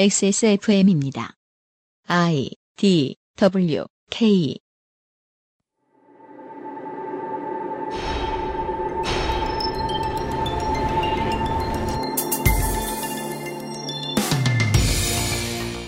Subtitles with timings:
[0.00, 1.34] XSFM입니다.
[2.06, 4.56] I D W K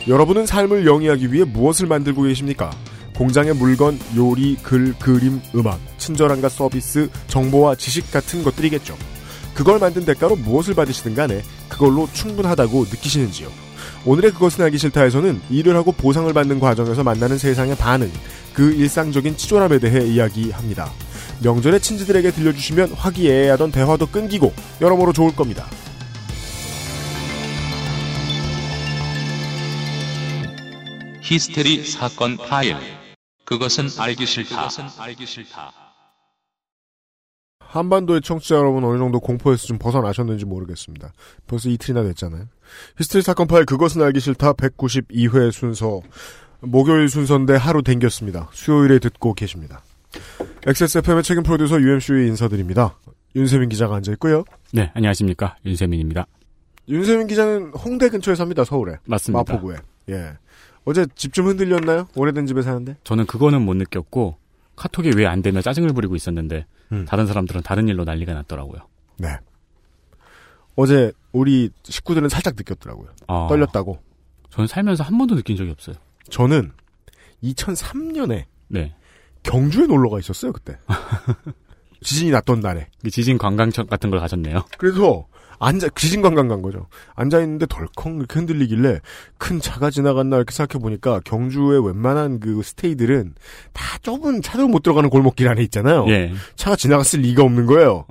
[0.08, 2.72] 여러분은 삶을 영위하기 위해 무엇을 만들고 계십니까?
[3.16, 8.96] 공장의 물건, 요리, 글, 그림, 음악, 친절함과 서비스, 정보와 지식 같은 것들이겠죠.
[9.54, 13.69] 그걸 만든 대가로 무엇을 받으시든 간에 그걸로 충분하다고 느끼시는지요.
[14.04, 18.10] 오늘의 그것은 알기 싫다에서는 일을 하고 보상을 받는 과정에서 만나는 세상의 반응,
[18.54, 20.90] 그 일상적인 치졸함에 대해 이야기합니다.
[21.42, 25.66] 명절에 친지들에게 들려주시면 화기애애하던 대화도 끊기고 여러모로 좋을 겁니다.
[31.22, 32.76] 히스테리 사건 파일.
[33.44, 34.56] 그것은 알기 싫다.
[34.56, 35.89] 그것은 알기 싫다.
[37.70, 41.12] 한반도의 청취자 여러분 어느 정도 공포에서 좀 벗어나셨는지 모르겠습니다.
[41.46, 42.46] 벌써 이틀이나 됐잖아요.
[42.98, 46.00] 히스테리 사건 파일 그것은 알기 싫다 192회 순서
[46.60, 48.48] 목요일 순서인데 하루 댕겼습니다.
[48.52, 49.82] 수요일에 듣고 계십니다.
[50.66, 52.96] XSFM의 책임 프로듀서 UMC의 인사드립니다.
[53.36, 54.44] 윤세민 기자가 앉아있고요.
[54.72, 55.56] 네, 안녕하십니까.
[55.64, 56.26] 윤세민입니다.
[56.88, 58.64] 윤세민 기자는 홍대 근처에 삽니다.
[58.64, 58.96] 서울에.
[59.04, 59.44] 맞습니다.
[59.52, 59.76] 마포구에.
[60.10, 60.32] 예.
[60.84, 62.08] 어제 집 좀 흔들렸나요?
[62.16, 62.96] 오래된 집에 사는데?
[63.04, 64.36] 저는 그거는 못 느꼈고
[64.74, 67.04] 카톡이 왜 안 되며 짜증을 부리고 있었는데 음.
[67.04, 68.80] 다른 사람들은 다른 일로 난리가 났더라고요.
[69.18, 69.38] 네.
[70.76, 73.10] 어제 우리 식구들은 살짝 느꼈더라고요.
[73.26, 74.00] 아, 떨렸다고.
[74.50, 75.96] 저는 살면서 한 번도 느낀 적이 없어요.
[76.30, 76.72] 저는
[77.42, 78.94] 2003년에 네.
[79.42, 80.76] 경주에 놀러가 있었어요 그때
[82.02, 84.64] 지진이 났던 날에 그 지진 관광청 같은 걸 가셨네요.
[84.78, 85.26] 그래서
[85.60, 89.00] 앉아 지진 관광 간 거죠 앉아 있는데 덜컹 이렇게 흔들리길래
[89.38, 93.34] 큰 차가 지나갔나 이렇게 생각해 보니까 경주의 웬만한 그 스테이들은
[93.72, 96.32] 다 좁은 차도 못 들어가는 골목길 안에 있잖아요 예.
[96.56, 98.06] 차가 지나갔을 리가 없는 거예요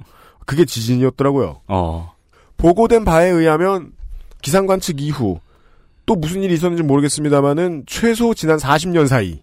[0.46, 2.14] 그게 지진이었더라고요 어.
[2.58, 3.92] 보고된 바에 의하면
[4.42, 5.40] 기상 관 측 이후
[6.06, 9.42] 또 무슨 일이 있었는지 모르겠습니다만은 최소 지난 40년 사이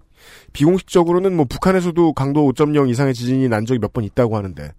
[0.52, 4.72] 비공식적으로는 뭐 북한에서도 강도 5.0 이상의 지진이 난 적이 몇 번 있다고 하는데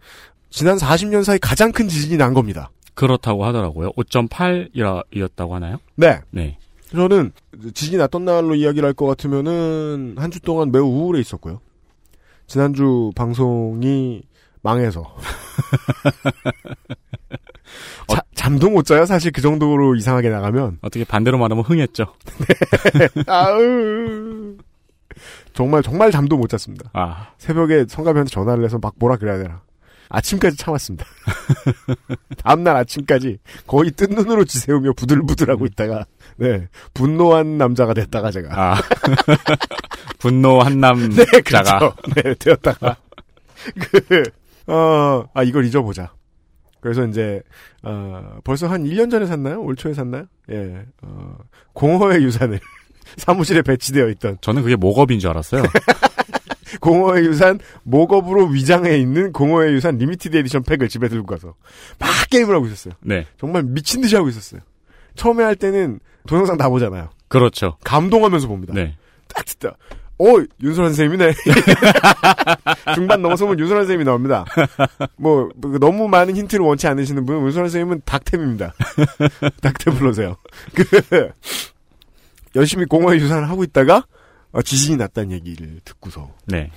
[0.49, 2.71] 지난 40년 사이 가장 큰 지진이 난 겁니다.
[2.97, 3.91] 그렇다고 하더라고요.
[3.93, 5.77] 5.8이었다고 하나요?
[5.95, 6.19] 네.
[6.31, 6.57] 네.
[6.91, 7.31] 저는
[7.73, 11.59] 지진이 났던 날로 이야기를 할 것 같으면은 한 주 동안 매우 우울해 있었고요.
[12.47, 14.23] 지난주 방송이
[14.61, 15.15] 망해서
[18.07, 19.05] 자- 잠도 못 자요.
[19.05, 22.05] 사실 그 정도로 이상하게 나가면 어떻게 반대로 말하면 흥했죠.
[23.27, 24.55] 아우
[25.53, 26.89] 정말 정말 잠도 못 잤습니다.
[26.93, 29.61] 아, 새벽에 성가비한테 전화를 해서 막 뭐라 그래야 되나.
[30.09, 31.05] 아침까지 참았습니다.
[32.43, 36.05] 다음날 아침까지 거의 뜬 눈으로 지새우며 부들부들하고 있다가
[36.37, 38.81] 네 분노한 남자가 됐다가 제가 아.
[40.19, 41.79] 분노한 네 남자가.
[41.79, 41.95] 그렇죠.
[42.15, 42.97] 네 되었다가
[44.65, 46.13] 그어아 이걸 잊어보자.
[46.79, 47.41] 그래서 이제
[47.83, 49.61] 어 벌써 한 1년 전에 샀나요?
[49.61, 50.25] 올 초에 샀나요?
[50.51, 50.85] 예.
[51.01, 51.35] 어
[51.73, 52.59] 공허의 유산을
[53.17, 55.63] 사무실에 배치되어 있던 저는 그게 mock-up인 줄 알았어요.
[56.79, 61.55] 공허의 유산 mock-up으로 위장해 있는 공허의 유산 limited edition 팩을 집에 들고 가서
[61.99, 62.93] 막 게임을 하고 있었어요.
[63.01, 63.25] 네.
[63.39, 64.61] 정말 미친 듯이 하고 있었어요.
[65.15, 67.09] 처음에 할 때는 동영상 다 보잖아요.
[67.27, 67.77] 그렇죠.
[67.83, 68.73] 감동하면서 봅니다.
[68.73, 68.95] 네.
[69.27, 69.75] 딱 듣다.
[70.19, 70.25] 어,
[70.63, 71.33] 윤소라 선생님이네.
[72.95, 74.45] 중반 넘어서면 윤소라 선생님이 나옵니다.
[75.15, 78.73] 뭐, 뭐, 너무 많은 힌트를 원치 않으시는 분은 윤소라 선생님은 닥템입니다.
[79.61, 80.37] 닥템 불러세요.
[80.73, 81.31] 그,
[82.55, 84.03] 열심히 공허의 유산을 하고 있다가, 어,
[84.63, 86.71] 지진이 났다는 얘기를 듣고서, 네.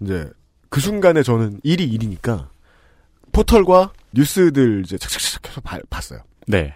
[0.00, 0.28] 이제,
[0.68, 2.48] 그 순간에 저는 일이 일이니까,
[3.32, 6.20] 포털과 뉴스들 이제 착착착 해서 봐- 봤어요.
[6.46, 6.74] 네.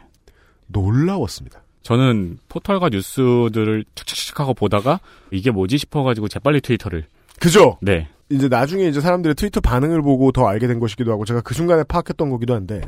[0.67, 1.63] 놀라웠습니다.
[1.83, 5.01] 저는 포털과 뉴스들을 착착착 하고 보다가
[5.31, 7.07] 이게 뭐지 싶어가지고 재빨리 트위터를.
[7.41, 7.79] 그죠?
[7.81, 8.09] 네.
[8.29, 11.83] 이제 나중에 이제 사람들의 트위터 반응을 보고 더 알게 된 것이기도 하고 제가 그 순간에
[11.83, 12.81] 파악했던 거기도 한데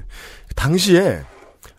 [0.55, 1.23] 당시에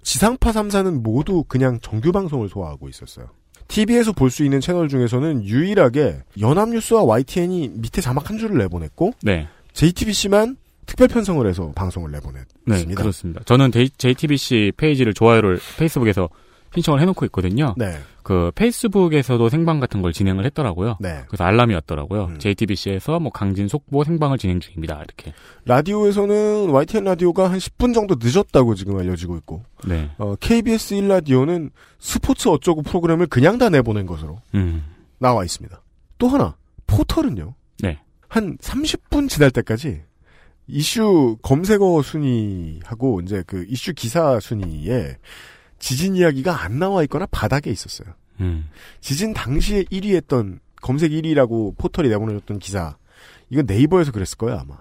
[0.02, 3.28] 지상파 3사는 모두 그냥 정규 방송을 소화하고 있었어요.
[3.68, 9.48] TV에서 볼 수 있는 채널 중에서는 유일하게 연합뉴스와 YTN이 밑에 자막 한 줄을 내보냈고 네.
[9.74, 12.18] JTBC만 특별 편성을 해서 방송을 네.
[12.18, 13.02] 내보냈습니다.
[13.02, 13.42] 그렇습니다.
[13.46, 16.30] 저는 JTBC 페이지를 좋아요를 페이스북에서
[16.74, 17.76] 신청을 해놓고 있거든요.
[17.78, 20.98] 네, 그 페이스북에서도 생방 같은 걸 진행을 했더라고요.
[21.00, 21.24] 네.
[21.28, 22.26] 그래서 알람이 왔더라고요.
[22.26, 22.40] 음.
[22.40, 24.96] JTBC에서 뭐 강진 속보 생방을 진행 중입니다.
[25.04, 25.34] 이렇게.
[25.66, 30.10] 라디오에서는 YTN 라디오가 한 10분 정도 늦었다고 지금 알려지고 있고 네.
[30.18, 34.84] 어, KBS 1 라디오는 스포츠 어쩌고 프로그램을 그냥 다 내보낸 것으로 음.
[35.20, 35.82] 나와 있습니다.
[36.18, 36.56] 또 하나
[36.88, 37.54] 포털은요.
[37.82, 38.00] 네.
[38.30, 40.02] 한 30분 지날 때까지
[40.68, 45.18] 이슈 검색어 순위하고 이제 그 이슈 기사 순위에
[45.80, 48.14] 지진 이야기가 안 나와 있거나 바닥에 있었어요.
[48.40, 48.70] 음.
[49.02, 52.98] 지진 당시에 1위 했던 검색 1위라고 포털이 내보내줬던 기사
[53.50, 54.78] 이건 네이버에서 그랬을 거예요 아마.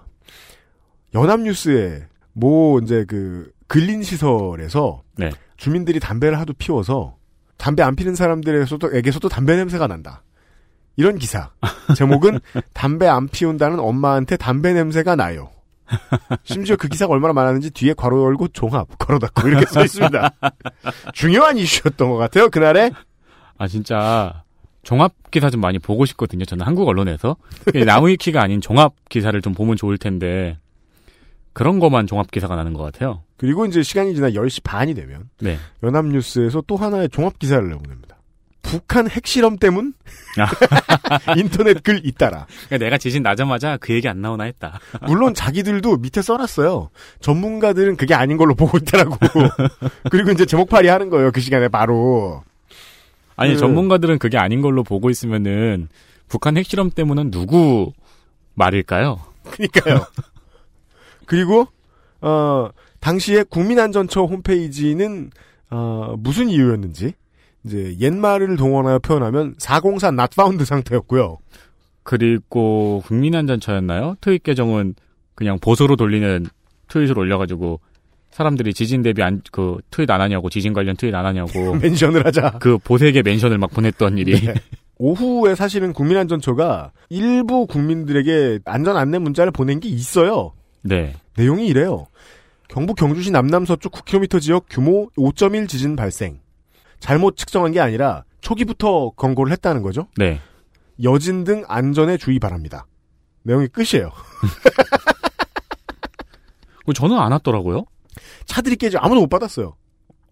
[1.13, 5.31] 연합뉴스에 뭐 이제 그 근린 시설에서 네.
[5.57, 7.17] 주민들이 담배를 하도 피워서
[7.57, 10.23] 담배 안 피는 사람들에서도 에게서도 담배 냄새가 난다.
[10.95, 11.51] 이런 기사.
[11.95, 12.39] 제목은
[12.73, 15.51] 담배 안 피운다는 엄마한테 담배 냄새가 나요.
[16.43, 20.31] 심지어 그 기사가 얼마나 많았는지 뒤에 괄호 열고 종합 괄호 닫고 이렇게 써 있습니다.
[21.13, 22.49] 중요한 이슈였던 것 같아요.
[22.49, 22.91] 그날에
[23.57, 24.43] 아 진짜
[24.83, 26.45] 종합 기사 좀 많이 보고 싶거든요.
[26.45, 27.37] 저는 한국 언론에서
[27.73, 30.57] 나무위키가 아닌 종합 기사를 좀 보면 좋을 텐데
[31.53, 33.23] 그런 것만 종합 기사가 나는 것 같아요.
[33.37, 35.57] 그리고 이제 시간이 지나 10시 반이 되면 네.
[35.83, 38.12] 연합뉴스에서 또 하나의 종합 기사를 내보냅니다.
[38.63, 39.93] 북한 핵실험 때문?
[41.37, 42.47] 인터넷 글 잇따라.
[42.65, 44.79] 그러니까 내가 지진 나자마자 그 얘기 안 나오나 했다.
[45.05, 46.89] 물론 자기들도 밑에 써놨어요.
[47.19, 49.15] 전문가들은 그게 아닌 걸로 보고 있더라고.
[50.09, 51.31] 그리고 이제 제목팔이 하는 거예요.
[51.31, 52.43] 그 시간에 바로.
[53.35, 55.87] 아니 그- 전문가들은 그게 아닌 걸로 보고 있으면은
[56.27, 57.93] 북한 핵실험 때문은 누구
[58.55, 59.19] 말일까요?
[59.51, 60.05] 그니까요.
[61.25, 61.67] 그리고,
[62.21, 62.69] 어,
[63.01, 65.31] 당시에 국민안전처 홈페이지는,
[65.69, 67.13] 어, 무슨 이유였는지,
[67.65, 71.37] 이제, 옛말을 동원하여 표현하면 404 not found 상태였고요.
[72.03, 74.15] 그리고 국민안전처였나요?
[74.21, 74.95] 트윗 계정은
[75.35, 76.45] 그냥 보수로 돌리는
[76.89, 77.79] 트윗을 올려가지고
[78.31, 82.57] 사람들이 지진 대비 안, 그 트윗 안 하냐고 지진 관련 트윗 안 하냐고 멘션을 하자.
[82.59, 84.53] 그 보색의 멘션을 막 보냈던 일이 네.
[84.97, 90.53] 오후에 사실은 국민안전처가 일부 국민들에게 안전 안내 문자를 보낸 게 있어요.
[90.81, 91.13] 네.
[91.37, 92.07] 내용이 이래요.
[92.67, 96.39] 경북 경주시 남남서쪽 9km 지역 규모 5.1 지진 발생.
[97.03, 100.07] 잘못 측정한 게 아니라 초기부터 경고를 했다는 거죠.
[100.15, 100.39] 네.
[101.03, 102.87] 여진 등 안전에 주의 바랍니다.
[103.41, 104.09] 내용이 끝이에요.
[106.95, 107.83] 저는 안 왔더라고요.
[108.45, 109.75] 차들이 깨져 아무도 못 받았어요.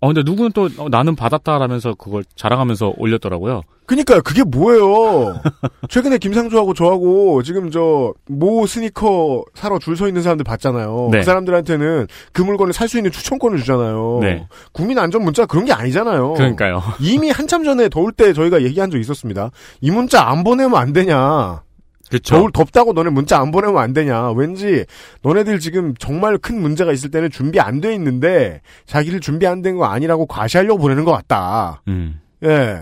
[0.02, 3.62] 어, 근데 누구는 또 어, 나는 받았다라면서 그걸 자랑하면서 올렸더라고요.
[3.86, 5.40] 그니까요, 그게 뭐예요?
[5.90, 11.10] 최근에 김상조하고 저하고 지금 저, 모 스니커 사러 줄 서 있는 사람들 봤잖아요.
[11.12, 11.20] 네.
[11.20, 14.20] 그 사람들한테는 그 물건을 살 수 있는 추천권을 주잖아요.
[14.22, 14.48] 네.
[14.72, 16.34] 국민 안전 문자 그런 게 아니잖아요.
[16.34, 16.82] 그러니까요.
[17.00, 19.52] 이미 한참 전에 더울 때 저희가 얘기한 적 있었습니다.
[19.82, 21.62] 이 문자 안 보내면 안 되냐.
[22.12, 22.36] 그쵸.
[22.36, 24.32] 겨울 덥다고 너네 문자 안 보내면 안 되냐.
[24.32, 24.86] 왠지
[25.24, 29.78] 너네들 지금 정말 큰 문제가 있을 때는 준비 안 돼 있는데 자기를 준비 안 된
[29.78, 31.82] 거 아니라고 과시하려고 보내는 것 같다.
[31.88, 32.20] 음.
[32.44, 32.82] 예.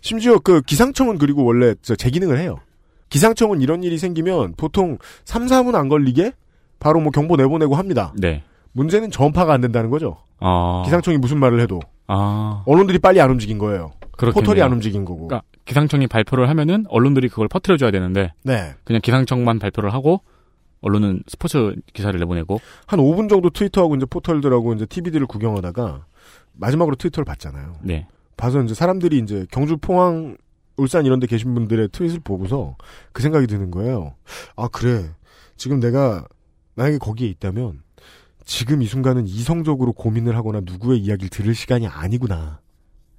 [0.00, 2.56] 심지어 그 기상청은 그리고 원래 저 재기능을 해요.
[3.10, 4.96] 기상청은 이런 일이 생기면 보통
[5.26, 6.32] 3, 4분 안 걸리게
[6.80, 8.12] 바로 뭐 경보 내보내고 합니다.
[8.16, 8.42] 네.
[8.72, 10.16] 문제는 전파가 안 된다는 거죠.
[10.40, 10.82] 아.
[10.86, 11.78] 기상청이 무슨 말을 해도
[12.14, 12.62] 아.
[12.66, 13.92] 언론들이 빨리 안 움직인 거예요.
[14.12, 14.32] 그렇겠네요.
[14.34, 15.28] 포털이 안 움직인 거고.
[15.28, 18.74] 그러니까 기상청이 발표를 하면은 언론들이 그걸 퍼뜨려줘야 되는데 네.
[18.84, 20.20] 그냥 기상청만 발표를 하고
[20.82, 26.04] 언론은 스포츠 기사를 내보내고 한 5분 정도 트위터하고 이제 포털들하고 이제 TV들을 구경하다가
[26.52, 27.76] 마지막으로 트위터를 봤잖아요.
[27.82, 28.06] 네.
[28.36, 30.36] 봐서 이제 사람들이 이제 경주, 포항,
[30.76, 32.76] 울산 이런 데 계신 분들의 트윗을 보고서
[33.12, 34.14] 그 생각이 드는 거예요.
[34.56, 35.10] 아, 그래.
[35.56, 36.26] 지금 내가
[36.74, 37.82] 만약에 거기에 있다면
[38.44, 42.60] 지금 이 순간은 이성적으로 고민을 하거나 누구의 이야기를 들을 시간이 아니구나.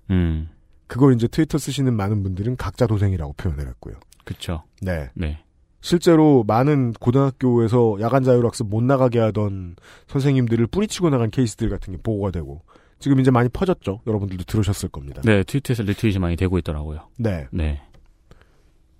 [0.10, 0.50] 음.
[0.88, 3.96] 그걸 이제 트위터 쓰시는 많은 분들은 각자 도생이라고 표현을 했고요.
[4.26, 4.64] 그쵸.
[4.82, 5.10] 네.
[5.16, 5.44] 네.
[5.82, 9.76] 실제로 많은 고등학교에서 야간 자율학습 못 나가게 하던
[10.08, 12.62] 선생님들을 뿌리치고 나간 케이스들 같은 게 보고가 되고
[13.00, 14.00] 지금 이제 많이 퍼졌죠.
[14.08, 15.22] 여러분들도 들으셨을 겁니다.
[15.26, 17.10] 네, 트위터에서 리트윗이 많이 되고 있더라고요.
[17.18, 17.48] 네.
[17.52, 17.82] 네.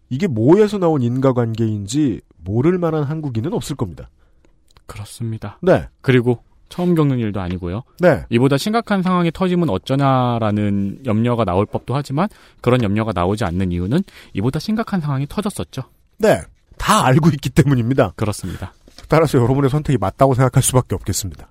[0.10, 4.10] 이게 뭐에서 나온 인과관계인지 모를 만한 한국인은 없을 겁니다.
[4.86, 5.58] 그렇습니다.
[5.62, 5.88] 네.
[6.02, 7.84] 그리고 처음 겪는 일도 아니고요.
[8.00, 8.26] 네.
[8.30, 12.28] 이보다 심각한 상황이 터지면 어쩌냐라는 염려가 나올 법도 하지만
[12.62, 14.02] 그런 염려가 나오지 않는 이유는
[14.34, 15.84] 이보다 심각한 상황이 터졌었죠.
[16.18, 16.42] 네.
[16.78, 18.14] 다 알고 있기 때문입니다.
[18.16, 18.74] 그렇습니다.
[19.08, 21.48] 따라서 여러분의 선택이 맞다고 생각할 수밖에 없겠습니다.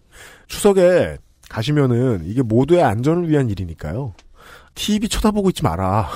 [0.48, 4.14] 추석에 가시면은 이게 모두의 안전을 위한 일이니까요.
[4.74, 6.08] TV 쳐다보고 있지 마라.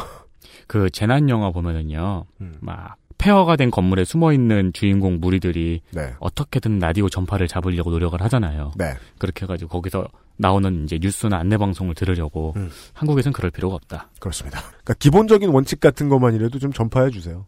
[0.67, 2.25] 그 재난 영화 보면은요.
[2.41, 2.57] 음.
[2.61, 6.15] 막 폐허가 된 건물에 숨어 있는 주인공 무리들이 네.
[6.21, 8.73] 어떻게든 라디오 전파를 잡으려고 노력을 하잖아요.
[8.77, 8.95] 네.
[9.19, 12.71] 그렇게 해가지고 거기서 나오는 이제 뉴스나 안내 방송을 들으려고 음.
[12.93, 14.11] 한국에선 그럴 필요가 없다.
[14.21, 14.61] 그렇습니다.
[14.61, 17.47] 그러니까 기본적인 원칙 같은 것만이라도 좀 전파해 주세요.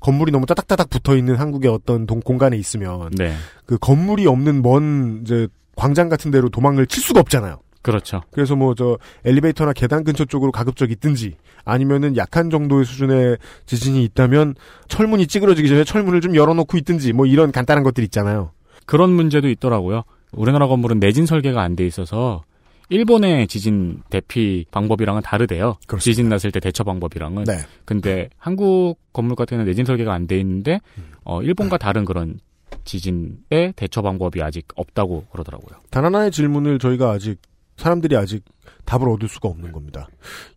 [0.00, 3.34] 건물이 너무 따닥따닥 붙어 있는 한국의 어떤 동, 공간에 있으면 네,
[3.66, 7.58] 그 건물이 없는 먼 이제 광장 같은 데로 도망을 칠 수가 없잖아요.
[7.82, 8.22] 그렇죠.
[8.30, 14.54] 그래서 뭐 저 엘리베이터나 계단 근처 쪽으로 가급적 있든지 아니면은 약한 정도의 수준의 지진이 있다면
[14.88, 18.52] 철문이 찌그러지기 전에 철문을 좀 열어놓고 있든지 뭐 이런 간단한 것들 있잖아요.
[18.86, 20.02] 그런 문제도 있더라고요.
[20.32, 22.42] 우리나라 건물은 내진 설계가 안 돼 있어서
[22.90, 25.76] 일본의 지진 대피 방법이랑은 다르대요.
[25.86, 26.00] 그렇습니다.
[26.00, 27.44] 지진 났을 때 대처 방법이랑은.
[27.44, 27.58] 네.
[27.84, 31.04] 근데 한국 건물 같은 경우는 내진 설계가 안 돼 있는데 음.
[31.24, 32.38] 어, 일본과 다른 그런
[32.84, 35.78] 지진의 대처 방법이 아직 없다고 그러더라고요.
[35.90, 37.38] 단 하나의 질문을 저희가 아직
[37.78, 38.44] 사람들이 아직
[38.84, 40.08] 답을 얻을 수가 없는 겁니다.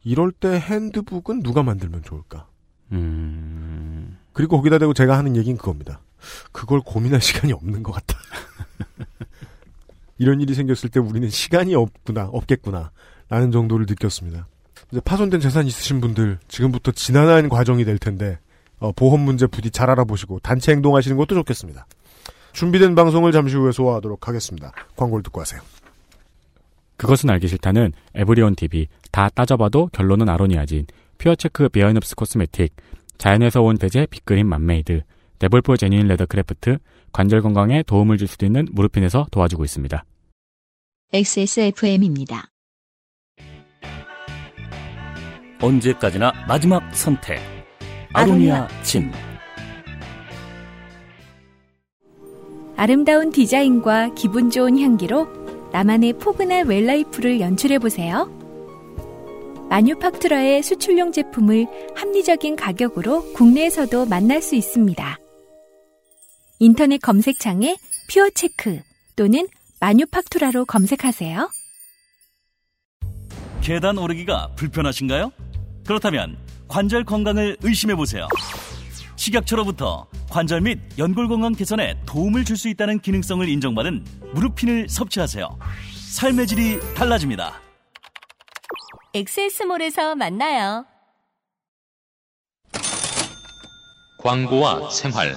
[0.03, 2.47] 이럴 때 핸드북은 누가 만들면 좋을까?
[2.91, 6.01] 음, 그리고 거기다 대고 제가 하는 얘기는 그겁니다.
[6.51, 8.17] 그걸 고민할 시간이 없는 것 같다.
[10.17, 12.91] 이런 일이 생겼을 때 우리는 시간이 없구나, 없겠구나,
[13.29, 14.47] 라는 정도를 느꼈습니다.
[14.91, 18.39] 이제 파손된 재산 있으신 분들 지금부터 지난한 과정이 될 텐데
[18.79, 21.85] 어, 보험 문제 부디 잘 알아보시고 단체 행동하시는 것도 좋겠습니다.
[22.53, 24.73] 준비된 방송을 잠시 후에 소화하도록 하겠습니다.
[24.95, 25.61] 광고를 듣고 하세요.
[27.01, 30.85] 그것은 알기 싫다는 에브리온 TV 다 따져봐도 결론은 아로니아진
[31.17, 32.75] 퓨어체크 비어인업스 코스메틱
[33.17, 35.01] 자연에서 온 대제 빅그린 맘메이드
[35.39, 36.77] 데볼포 제뉴인 레더크래프트
[37.11, 40.03] 관절 건강에 도움을 줄 수도 있는 무르핀에서 도와주고 있습니다.
[41.11, 42.51] XSFM입니다.
[45.59, 47.39] 언제까지나 마지막 선택.
[48.13, 49.11] 아로니아 진.
[52.77, 55.40] 아름다운 디자인과 기분 좋은 향기로
[55.71, 58.41] 나만의 포근한 웰라이프를 연출해보세요.
[59.69, 65.17] 마뉴팍투라의 수출용 제품을 합리적인 가격으로 국내에서도 만날 수 있습니다.
[66.59, 67.77] 인터넷 검색창에
[68.09, 68.81] 퓨어체크
[69.15, 69.47] 또는
[69.79, 71.49] 마뉴팍투라로 검색하세요.
[73.61, 75.31] 계단 오르기가 불편하신가요?
[75.85, 76.37] 그렇다면
[76.67, 78.27] 관절 건강을 의심해 보세요.
[79.21, 85.47] 식약처로부터 관절 및 연골 건강 개선에 도움을 줄 수 있다는 기능성을 인정받은 무르핀을 섭취하세요.
[85.95, 87.53] 삶의 질이 달라집니다.
[89.13, 90.85] 엑세스몰에서 만나요.
[94.17, 95.35] 광고와 생활.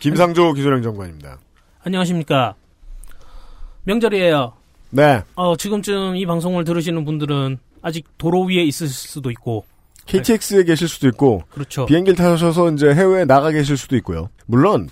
[0.00, 1.38] 김상조 기술행정관입니다.
[1.84, 2.54] 안녕하십니까.
[3.84, 4.52] 명절이에요.
[4.90, 5.22] 네.
[5.34, 9.64] 어, 지금쯤 이 방송을 들으시는 분들은 아직 도로 위에 있을 수도 있고,
[10.10, 11.86] KTX에 계실 수도 있고 그렇죠.
[11.86, 14.28] 비행기를 타셔서 이제 해외에 나가 계실 수도 있고요.
[14.46, 14.88] 물론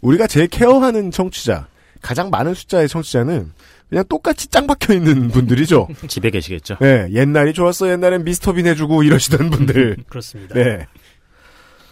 [0.00, 1.66] 우리가 제일 care하는 청취자
[2.00, 3.52] 가장 많은 숫자의 청취자는
[3.88, 5.88] 그냥 똑같이 짱 박혀 있는 분들이죠.
[6.08, 6.76] 집에 계시겠죠?
[6.80, 7.90] 네, 옛날이 좋았어.
[7.90, 9.96] 옛날엔 미스터빈 해주고 이러시던 분들.
[10.08, 10.54] 그렇습니다.
[10.54, 10.86] 네,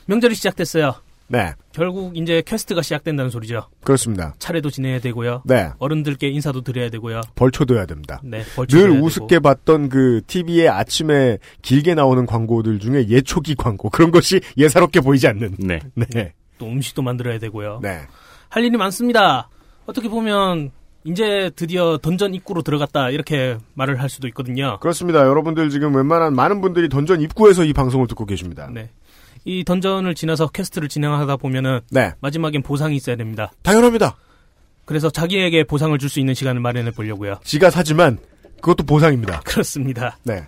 [0.07, 0.95] 명절이 시작됐어요.
[1.29, 3.67] 네, 결국 이제 quest가 시작된다는 소리죠.
[3.83, 4.35] 그렇습니다.
[4.39, 5.43] 차례도 지내야 되고요.
[5.45, 7.21] 네, 어른들께 인사도 드려야 되고요.
[7.35, 8.21] 벌초도 해야 됩니다.
[8.23, 9.43] 네, 늘 해야 우습게 되고.
[9.43, 15.57] 봤던 그 TV에 아침에 길게 나오는 광고들 중에 예초기 광고 그런 것이 예사롭게 보이지 않는.
[15.59, 15.81] 네.
[15.95, 17.81] 네, 또 음식도 만들어야 되고요.
[17.83, 18.03] 네,
[18.49, 19.49] 할 일이 많습니다.
[19.87, 20.71] 어떻게 보면
[21.05, 24.79] 이제 드디어 던전 입구로 들어갔다 이렇게 말을 할 수도 있거든요.
[24.81, 25.21] 그렇습니다.
[25.21, 28.69] 여러분들 지금 웬만한 많은 분들이 던전 입구에서 이 방송을 듣고 계십니다.
[28.73, 28.91] 네.
[29.47, 33.53] 이 dungeon을 지나서 quest를 진행하다 보면은 네, 마지막엔 보상이 있어야 됩니다.
[33.63, 34.17] 당연합니다.
[34.85, 37.39] 그래서 자기에게 보상을 줄 수 있는 시간을 마련해 보려고요.
[37.45, 38.19] 지가 사지만
[38.61, 39.41] 그것도 보상입니다.
[39.47, 40.19] 그렇습니다.
[40.25, 40.45] 네.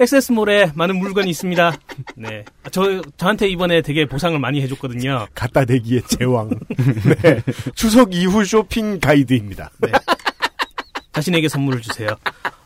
[0.00, 1.76] XS몰에 많은 물건이 있습니다.
[2.16, 2.44] 네.
[2.70, 5.26] 저, 저한테 이번에 되게 보상을 많이 해줬거든요.
[5.34, 6.50] 갖다 대기의 제왕.
[7.22, 7.42] 네.
[7.74, 9.70] 추석 이후 쇼핑 가이드입니다.
[11.12, 12.08] 자신에게 선물을 주세요.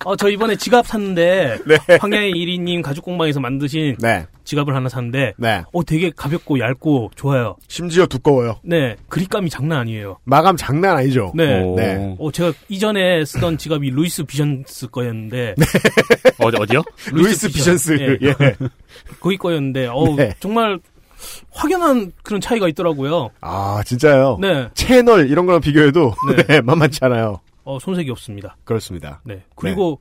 [0.04, 1.96] 어, 저 이번에 지갑 샀는데, 네.
[2.00, 4.24] 황야의 이리님 가죽공방에서 만드신 네.
[4.44, 5.64] 지갑을 하나 샀는데, 네.
[5.72, 7.56] 어, 되게 가볍고 얇고 좋아요.
[7.66, 8.60] 심지어 두꺼워요.
[8.62, 8.94] 네.
[9.08, 10.18] 그립감이 장난 아니에요.
[10.22, 11.32] 마감 장난 아니죠.
[11.34, 11.60] 네.
[11.60, 11.74] 오.
[11.76, 12.16] 네.
[12.20, 15.56] 어, 제가 이전에 쓰던 지갑이 루이스 비전스 거였는데,
[16.38, 16.82] 어디, 어디요?
[17.12, 18.18] 루이스 비전스.
[18.22, 18.28] 예.
[18.28, 18.34] 예.
[19.18, 20.34] 거기 거였는데, 어 네.
[20.38, 20.78] 정말
[21.50, 23.30] 확연한 그런 차이가 있더라고요.
[23.40, 24.38] 아, 진짜요?
[24.40, 24.68] 네.
[24.74, 26.42] 채널 이런 거랑 비교해도 네.
[26.46, 27.40] 네, 만만치 않아요.
[27.66, 28.56] 어, 손색이 없습니다.
[28.64, 29.20] 그렇습니다.
[29.24, 29.42] 네.
[29.56, 30.00] 그리고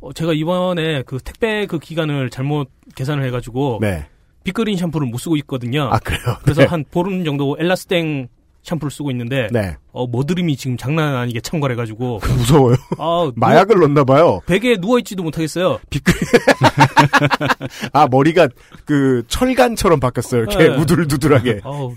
[0.00, 4.06] 어, 제가 이번에 그 택배 그 기간을 잘못 계산을 해가지고 네.
[4.44, 5.90] 빅그린 샴푸를 못 쓰고 있거든요.
[5.92, 6.20] 아, 그래요?
[6.42, 6.66] 그래서 네.
[6.66, 8.28] 한 보름 정도 엘라스땡
[8.62, 9.76] 샴푸를 쓰고 있는데 네.
[9.92, 12.76] 어 여드름이 지금 장난 아니게 창궐해가지고 무서워요.
[12.98, 14.40] 아 마약을 넣나 봐요.
[14.46, 15.80] 베개에 누워 있지도 못하겠어요.
[17.92, 18.48] 아, 머리가
[18.86, 20.44] 그 철간처럼 바뀌었어요.
[20.44, 20.76] 이렇게 네.
[20.76, 21.60] 우둘두둘하게.
[21.62, 21.94] 아우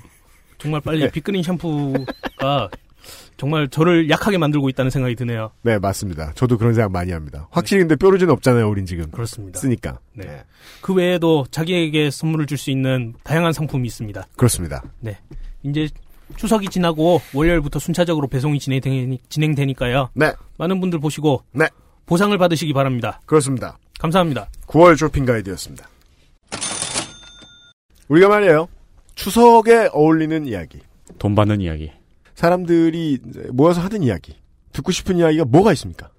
[0.58, 1.12] 정말 빨리 네.
[1.12, 2.70] 빅그린 샴푸가
[3.38, 5.52] 정말 저를 약하게 만들고 있다는 생각이 드네요.
[5.62, 6.32] 네, 맞습니다.
[6.36, 7.48] 저도 그런 생각 많이 합니다.
[7.52, 9.10] 확실히 근데 뾰루지는 없잖아요, 우린 지금.
[9.12, 9.60] 그렇습니다.
[9.60, 10.00] 쓰니까.
[10.14, 10.44] 네.
[10.82, 14.28] 그 외에도 자기에게 선물을 줄 수 있는 다양한 상품이 있습니다.
[14.38, 14.82] 그렇습니다.
[15.02, 15.18] 네.
[15.64, 15.90] 이제
[16.38, 20.10] 추석이 지나고 월요일부터 순차적으로 배송이 진행되니, 진행되니까요.
[20.14, 20.34] 네.
[20.58, 21.68] 많은 분들 보시고 네.
[22.06, 23.20] 보상을 받으시기 바랍니다.
[23.26, 23.78] 그렇습니다.
[24.00, 24.48] 감사합니다.
[24.68, 25.88] 9월 쇼핑 가이드였습니다.
[28.08, 28.68] 우리가 말이에요.
[29.16, 30.80] 추석에 어울리는 이야기.
[31.20, 31.92] 돈 받는 이야기.
[32.36, 33.20] 사람들이
[33.52, 34.36] 모여서 하는 이야기.
[34.72, 36.10] 듣고 싶은 이야기가 뭐가 있습니까?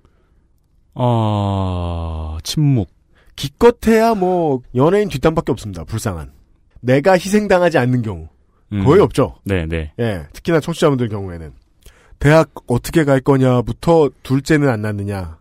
[0.94, 2.88] 어, 침묵.
[3.36, 5.84] 기껏해야 뭐 연예인 뒷담밖에 없습니다.
[5.84, 6.32] 불쌍한.
[6.80, 8.28] 내가 희생당하지 않는 경우
[8.72, 8.84] 음.
[8.84, 9.36] 거의 없죠.
[9.44, 9.92] 네, 네.
[9.98, 11.52] 예, 특히나 청취자분들 경우에는
[12.18, 15.38] 대학 어떻게 갈 거냐부터 둘째는 안 낳느냐.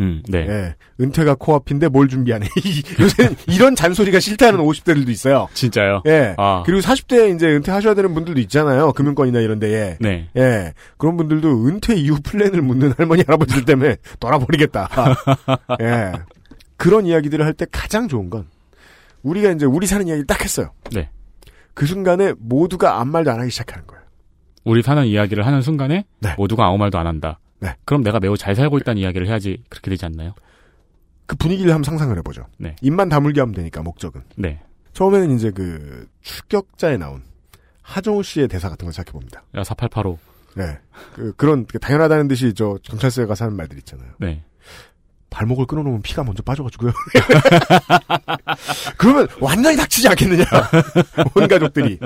[0.00, 0.46] 음, 네.
[0.48, 2.46] 예, 은퇴가 코앞인데 뭘 준비하네.
[2.98, 5.48] 요새는 이런 잔소리가 싫다는 50대들도 있어요.
[5.54, 6.02] 진짜요?
[6.06, 6.34] 예.
[6.38, 6.62] 아.
[6.64, 8.92] 그리고 40대 이제 은퇴하셔야 되는 분들도 있잖아요.
[8.92, 9.98] 금융권이나 이런 데에.
[10.00, 10.28] 네.
[10.36, 10.72] 예.
[10.96, 14.88] 그런 분들도 은퇴 이후 플랜을 묻는 할머니, 할아버지들 때문에 돌아버리겠다.
[15.82, 16.12] 예.
[16.76, 18.46] 그런 이야기들을 할 때 가장 좋은 건
[19.22, 20.70] 우리가 이제 우리 사는 이야기를 딱 했어요.
[20.92, 21.10] 네.
[21.74, 24.02] 그 순간에 모두가 아무 말도 안 하기 시작하는 거예요.
[24.64, 26.34] 우리 사는 이야기를 하는 순간에 네.
[26.38, 27.38] 모두가 아무 말도 안 한다.
[27.60, 27.76] 네.
[27.84, 30.34] 그럼 내가 매우 잘 살고 있다는 이야기를 해야지 그렇게 되지 않나요?
[31.26, 32.46] 그 분위기를 한번 상상을 해보죠.
[32.58, 32.74] 네.
[32.80, 34.22] 입만 다물게 하면 되니까 목적은.
[34.36, 34.60] 네.
[34.92, 37.22] 처음에는 이제 그 추격자에 나온
[37.82, 39.44] 하정우 씨의 대사 같은 걸 생각해 봅니다.
[39.56, 40.18] 야, 4885.
[40.56, 40.78] 네.
[41.14, 44.10] 그, 그런 그 당연하다는 듯이 저 경찰서에 가서 하는 말들 있잖아요.
[44.18, 44.42] 네.
[45.30, 46.90] 발목을 끊어놓으면 피가 먼저 빠져가지고요.
[48.98, 50.44] 그러면 완전히 닥치지 않겠느냐.
[51.34, 52.00] 온 가족들이.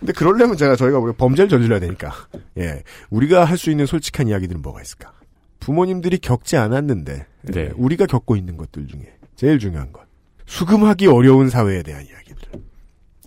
[0.00, 2.12] 근데 그러려면 제가 저희가 우리가 범죄를 저질러야 되니까.
[2.58, 2.82] 예.
[3.10, 5.12] 우리가 할 수 있는 솔직한 이야기들은 뭐가 있을까?
[5.60, 7.60] 부모님들이 겪지 않았는데 네.
[7.60, 10.04] 예, 우리가 겪고 있는 것들 중에 제일 중요한 것.
[10.46, 12.36] 수금하기 어려운 사회에 대한 이야기들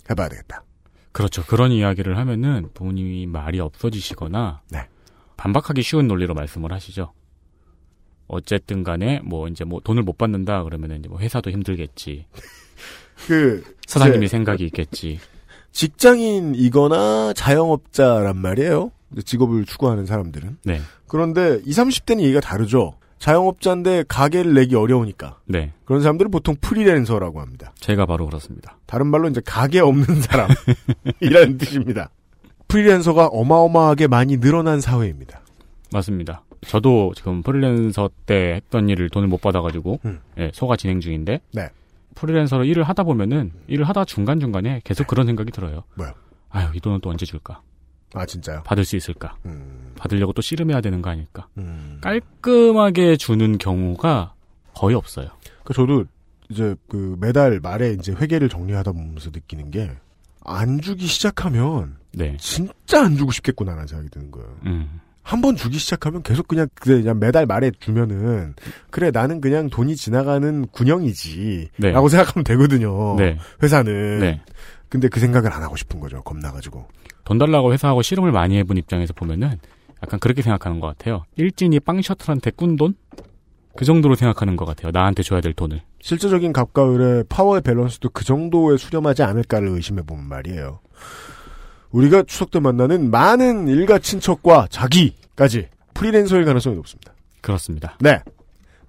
[0.10, 0.64] 해봐야 되겠다.
[1.12, 1.44] 그렇죠.
[1.46, 4.88] 그런 이야기를 하면은 부모님이 말이 없어지시거나 네.
[5.36, 7.12] 반박하기 쉬운 논리로 말씀을 하시죠.
[8.28, 12.28] 어쨌든 간에 뭐 이제 뭐 돈을 못 받는다 그러면은 이제 뭐 회사도 힘들겠지.
[13.26, 15.20] 그 사장님이 생각이 있겠지.
[15.78, 18.92] 직장인이거나 자영업자란 말이에요.
[19.24, 20.58] 직업을 추구하는 사람들은.
[20.66, 20.82] 네.
[21.08, 22.96] 그런데 20, 30대는 얘기가 다르죠.
[23.20, 25.38] 자영업자인데 가게를 내기 어려우니까.
[25.46, 25.74] 네.
[25.86, 27.74] 그런 사람들은 보통 프리랜서라고 합니다.
[27.80, 28.80] 제가 바로 그렇습니다.
[28.88, 32.10] 다른 말로 이제 가게 없는 사람이라는 뜻입니다.
[32.68, 35.42] 프리랜서가 어마어마하게 많이 늘어난 사회입니다.
[35.94, 36.44] 맞습니다.
[36.66, 40.22] 저도 지금 프리랜서 때 했던 일을 돈을 못 받아가지고 음.
[40.40, 41.70] 예, 소가 진행 중인데 네.
[42.20, 45.84] 프리랜서로 일을 하다 보면은 일을 하다 중간 중간에 계속 그런 생각이 들어요.
[45.96, 46.14] 뭐요?
[46.50, 47.62] 아유 이 돈은 또 언제 줄까?
[48.14, 48.64] 아 진짜요?
[48.64, 49.36] 받을 수 있을까?
[49.46, 51.48] 음, 받으려고 또 씨름해야 되는 거 아닐까?
[51.58, 52.00] 음.
[52.02, 54.34] 깔끔하게 주는 경우가
[54.74, 55.28] 거의 없어요.
[55.64, 56.06] 그 저도
[56.50, 59.96] 이제 그 매달 말에 이제 회계를 정리하다 보면서 느끼는 게
[60.48, 62.38] 안 주기 시작하면 네.
[62.40, 64.58] 진짜 안 주고 싶겠구나라는 생각이 드는 거예요.
[64.66, 65.02] 음.
[65.28, 68.54] 한 번 주기 시작하면 계속 그냥 그냥 매달 말에 주면은
[68.90, 71.92] 그래 나는 그냥 돈이 지나가는 구멍이지 네.
[71.92, 73.16] 라고 생각하면 되거든요.
[73.18, 73.38] 네.
[73.62, 74.20] 회사는.
[74.20, 74.42] 네.
[74.88, 76.22] 근데 그 생각을 안 하고 싶은 거죠.
[76.24, 76.88] 겁나가지고.
[77.26, 79.60] 돈 달라고 회사하고 씨름을 많이 해본 입장에서 보면은
[80.02, 81.26] 약간 그렇게 생각하는 것 같아요.
[81.36, 82.96] 일진이 빵 셔틀한테 꾼 돈?
[83.76, 84.92] 그 정도로 생각하는 것 같아요.
[84.94, 85.82] 나한테 줘야 될 돈을.
[86.02, 90.80] 실제적인 갑과 을의 파워의 밸런스도 그 정도에 수렴하지 않을까를 의심해보면 말이에요.
[91.92, 97.14] 우리가 추석 때 만나는 많은 일가 친척과 자기까지 프리랜서일 가능성이 높습니다.
[97.42, 97.98] 그렇습니다.
[98.00, 98.22] 네.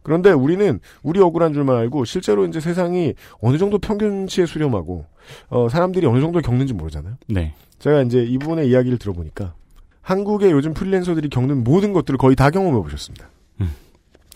[0.02, 5.04] 그런데 우리는 우리 억울한 줄만 알고 실제로 이제 세상이 어느 정도 평균치에 수렴하고
[5.48, 7.14] 어, 사람들이 어느 정도 겪는지 모르잖아요.
[7.28, 7.54] 네.
[7.78, 9.54] 제가 이제 이분의 이야기를 들어보니까
[10.02, 13.28] 한국의 요즘 프리랜서들이 겪는 모든 것들을 거의 다 경험해 보셨습니다.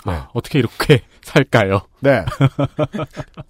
[0.06, 0.12] 네.
[0.12, 1.82] 아, 어떻게 이렇게 살까요?
[2.00, 2.24] 네.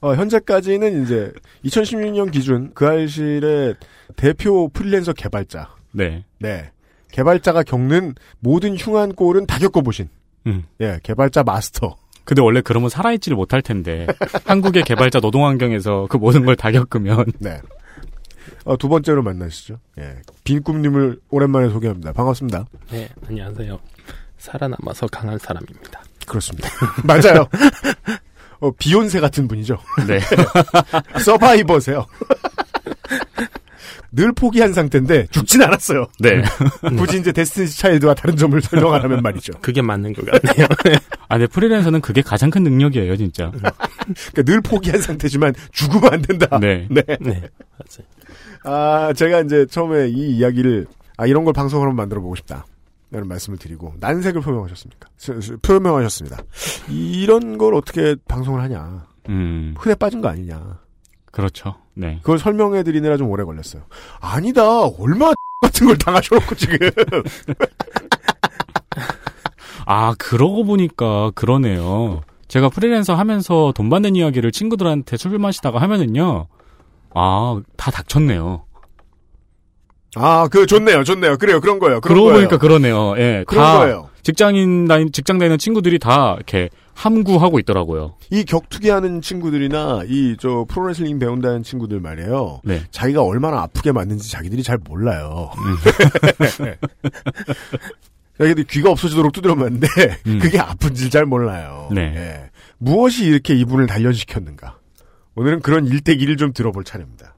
[0.00, 1.32] 어, 현재까지는 이제
[1.64, 3.76] 2016년 기준 그 알실의
[4.16, 5.74] 대표 프리랜서 개발자.
[5.92, 6.24] 네.
[6.38, 6.70] 네.
[7.10, 10.08] 개발자가 겪는 모든 흉한 꼴은 다 겪어보신.
[10.46, 10.64] 음.
[10.80, 11.96] 예, 개발자 마스터.
[12.24, 14.06] 근데 원래 그러면 살아있지를 못할 텐데
[14.46, 17.60] 한국의 개발자 노동 환경에서 그 모든 걸 다 겪으면 네.
[18.64, 19.78] 어, 두 번째로 만나시죠.
[19.98, 20.16] 예.
[20.44, 22.12] 빈꿈님을 오랜만에 소개합니다.
[22.12, 22.64] 반갑습니다.
[22.90, 23.78] 네, 안녕하세요.
[24.38, 26.02] 살아남아서 강한 사람입니다.
[26.26, 26.68] 그렇습니다.
[27.04, 27.46] 맞아요.
[28.60, 29.78] 어, 비욘세 같은 분이죠.
[30.06, 30.20] 네.
[31.20, 32.06] 서바이버세요.
[34.14, 36.06] 늘 포기한 상태인데 죽진 않았어요.
[36.20, 36.42] 네.
[36.98, 39.54] 굳이 이제 데스티니 차일드와 다른 점을 설명하라면 말이죠.
[39.62, 40.66] 그게 맞는 것 같네요.
[41.28, 43.50] 아, 네, 프리랜서는 그게 가장 큰 능력이에요, 진짜.
[43.50, 46.58] 그러니까 늘 포기한 상태지만 죽으면 안 된다.
[46.60, 46.86] 네.
[46.90, 47.02] 네.
[47.20, 47.42] 네,
[47.78, 48.06] 맞아요.
[48.64, 52.66] 아, 제가 이제 처음에 이 이야기를, 아, 이런 걸 방송으로 한번 만들어 보고 싶다.
[53.12, 55.08] 라는 말씀을 드리고, 난색을 표명하셨습니까?
[55.62, 56.38] 표명하셨습니다.
[56.88, 59.04] 이런 걸 어떻게 방송을 하냐.
[59.28, 60.80] 음, 흔해 빠진 거 아니냐.
[61.30, 61.76] 그렇죠.
[61.94, 62.18] 네.
[62.22, 63.82] 그걸 설명해 드리느라 좀 오래 걸렸어요.
[64.20, 64.80] 아니다.
[64.86, 65.30] 얼마
[65.62, 66.78] 같은 걸 당하셔놓고 지금.
[69.86, 72.22] 아, 그러고 보니까 그러네요.
[72.48, 76.46] 제가 프리랜서 하면서 돈 받는 이야기를 친구들한테 술 마시다가 하면은요.
[77.14, 78.64] 아, 다 닥쳤네요.
[80.14, 81.04] 아, 그, 좋네요.
[81.04, 81.38] 좋네요.
[81.38, 81.60] 그래요.
[81.60, 82.00] 그런 거예요.
[82.00, 82.38] 그런 그러고 거예요.
[82.48, 83.14] 보니까 그러네요.
[83.16, 83.44] 예.
[83.46, 84.10] 그런 다 거예요.
[84.22, 88.14] 직장인 다니, 직장 다니는 친구들이 다 이렇게 함구하고 있더라고요.
[88.30, 92.60] 이 격투기 하는 친구들이나 이 저 프로레슬링 배운다는 친구들 말이에요.
[92.64, 92.82] 네.
[92.90, 95.50] 자기가 얼마나 아프게 맞는지 자기들이 잘 몰라요.
[98.38, 99.86] 자기들 귀가 없어지도록 두드려 맞는데
[100.26, 100.38] 음.
[100.40, 101.88] 그게 아픈지 잘 몰라요.
[101.92, 102.12] 네.
[102.16, 102.50] 예.
[102.78, 104.76] 무엇이 이렇게 이분을 단련시켰는가?
[105.34, 107.31] 오늘은 그런 일대기를 좀 들어볼 차례입니다.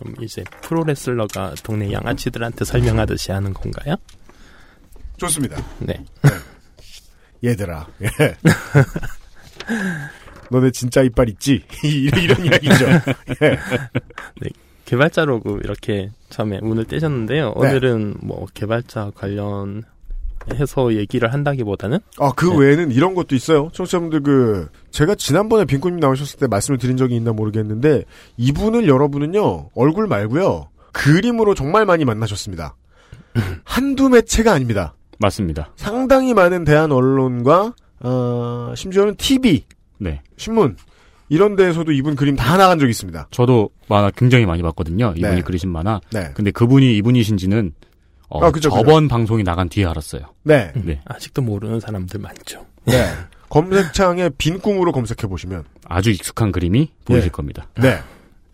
[0.00, 3.96] 그럼 이제 프로레슬러가 동네 양아치들한테 설명하듯이 하는 건가요?
[5.18, 5.62] 좋습니다.
[5.78, 6.02] 네.
[7.44, 7.86] 얘들아.
[8.02, 8.08] 예.
[10.50, 11.62] 너네 진짜 이빨 있지?
[11.84, 12.86] 이런, 이야기죠.
[13.42, 13.58] 예.
[14.86, 17.48] 개발자로고 이렇게 처음에 문을 떼셨는데요.
[17.48, 17.52] 네.
[17.54, 19.84] 오늘은 뭐 개발자 관련
[20.54, 22.58] 해서 얘기를 한다기보다는 아, 그 네.
[22.58, 23.70] 외에는 이런 것도 있어요.
[23.72, 28.04] 청취자분들 그, 제가 지난번에 빈꾼님 나오셨을 때 말씀을 드린 적이 있나 모르겠는데,
[28.36, 32.74] 이분을 여러분은요, 얼굴 말고요, 그림으로 정말 많이 만나셨습니다.
[33.64, 34.94] 한두 매체가 아닙니다.
[35.18, 35.72] 맞습니다.
[35.76, 39.64] 상당히 많은 대한 언론과, 어, 심지어는 TV,
[39.98, 40.22] 네.
[40.36, 40.76] 신문
[41.28, 43.28] 이런 데에서도 이분 그림 다 나간 적이 있습니다.
[43.30, 45.12] 저도 만화 굉장히 많이 봤거든요.
[45.16, 45.42] 이분이 네.
[45.42, 46.00] 그리신 만화.
[46.12, 46.30] 네.
[46.34, 47.72] 근데 그분이 이분이신지는
[48.30, 48.82] 어, 아, 그죠, 그죠.
[48.82, 50.22] 저번 방송이 나간 뒤에 알았어요.
[50.44, 50.72] 네.
[50.76, 51.00] 네.
[51.04, 52.64] 아직도 모르는 사람들 많죠.
[52.84, 53.04] 네.
[53.48, 57.30] 검색창에 빈 꿈으로 검색해 보시면 아주 익숙한 그림이 보이실 예.
[57.30, 57.66] 겁니다.
[57.74, 58.00] 네.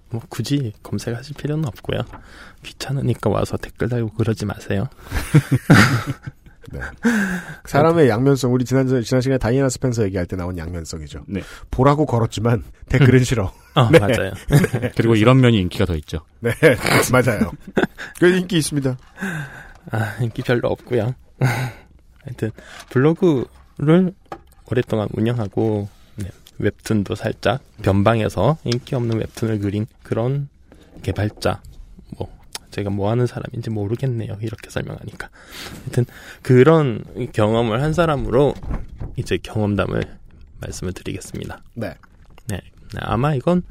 [0.08, 2.00] 뭐 굳이 검색하실 필요는 없고요.
[2.62, 4.88] 귀찮으니까 와서 댓글 달고 그러지 마세요.
[6.72, 6.80] 네.
[7.66, 11.24] 사람의 양면성 우리 지난 지난 시간에 다이애나 스펜서 얘기할 때 나온 양면성이죠.
[11.28, 11.42] 네.
[11.70, 13.52] 보라고 걸었지만 댓글은 싫어.
[13.74, 13.98] 어, 네.
[13.98, 14.32] 맞아요.
[14.96, 16.20] 그리고 이런 면이 인기가 더 있죠.
[16.40, 16.50] 네,
[17.12, 17.52] 맞아요.
[18.18, 18.96] 그 인기 있습니다.
[19.90, 21.14] 아, 인기 별로 없고요.
[22.24, 22.50] 하여튼
[22.90, 24.12] 블로그를
[24.68, 30.48] 오랫동안 운영하고 네, 웹툰도 살짝 변방에서 인기 없는 웹툰을 그린 그런
[31.02, 31.62] 개발자
[32.16, 32.28] 뭐
[32.70, 34.38] 제가 뭐 하는 사람인지 모르겠네요.
[34.40, 35.30] 이렇게 설명하니까.
[35.84, 36.04] 하여튼
[36.42, 38.54] 그런 경험을 한 사람으로
[39.16, 40.02] 이제 경험담을
[40.60, 41.62] 말씀을 드리겠습니다.
[41.74, 41.94] 네.
[42.48, 42.60] 네.
[42.94, 43.62] 네, 아마 이건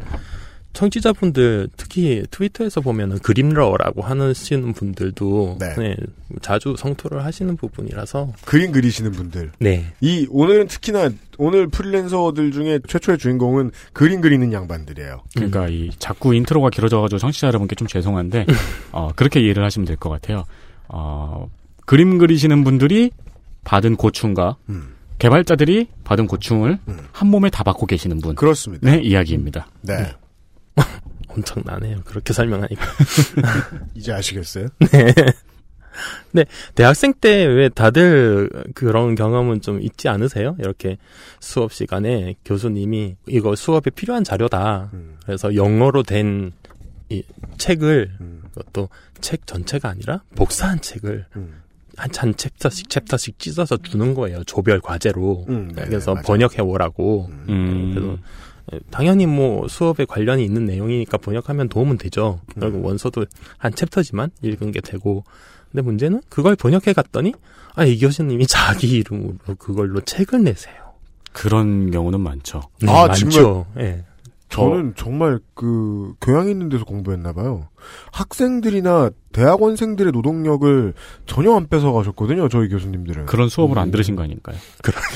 [0.76, 5.74] 청취자분들 특히 트위터에서 보면은 그림러라고 하시는 분들도 네.
[5.78, 5.96] 네,
[6.42, 9.52] 자주 성토를 하시는 부분이라서 그림 그리시는 분들.
[9.60, 9.86] 네.
[10.02, 15.24] 이 오늘은 특히나 오늘 프리랜서들 중에 최초의 주인공은 그림 그리는 양반들이에요.
[15.34, 18.46] 그러니까 이 자꾸 인트로가 길어져가지고 청취자 여러분께 좀 죄송한데
[18.92, 20.44] 어, 그렇게 이해를 하시면 될 것 같아요.
[20.90, 21.50] 어,
[21.86, 23.12] 그림 그리시는 분들이
[23.64, 24.94] 받은 고충과 음.
[25.20, 26.98] 개발자들이 받은 고충을 음.
[27.14, 28.94] 한 몸에 다 받고 계시는 분의 그렇습니다.
[28.96, 29.68] 이야기입니다.
[29.82, 30.14] 네.
[31.28, 32.02] 엄청나네요.
[32.06, 32.86] 그렇게 설명하니까.
[33.96, 34.68] 이제 아시겠어요?
[36.76, 40.56] 대학생 때 왜 다들 그런 경험은 좀 있지 않으세요?
[40.60, 40.98] 이렇게
[41.40, 44.90] 수업 시간에 교수님이 이거 수업에 필요한 자료다.
[44.94, 45.18] 음.
[45.26, 46.52] 그래서 영어로 된
[47.10, 47.22] 이
[47.60, 48.42] 책을 음.
[48.52, 48.90] 그것도
[49.22, 51.62] 책 전체가 아니라 복사한 책을 음.
[51.96, 54.44] 한, 한 챕터씩 챕터씩 찢어서 주는 거예요.
[54.46, 55.46] 조별 과제로.
[55.48, 56.24] 음, 네, 그래서 맞아요.
[56.26, 57.30] 번역해 오라고.
[57.48, 58.18] 음, 그래서
[58.89, 62.39] 당연히 뭐 수업에 관련이 있는 내용이니까 번역하면 도움은 되죠.
[62.56, 62.60] 음.
[62.60, 63.25] 그리고 원서도
[63.58, 65.23] 한 챕터지만 읽은 게 되고.
[65.71, 67.34] 근데 문제는 그걸 번역해 갔더니
[67.75, 70.75] 아, 이 교수님이 자기 이름으로 그걸로 책을 내세요.
[71.34, 72.62] 그런 경우는 많죠.
[72.82, 73.65] 네, 아, 많죠.
[73.80, 74.04] 예.
[74.56, 77.68] 저는 정말 그 교양 있는 데서 공부했나 봐요.
[78.12, 80.94] 학생들이나 대학원생들의 노동력을
[81.26, 82.48] 전혀 안 뺏어 가셨거든요.
[82.48, 83.26] 저희 교수님들은.
[83.26, 83.80] 그런 수업을 음.
[83.80, 84.56] 안 들으신 거 아닐까요?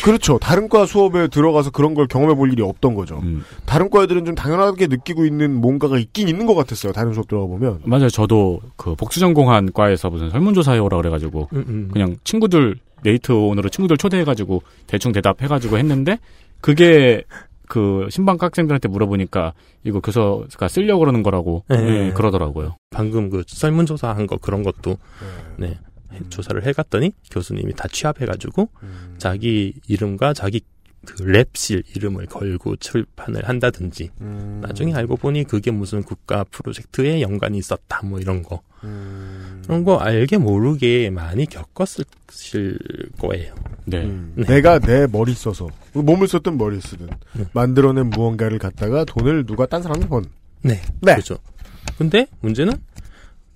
[0.04, 0.38] 그렇죠.
[0.40, 3.20] 다른 과 수업에 들어가서 그런 걸 경험해 볼 일이 없던 거죠.
[3.24, 6.92] 음, 다른 과 애들은 좀 당연하게 느끼고 있는 뭔가가 있긴 있는 것 같았어요.
[6.92, 7.80] 다른 수업 들어가 보면.
[7.86, 8.10] 맞아요.
[8.10, 11.90] 저도 그 복수전공한 과에서 무슨 설문조사 해 오라 그래가지고 음, 음.
[11.94, 16.20] 그냥 친구들 네이트 온으로 친구들 초대해가지고 대충 대답해가지고 했는데
[16.62, 17.24] 그게
[17.70, 19.54] 그 신방 학생들한테 물어보니까
[19.84, 22.08] 이거 교수가 쓰려고 그러는 거라고 네.
[22.08, 22.76] 예, 그러더라고요.
[22.90, 24.98] 방금 그 설문조사 한 거 그런 것도
[25.58, 25.80] 네.
[26.30, 29.16] 조사를 해갔더니 교수님이 다 취합해가지고 음.
[29.20, 30.62] 자기 이름과 자기
[31.06, 34.60] 그 랩실 이름을 걸고 출판을 한다든지 음.
[34.62, 39.62] 나중에 알고 보니 그게 무슨 국가 프로젝트에 연관이 있었다 뭐 이런 거 음.
[39.66, 42.06] 그런 거 알게 모르게 많이 겪었을
[43.20, 43.56] 거예요.
[43.86, 44.04] 네.
[44.04, 44.34] 음.
[44.36, 44.46] 네.
[44.46, 47.46] 내가 내 머리 써서 몸을 썼든 머리를 쓰든 네.
[47.54, 50.26] 만들어낸 무언가를 갖다가 돈을 누가 딴 사람한테 번.
[50.62, 51.14] 네, 네.
[51.14, 51.38] 그렇죠.
[51.98, 52.74] 근데 문제는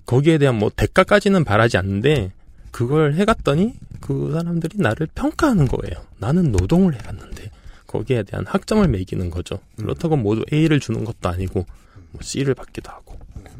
[0.06, 2.32] 거기에 대한 뭐 대가까지는 바라지 않는데
[2.70, 6.04] 그걸 해갔더니 그 사람들이 나를 평가하는 거예요.
[6.18, 7.50] 나는 노동을 해갔는데
[7.86, 9.60] 거기에 대한 학점을 매기는 거죠.
[9.76, 11.64] 그렇다고 모두 A를 주는 것도 아니고
[12.10, 13.18] 뭐 C를 받기도 하고.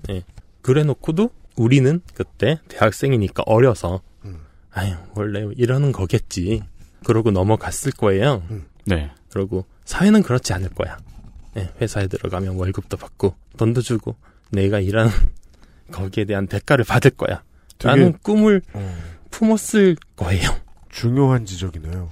[0.09, 0.25] 네.
[0.63, 4.41] 그래놓고도 우리는 그때 대학생이니까 어려서 음.
[4.73, 6.63] 아유 원래 이러는 거겠지.
[7.05, 8.43] 그러고 넘어갔을 거예요.
[8.87, 9.11] 네.
[9.31, 10.97] 그리고 사회는 그렇지 않을 거야.
[11.55, 14.17] 네, 회사에 들어가면 월급도 받고 돈도 주고
[14.51, 15.13] 내가 일하는
[15.93, 17.43] 거기에 대한 대가를 받을 거야.
[17.83, 18.97] 라는 꿈을 어,
[19.31, 20.51] 품었을 거예요.
[20.91, 22.11] 중요한 지적이네요.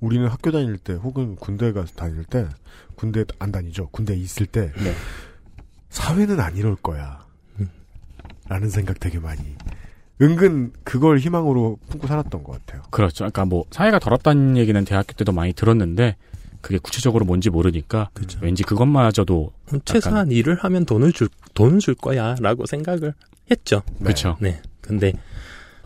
[0.00, 2.48] 우리는 학교 다닐 때 혹은 군대 가서 다닐 때
[2.96, 3.88] 군대 안 다니죠.
[3.90, 4.94] 군대 있을 때 네.
[5.90, 7.21] 사회는 안 이럴 거야.
[8.44, 8.48] 음.
[8.48, 9.40] 라는 생각 되게 많이.
[10.20, 12.82] 은근 그걸 희망으로 품고 살았던 것 같아요.
[12.90, 13.24] 그렇죠.
[13.24, 16.16] 그러니까 뭐 사회가 더럽다는 얘기는 대학교 때도 많이 들었는데
[16.60, 18.38] 그게 구체적으로 뭔지 모르니까 그죠.
[18.40, 19.52] 왠지 그것마저도
[19.84, 23.14] 최소한 일을 하면 돈을 줄 돈을 줄 거야라고 생각을
[23.50, 23.82] 했죠.
[23.98, 24.04] 네.
[24.04, 24.36] 그렇죠.
[24.40, 24.62] 네.
[24.80, 25.12] 근데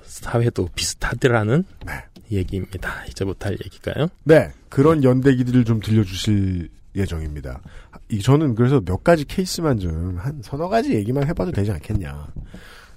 [0.04, 1.92] 사회도 비슷하더라는 네.
[2.30, 3.04] 얘기입니다.
[3.08, 4.08] 이제부터 할 얘기가요.
[4.24, 7.60] 네, 그런 연대기들을 좀 들려주실 예정입니다.
[8.08, 12.26] 이 저는 그래서 몇 가지 케이스만 좀 한 서너 가지 얘기만 해봐도 되지 않겠냐.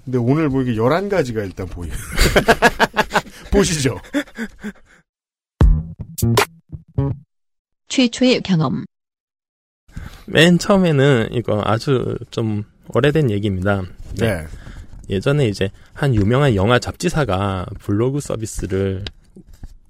[0.04, 1.88] 근데 오늘 뭐 이게 11가지가 일단 보이.
[3.52, 3.98] 보시죠.
[7.88, 8.84] 최초의 경험.
[10.26, 13.82] 맨 처음에는 이거 아주 좀 오래된 얘기입니다.
[14.18, 14.46] 네.
[15.08, 19.04] 예전에 이제 한 유명한 영화 잡지사가 블로그 서비스를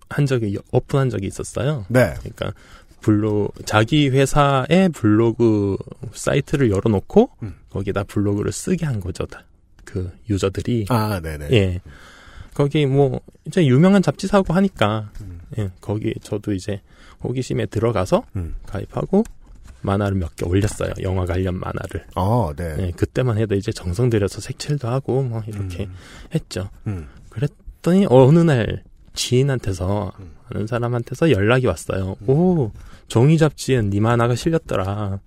[0.08, 1.84] 한 적이 오픈한 적이 있었어요.
[1.88, 2.14] 네.
[2.20, 2.52] 그러니까
[3.00, 5.76] 블로 자기 회사의 블로그
[6.12, 7.54] 사이트를 열어놓고 음.
[7.70, 9.26] 거기다 블로그를 쓰게 한 거죠.
[9.26, 9.44] 다.
[9.84, 11.48] 그 유저들이 아, 네네.
[11.52, 11.80] 예
[12.54, 15.40] 거기 뭐 이제 유명한 잡지 사고 하니까 음.
[15.58, 16.80] 예 거기 저도 이제
[17.24, 18.54] 호기심에 들어가서 음.
[18.66, 19.24] 가입하고
[19.82, 20.92] 만화를 몇 개 올렸어요.
[21.02, 22.04] 영화 관련 만화를.
[22.14, 22.76] 아, 네.
[22.78, 25.94] 예, 그때만 해도 이제 정성 들여서 색칠도 하고 뭐 이렇게 음.
[26.34, 26.68] 했죠.
[26.86, 27.08] 음.
[27.30, 28.82] 그랬더니 어느 날
[29.14, 30.30] 지인한테서 음.
[30.50, 32.16] 아는 사람한테서 연락이 왔어요.
[32.26, 32.72] 오
[33.08, 35.20] 종이 잡지에 니 만화가 실렸더라.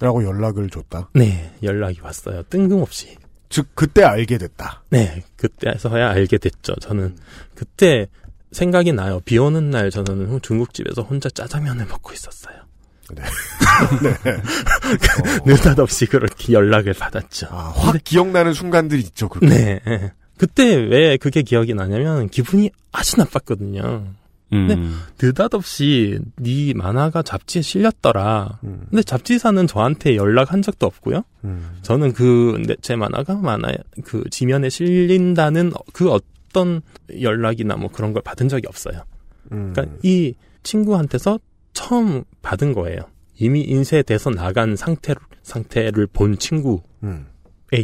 [0.00, 1.10] 라고 연락을 줬다.
[1.14, 2.42] 네 연락이 왔어요.
[2.44, 3.16] 뜬금없이.
[3.48, 4.82] 즉, 그때 알게 됐다.
[4.90, 6.74] 네 그때서야 알게 됐죠.
[6.80, 7.16] 저는
[7.54, 8.08] 그때
[8.50, 9.20] 생각이 나요.
[9.24, 12.56] 비 오는 날 저는 중국집에서 혼자 짜장면을 먹고 있었어요.
[13.14, 13.22] 네.
[15.46, 17.48] 느닷없이 그렇게 연락을 받았죠.
[17.50, 19.46] 아, 확 기억나는 순간들이 있죠, 그렇게.
[19.46, 19.80] 네.
[19.86, 20.12] 예.
[20.38, 24.06] 그때 왜 그게 기억이 나냐면 기분이 아주 나빴거든요.
[24.52, 24.66] 음.
[24.68, 25.26] 네.
[25.26, 28.60] 느닷없이 네 만화가 잡지에 실렸더라.
[28.64, 31.24] 음, 근데 잡지사는 저한테 연락한 적도 없고요.
[31.44, 31.78] 음.
[31.82, 33.72] 저는 그 제 만화가 만화
[34.04, 36.82] 그 지면에 실린다는 그 어떤
[37.20, 39.02] 연락이나 뭐 그런 걸 받은 적이 없어요.
[39.52, 39.72] 음.
[39.74, 41.38] 그러니까 이 친구한테서
[41.72, 43.00] 처음 받은 거예요.
[43.38, 47.26] 이미 인쇄돼서 나간 상태 상태를 본 친구의 음.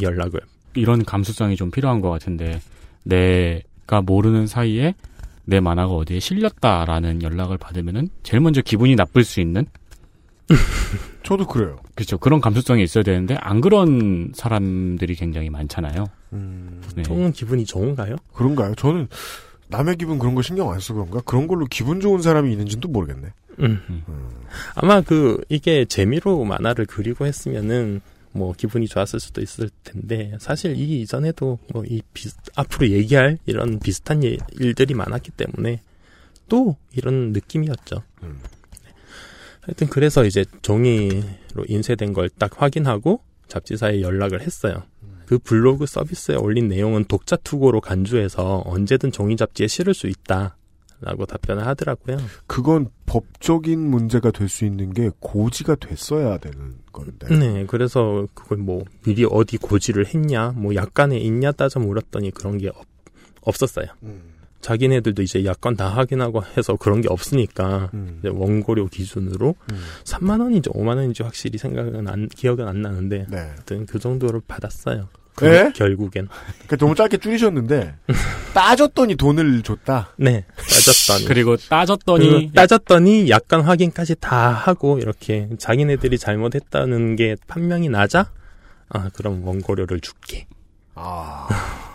[0.00, 0.40] 연락을.
[0.74, 2.60] 이런 감수성이 좀 필요한 것 같은데
[3.04, 4.94] 내가 모르는 사이에
[5.44, 9.66] 내 만화가 어디에 실렸다라는 연락을 받으면은 제일 먼저 기분이 나쁠 수 있는
[11.22, 11.78] 저도 그래요.
[11.94, 16.06] 그렇죠 그런 감수성이 있어야 되는데 안 그런 사람들이 굉장히 많잖아요.
[16.32, 17.02] 음, 네.
[17.02, 18.16] 조금 기분이 좋은가요?
[18.32, 18.74] 그런가요?
[18.74, 19.08] 저는
[19.68, 21.20] 남의 기분 그런 거 신경 안 써서 그런가?
[21.24, 23.28] 그런 걸로 기분 좋은 사람이 있는지도 모르겠네.
[23.60, 23.80] 음.
[23.88, 24.28] 음.
[24.74, 28.00] 아마 그 이게 재미로 만화를 그리고 했으면은
[28.32, 32.00] 뭐 기분이 좋았을 수도 있을 텐데 사실 이 이전에도 뭐 이
[32.54, 35.80] 앞으로 얘기할 이런 비슷한 예- 일들이 많았기 때문에
[36.48, 38.02] 또 이런 느낌이었죠.
[38.22, 38.40] 음.
[39.62, 44.82] 하여튼 그래서 이제 종이로 인쇄된 걸 딱 확인하고 잡지사에 연락을 했어요.
[45.26, 50.56] 그 블로그 서비스에 올린 내용은 독자 투고로 간주해서 언제든 종이 잡지에 실을 수 있다.
[51.00, 52.18] 라고 답변을 하더라고요.
[52.46, 57.28] 그건 법적인 문제가 될 수 있는 게 고지가 됐어야 되는 건데.
[57.34, 62.68] 네, 그래서 그걸 뭐 미리 어디 고지를 했냐, 뭐 약관에 있냐 따져 물었더니 그런 게
[62.68, 62.86] 없,
[63.42, 63.86] 없었어요.
[64.02, 64.34] 음.
[64.60, 68.20] 자기네들도 이제 약관 다 확인하고 해서 그런 게 없으니까 음.
[68.24, 69.80] 원고료 기준으로 음.
[70.04, 73.38] 3만 원인지 5만 원인지 확실히 생각은 안 기억은 안 나는데 네.
[73.38, 75.08] 하여튼 그 정도를 받았어요.
[75.40, 75.72] 그 예?
[75.74, 77.94] 결국엔 그러니까 너무 짧게 줄이셨는데
[78.52, 80.10] 따졌더니 돈을 줬다.
[80.16, 87.88] 네 따졌더니 그리고 따졌더니 그 따졌더니 약관 확인까지 다 하고 이렇게 자기네들이 잘못했다는 게 판명이
[87.88, 88.30] 나자
[88.90, 90.46] 아 그럼 원고료를 줄게.
[90.94, 91.48] 아.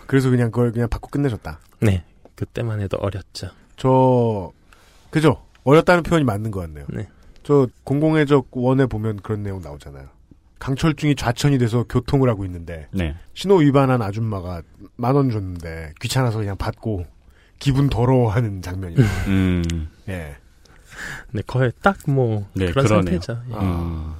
[0.08, 1.60] 그래서 그냥 그걸 그냥 받고 끝내셨다.
[1.80, 2.02] 네
[2.34, 3.50] 그때만 해도 어렸죠.
[3.76, 4.52] 저
[5.10, 5.42] 그죠?
[5.62, 6.86] 어렸다는 표현이 맞는 것 같네요.
[6.88, 7.08] 네.
[7.42, 10.15] 저 공공의적 원에 보면 그런 내용 나오잖아요.
[10.58, 13.14] 강철중이 좌천이 돼서 교통을 하고 있는데 네.
[13.34, 14.62] 신호 위반한 아줌마가
[14.96, 17.04] 만 원 줬는데 귀찮아서 그냥 받고
[17.58, 19.00] 기분 더러워하는 장면이에요.
[19.28, 19.88] 음.
[20.08, 20.36] 예.
[21.32, 23.20] 네, 거의 딱뭐 네, 그런 그러네요.
[23.20, 23.42] 상태죠.
[23.50, 23.54] 예.
[23.56, 24.14] 음.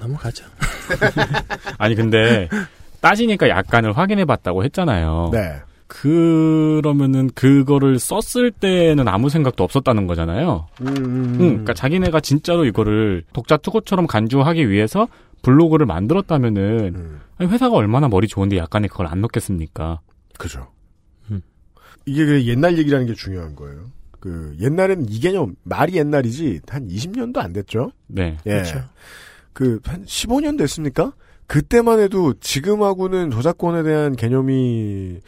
[0.00, 0.44] 넘어가죠.
[1.78, 2.48] 아니 근데
[3.00, 5.30] 따지니까 약간을 확인해 봤다고 했잖아요.
[5.32, 5.60] 네.
[5.92, 10.66] 그러면은 그거를 썼을 때는 아무 생각도 없었다는 거잖아요.
[10.80, 15.06] 음, 음, 응, 그러니까 자기네가 진짜로 이거를 독자 투고처럼 간주하기 위해서
[15.42, 20.00] 블로그를 만들었다면은 음, 아니, 회사가 얼마나 머리 좋은데 약간에 그걸 안 넣겠습니까?
[20.38, 20.68] 그죠.
[21.30, 21.42] 음.
[22.06, 23.90] 이게 그 옛날 얘기라는 게 중요한 거예요.
[24.18, 27.92] 그 옛날에는 이 개념 말이 옛날이지 한 20년도 안 됐죠.
[28.06, 28.38] 네.
[28.46, 28.50] 예.
[28.50, 28.82] 그렇죠.
[29.52, 31.12] 그, 한 15년 됐습니까?
[31.46, 35.20] 그때만 해도 지금하고는 저작권에 대한 개념이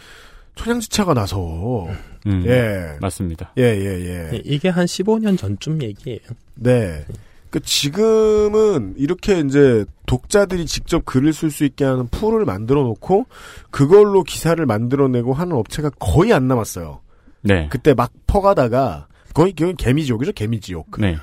[0.54, 1.86] 천양지차가 나서,
[2.26, 2.96] 음, 예.
[3.00, 3.52] 맞습니다.
[3.58, 4.30] 예, 예, 예.
[4.30, 6.20] 네, 이게 한 15년 전쯤 얘기예요.
[6.54, 7.04] 네.
[7.50, 13.26] 그 지금은 이렇게 이제 독자들이 직접 글을 쓸 수 있게 하는 풀을 만들어 놓고
[13.70, 17.00] 그걸로 기사를 만들어내고 하는 업체가 거의 안 남았어요.
[17.42, 17.68] 네.
[17.70, 21.00] 그때 막 퍼가다가 거의 그건 개미지옥이죠, 개미지옥.
[21.00, 21.16] 네.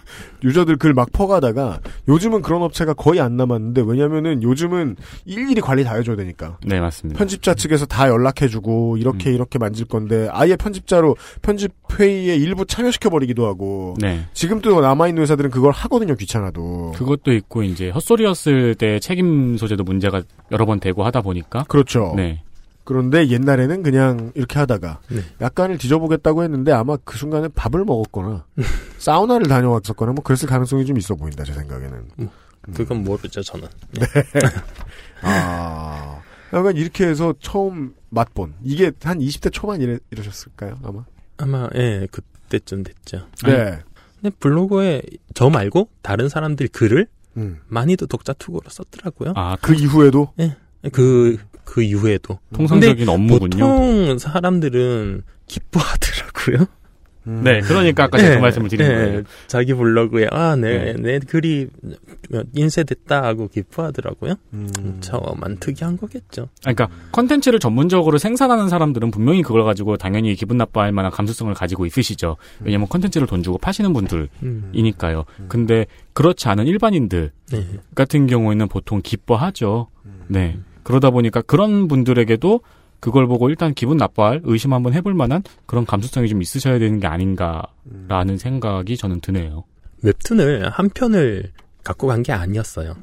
[0.44, 5.96] 유저들 글 막 퍼가다가 요즘은 그런 업체가 거의 안 남았는데 왜냐면은 요즘은 일일이 관리 다
[5.96, 6.58] 해줘야 되니까.
[6.66, 7.18] 네, 맞습니다.
[7.18, 9.36] 편집자 측에서 다 연락해주고 이렇게 음.
[9.36, 14.26] 이렇게 만질 건데 아예 편집자로 편집 회의에 일부 참여시켜 버리기도 하고 네.
[14.34, 19.84] 지금 또 남아 있는 회사들은 그걸 하거든요 귀찮아도 그것도 있고 이제 헛소리였을 때 책임 소재도
[19.84, 20.22] 문제가
[20.52, 22.14] 여러 번 되고 하다 보니까 그렇죠.
[22.18, 22.44] 네.
[22.84, 25.22] 그런데 옛날에는 그냥 이렇게 하다가 네.
[25.40, 28.46] 약간을 뒤져보겠다고 했는데 아마 그 순간에 밥을 먹었거나
[28.98, 32.08] 사우나를 다녀왔었거나 뭐 그랬을 가능성이 좀 있어 보인다 제 생각에는.
[32.76, 33.68] 그건 모르죠, 저는.
[35.24, 36.22] 아
[36.54, 41.06] 약간 이렇게 해서 처음 맛본 이게 한 20대 초반 이래, 이러셨을까요 아마?
[41.38, 43.28] 아마, 예, 그때쯤 됐죠.
[43.46, 43.80] 네.
[44.22, 45.02] 근데 블로그에
[45.34, 47.60] 저 말고 다른 사람들 글을 음.
[47.68, 49.34] 많이도 독자 투고로 썼더라고요.
[49.36, 50.34] 아, 그 이후에도
[50.92, 52.40] 그, 그 이후에도.
[52.54, 53.50] 통상적인 업무군요.
[53.50, 56.68] 보통 사람들은 기뻐하더라고요.
[57.28, 57.42] 음.
[57.44, 59.24] 네, 그러니까 아까 제가 그 말씀을 드린 네, 거예요.
[59.46, 60.94] 자기 블로그에, 아, 내, 네.
[60.94, 61.68] 내 글이
[62.54, 64.34] 인쇄됐다 하고 기뻐하더라고요.
[64.54, 64.98] 음.
[65.02, 66.50] 저만 특이한 거겠죠.
[66.62, 72.38] 그러니까 컨텐츠를 전문적으로 생산하는 사람들은 분명히 그걸 가지고 당연히 기분 나빠할 만한 감수성을 가지고 있으시죠.
[72.62, 75.26] 왜냐면 컨텐츠를 돈 주고 파시는 분들이니까요.
[75.40, 75.46] 음.
[75.48, 77.68] 근데 그렇지 않은 일반인들 네.
[77.94, 79.90] 같은 경우에는 보통 기뻐하죠.
[80.06, 80.24] 음.
[80.28, 80.58] 네.
[80.84, 82.62] 그러다 보니까 그런 분들에게도
[83.00, 87.08] 그걸 보고 일단 기분 나빠할 의심 한번 해볼 만한 그런 감수성이 좀 있으셔야 되는 게
[87.08, 89.64] 아닌가라는 생각이 저는 드네요.
[90.04, 91.52] 웹툰을 한 편을
[91.84, 92.96] 갖고 간 게 아니었어요.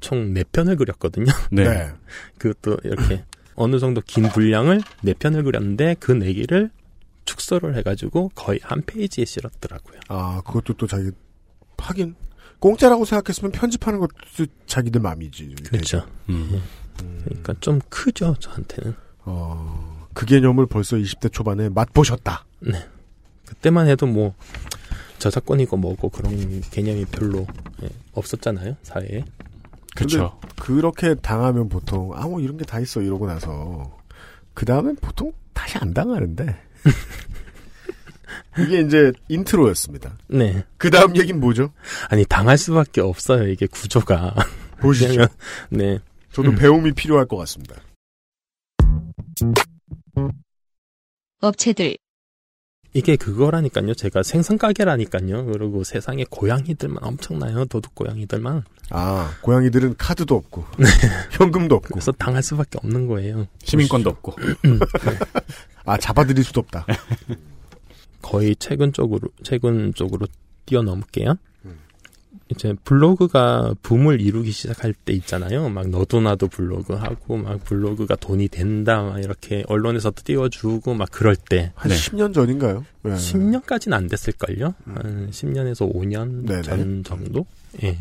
[0.00, 1.26] 총네 편을 그렸거든요.
[1.52, 1.64] 네.
[1.64, 1.88] 네.
[2.38, 6.70] 그것도 이렇게 어느 정도 긴 분량을 네 편을 그렸는데 그네 개를
[7.24, 10.00] 축소를 해가지고 거의 한 페이지에 실었더라고요.
[10.08, 11.10] 아, 그것도 또 자기,
[11.78, 12.16] 하긴,
[12.58, 15.54] 공짜라고 생각했으면 편집하는 것도 자기들 마음이지.
[15.70, 16.04] 그렇죠.
[16.28, 16.60] 음.
[17.24, 18.94] 그러니까 좀 크죠 저한테는.
[19.26, 22.44] 어, 그 개념을 벌써 20대 초반에 맛보셨다.
[22.60, 22.86] 네.
[23.46, 24.34] 그때만 해도 뭐
[25.18, 27.46] 저작권이고 뭐고 그런 개념이 별로
[27.82, 29.24] 예, 없었잖아요 사회에.
[29.94, 30.38] 그렇죠.
[30.60, 33.00] 그렇게 당하면 보통, 아, 뭐 이런 게 다 있어.
[33.00, 33.96] 이러고 나서.
[34.52, 36.56] 그 다음엔 보통 다시 안 당하는데.
[38.58, 40.16] 이게 이제 인트로였습니다.
[40.28, 40.64] 네.
[40.76, 41.72] 그 다음 얘기는 뭐죠?
[42.08, 44.34] 아니 당할 수밖에 없어요 이게 구조가.
[44.80, 45.06] 보시죠.
[45.08, 45.28] 왜냐면
[45.70, 45.98] 네.
[46.34, 46.56] 저도 음.
[46.56, 47.76] 배움이 필요할 것 같습니다.
[51.40, 51.96] 업체들,
[52.92, 53.94] 이게 그거라니까요.
[53.94, 55.46] 제가 생선 가게라니까요.
[55.46, 57.66] 그리고 세상에 고양이들만 엄청나요.
[57.66, 58.64] 도둑 고양이들만.
[58.90, 60.64] 아, 고양이들은 카드도 없고,
[61.32, 63.46] 현금도 없고, 그래서 당할 수밖에 없는 거예요.
[63.62, 64.34] 시민권도 없고.
[65.84, 66.84] 아, 잡아들일 수도 없다.
[68.22, 70.26] 거의 최근 쪽으로 최근 쪽으로
[70.66, 71.36] 뛰어넘을게요.
[72.50, 72.54] 음.
[72.54, 75.68] 이제 블로그가 붐을 이루기 시작할 때 있잖아요.
[75.70, 81.36] 막 너도 나도 블로그 하고 막 블로그가 돈이 된다 막 이렇게 언론에서도 띄워주고 막 그럴
[81.36, 81.94] 때한 네.
[81.94, 82.84] 10년 전인가요?
[83.02, 83.12] 네.
[83.14, 84.74] 10년까지는 안 됐을걸요.
[84.84, 86.62] 한 10년에서 5년 네네.
[86.62, 87.46] 전 정도.
[87.82, 87.98] 예.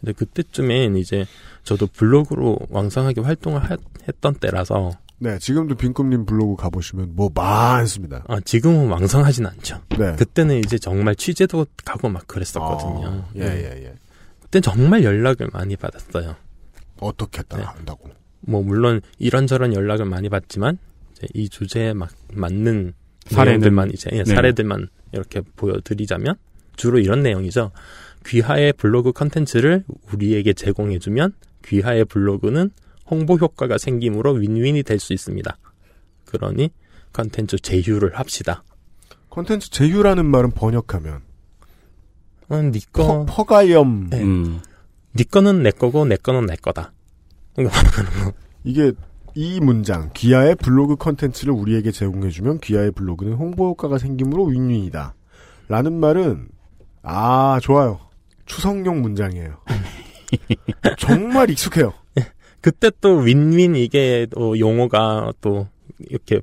[0.00, 1.26] 근데 그때쯤엔 이제
[1.64, 3.76] 저도 블로그로 왕성하게 활동을 하-
[4.08, 8.24] 했던 때라서 네, 지금도 빈꿈님 블로그 가보시면 뭐 많습니다.
[8.26, 9.80] 아, 지금은 왕성하진 않죠.
[9.98, 10.16] 네.
[10.16, 13.06] 그때는 이제 정말 취재도 가고 막 그랬었거든요.
[13.06, 13.46] 아, 예, 네.
[13.76, 13.94] 예, 예.
[14.40, 16.36] 그때 정말 연락을 많이 받았어요.
[17.00, 17.62] 어떻게 네.
[17.62, 18.08] 한다고.
[18.40, 20.78] 뭐 물론 이런저런 연락을 많이 받지만
[21.12, 22.94] 이제 이 주제에 막 맞는
[23.26, 24.24] 사례는- 내용들만 이제 예, 네.
[24.24, 26.36] 사례들만 이렇게 보여드리자면
[26.76, 27.72] 주로 이런 내용이죠.
[28.24, 31.34] 귀하의 블로그 컨텐츠를 우리에게 제공해주면
[31.66, 32.70] 귀하의 블로그는
[33.10, 35.56] 홍보 효과가 생기므로 윈윈이 될 수 있습니다.
[36.26, 36.70] 그러니
[37.12, 38.62] 컨텐츠 제휴를 합시다.
[39.28, 41.22] 콘텐츠 제휴라는 말은 번역하면
[42.48, 44.10] 어, 네 퍼, 거, 퍼 가염.
[44.10, 44.22] 네.
[44.22, 44.60] 음.
[45.12, 46.92] 네 거는 내 거고 내 거는 내 거다.
[47.54, 47.80] 그러니까
[48.64, 48.92] 이게
[49.34, 55.14] 이 문장 귀하의 블로그 컨텐츠를 우리에게 제공해주면 귀하의 블로그는 홍보 효과가 생기므로 윈윈이다.
[55.68, 56.48] 라는 말은
[57.02, 58.00] 아 좋아요.
[58.46, 59.56] 추성용 문장이에요.
[60.98, 61.92] 정말 익숙해요.
[62.60, 65.66] 그때 또 윈윈 이게 또 용어가 또
[66.08, 66.40] 이렇게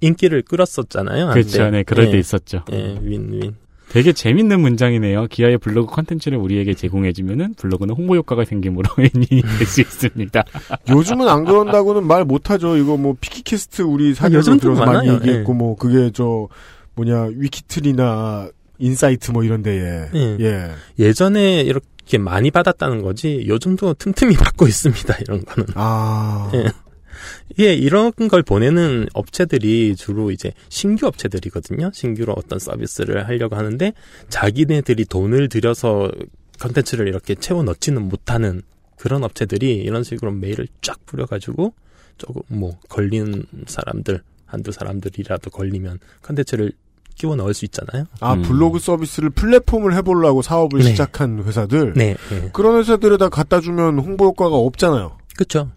[0.00, 1.30] 인기를 끌었었잖아요.
[1.30, 1.70] 그렇죠.
[1.70, 2.64] 네, 그럴 예, 때 있었죠.
[2.72, 3.54] 예, 윈윈.
[3.90, 5.26] 되게 재밌는 문장이네요.
[5.26, 10.44] 귀하의 블로그 컨텐츠를 우리에게 제공해주면은 블로그는 홍보 효과가 생기므로 윈윈이 될 수 있습니다.
[10.90, 12.76] 요즘은 안 그런다고는 말 못하죠.
[12.76, 15.14] 이거 뭐 피키캐스트 우리 사전으로 요즘도 들어서 많이 많아요.
[15.14, 16.46] 얘기했고 뭐 그게 저
[16.94, 20.36] 뭐냐 위키트리나 인사이트 뭐 이런 데에 예.
[20.40, 20.70] 예.
[20.98, 21.84] 예전에 이렇게
[22.18, 25.16] 많이 받았다는 거지 요즘도 틈틈이 받고 있습니다.
[25.20, 25.68] 이런 거는.
[25.74, 26.66] 아 예.
[27.58, 31.90] 예, 이런 걸 보내는 업체들이 주로 이제 신규 업체들이거든요.
[31.92, 33.92] 신규로 어떤 서비스를 하려고 하는데
[34.28, 36.10] 자기네들이 돈을 들여서
[36.58, 38.62] 컨텐츠를 이렇게 채워 넣지는 못하는
[38.96, 41.74] 그런 업체들이 이런 식으로 메일을 쫙 뿌려가지고
[42.18, 46.72] 조금 뭐 걸리는 사람들 한두 사람들이라도 걸리면 컨텐츠를
[47.20, 48.06] 끼워 넣을 수 있잖아요.
[48.20, 48.42] 아, 음.
[48.42, 50.86] 블로그 서비스를 플랫폼을 해보려고 사업을 네.
[50.86, 51.92] 시작한 회사들.
[51.94, 52.48] 네, 네.
[52.54, 55.18] 그런 회사들에다 갖다 주면 홍보 효과가 없잖아요.
[55.36, 55.68] 그렇죠.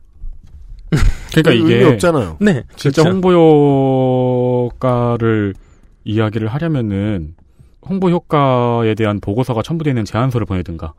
[1.31, 2.37] 그러니까 의미 이게 없잖아요.
[2.39, 3.09] 네, 진짜 그렇죠.
[3.09, 5.53] 홍보 효과를
[6.05, 7.35] 이야기를 하려면은
[7.81, 10.93] 홍보 효과에 대한 보고서가 첨부되어 있는 제안서를 보내든가.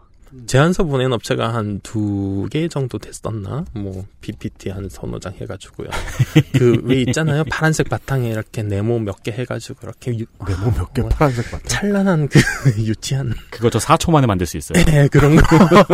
[0.47, 3.65] 제안서 보낸 업체가 한 두 개 정도 됐었나?
[3.73, 5.89] 뭐 PPT 한 서너 장 해가지고요.
[6.55, 7.45] 그 왜 있잖아요.
[7.45, 11.67] 파란색 바탕에 이렇게 네모 몇 개 해가지고 이렇게 유, 네모 몇개뭐 파란색 바탕.
[11.69, 12.39] 찬란한 그
[12.85, 14.83] 유치한 그거 저 4초 만에 만들 수 있어요.
[14.93, 15.45] 예, 그런 거.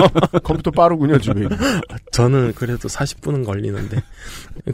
[0.42, 1.48] 컴퓨터 빠르군요, 집에.
[2.12, 4.02] 저는 그래도 40분은 걸리는데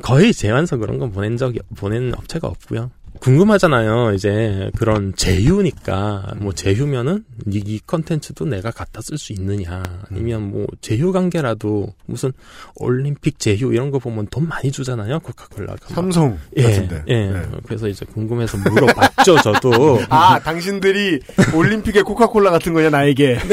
[0.03, 2.91] 거의 제안서 그런 건 보낸 적이 보낸 업체가 없고요.
[3.21, 4.13] 궁금하잖아요.
[4.15, 10.67] 이제 그런 제휴니까 뭐 제휴면은 이- 이 컨텐츠도 내가 갖다 쓸 수 있느냐 아니면 뭐
[10.81, 12.33] 제휴 관계라도 무슨
[12.77, 15.21] 올림픽 제휴 이런 거 보면 돈 많이 주잖아요.
[15.21, 15.95] 코카콜라가 막.
[15.95, 17.03] 삼성 예, 같은데.
[17.09, 17.27] 예.
[17.31, 17.43] 네.
[17.67, 19.37] 그래서 이제 궁금해서 물어봤죠.
[19.43, 21.21] 저도 아, 당신들이
[21.55, 23.39] 올림픽의 코카콜라 같은 거냐, 나에게.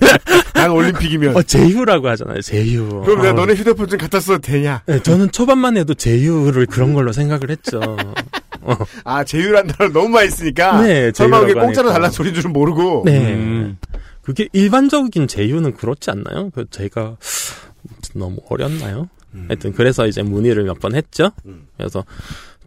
[0.54, 1.36] 난 올림픽이면.
[1.36, 2.40] 어, 제휴라고 하잖아요.
[2.42, 3.02] 제휴.
[3.04, 3.32] 그럼 내가 어.
[3.46, 4.82] 너네 휴대폰 좀 갖다 써도 되냐?
[4.86, 7.80] 네, 저는 초반만 해도 제휴를 그런 걸로 생각을 했죠.
[9.04, 10.82] 아, 제휴란 단어를 너무 많이 쓰니까.
[10.82, 11.88] 네, 설마 그게 공짜로.
[11.90, 13.02] 달라는 소리인 줄은 모르고.
[13.06, 13.34] 네.
[13.34, 13.78] 음.
[14.22, 16.50] 그게 일반적인 제휴는 그렇지 않나요?
[16.50, 17.16] 그 제가
[18.14, 19.08] 너무 어렸나요?
[19.48, 21.30] 하여튼 그래서 이제 문의를 몇 번 했죠.
[21.46, 21.66] 음.
[21.76, 22.04] 그래서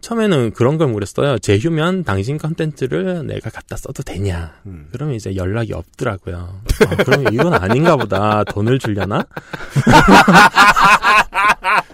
[0.00, 1.38] 처음에는 그런 걸 물었어요.
[1.38, 4.52] 제휴면 당신 컨텐츠를 내가 갖다 써도 되냐?
[4.66, 4.88] 음.
[4.92, 6.60] 그러면 이제 연락이 없더라고요.
[6.86, 8.44] 아, 그럼 이건 아닌가 보다.
[8.44, 9.24] 돈을 주려나?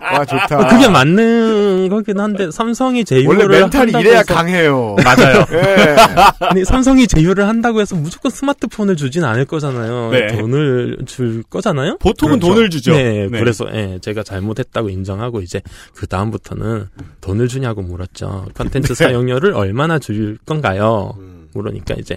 [0.00, 0.56] 와, 좋다.
[0.56, 4.96] 뭐 그게 맞는 거긴 한데 삼성이 제휴를 원래 멘탈이 이래야 해서 강해요.
[5.04, 5.46] 맞아요.
[5.52, 5.96] 예.
[6.40, 10.10] 아니 삼성이 제휴를 한다고 해서 무조건 스마트폰을 주진 않을 거잖아요.
[10.10, 10.26] 네.
[10.38, 11.98] 돈을 줄 거잖아요.
[11.98, 12.54] 보통은 그렇죠.
[12.54, 12.92] 돈을 주죠.
[12.92, 15.62] 네, 그래서 예, 제가 잘못했다고 인정하고 이제
[15.94, 16.88] 그 다음부터는
[17.20, 18.48] 돈을 주냐고 물었죠.
[18.54, 21.14] 컨텐츠 사용료를 얼마나 줄 건가요?
[21.54, 22.16] 물으니까 이제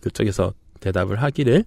[0.00, 1.64] 그쪽에서 대답을 하기를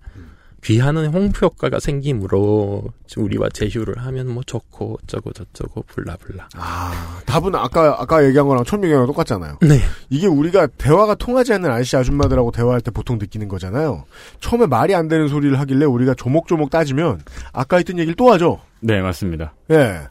[0.67, 2.83] 귀하는 홍보 효과가 생기므로
[3.15, 6.49] 우리와 제휴를 하면 뭐 좋고 어쩌고 저쩌고 블라블라.
[6.55, 9.59] 아, 답은 아까, 아까 얘기한 거랑 처음 얘기한 거랑 똑같잖아요.
[9.61, 9.79] 네.
[10.09, 14.03] 이게 우리가 대화가 통하지 않는 아저씨 아줌마들하고 대화할 때 보통 느끼는 거잖아요.
[14.41, 17.21] 처음에 말이 안 되는 소리를 하길래 우리가 조목조목 따지면
[17.53, 18.59] 아까 했던 얘기를 또 하죠.
[18.81, 19.53] 네, 맞습니다.
[19.71, 20.01] 예.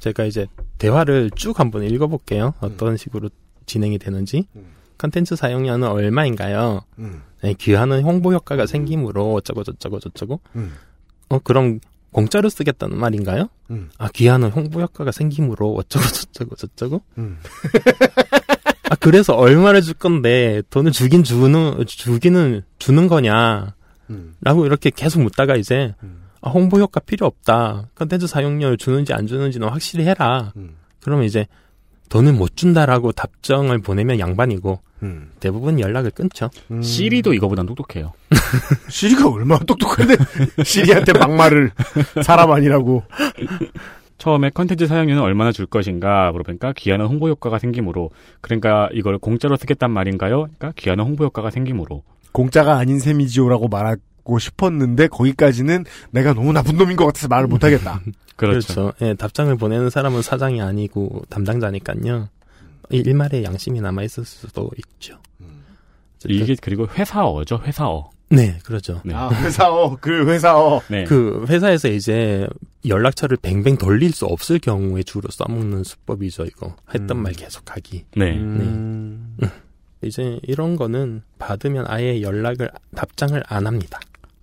[0.00, 2.52] 제가 이제 대화를 쭉 한번 읽어볼게요.
[2.60, 3.30] 어떤 식으로
[3.64, 4.46] 진행이 되는지.
[4.54, 4.79] 음.
[5.00, 6.82] 컨텐츠 사용료는 얼마인가요?
[6.98, 7.22] 음.
[7.42, 10.40] 네, 귀하는 홍보 효과가 생기므로 어쩌고 저쩌고 저쩌고.
[10.56, 10.74] 음.
[11.30, 11.80] 어 그럼
[12.12, 13.48] 공짜로 쓰겠다는 말인가요?
[13.70, 13.88] 음.
[13.96, 17.00] 아 귀하는 홍보 효과가 생기므로 어쩌고 저쩌고 저쩌고.
[17.16, 17.38] 음.
[18.90, 23.74] 아 그래서 얼마를 줄 건데 돈을 주긴 주는 주기는 주는 거냐?
[24.10, 24.34] 음.
[24.42, 26.24] 라고 이렇게 계속 묻다가 이제 음.
[26.42, 27.88] 아, 홍보 효과 필요 없다.
[27.94, 30.52] 컨텐츠 사용료를 주는지 안 주는지는 확실히 해라.
[30.56, 30.76] 음.
[31.00, 31.46] 그러면 이제
[32.10, 35.30] 돈을 못 준다라고 답정을 보내면 양반이고 음.
[35.40, 36.50] 대부분 연락을 끊죠.
[36.70, 36.82] 음.
[36.82, 38.12] 시리도 이거보단 똑똑해요.
[38.88, 40.16] 시리가 얼마나 똑똑한데
[40.64, 41.72] 시리한테 막말을
[42.22, 43.02] 사람 아니라고.
[44.18, 48.10] 처음에 컨텐츠 사용료는 얼마나 줄 것인가 물어보니까 귀하는 홍보 효과가 생기므로
[48.42, 50.40] 그러니까 이걸 공짜로 쓰겠단 말인가요?
[50.42, 56.96] 그러니까 귀하는 홍보 효과가 생기므로 공짜가 아닌 셈이지요라고 말하고 싶었는데 거기까지는 내가 너무 나쁜 놈인
[56.96, 58.00] 것 같아서 말을 못하겠다.
[58.36, 58.92] 그렇죠.
[59.02, 62.28] 예, 답장을 보내는 사람은 사장이 아니고 담당자니까요.
[62.92, 65.18] 이 일말의 양심이 남아 있을 수도 있죠.
[66.16, 68.10] 어쨌든 이게 그리고 회사어죠, 회사어.
[68.28, 69.00] 네, 그렇죠.
[69.04, 69.12] 네.
[69.14, 70.80] 아 회사어 그 회사어.
[70.88, 71.04] 네.
[71.04, 72.46] 그 회사에서 이제
[72.86, 76.44] 연락처를 뱅뱅 돌릴 수 없을 경우에 주로 써먹는 수법이죠.
[76.44, 77.22] 이거 했던 음.
[77.24, 78.04] 말 계속하기.
[78.16, 78.36] 네.
[78.36, 79.36] 음.
[80.02, 83.98] 이제 이런 거는 받으면 아예 연락을 답장을 안 합니다.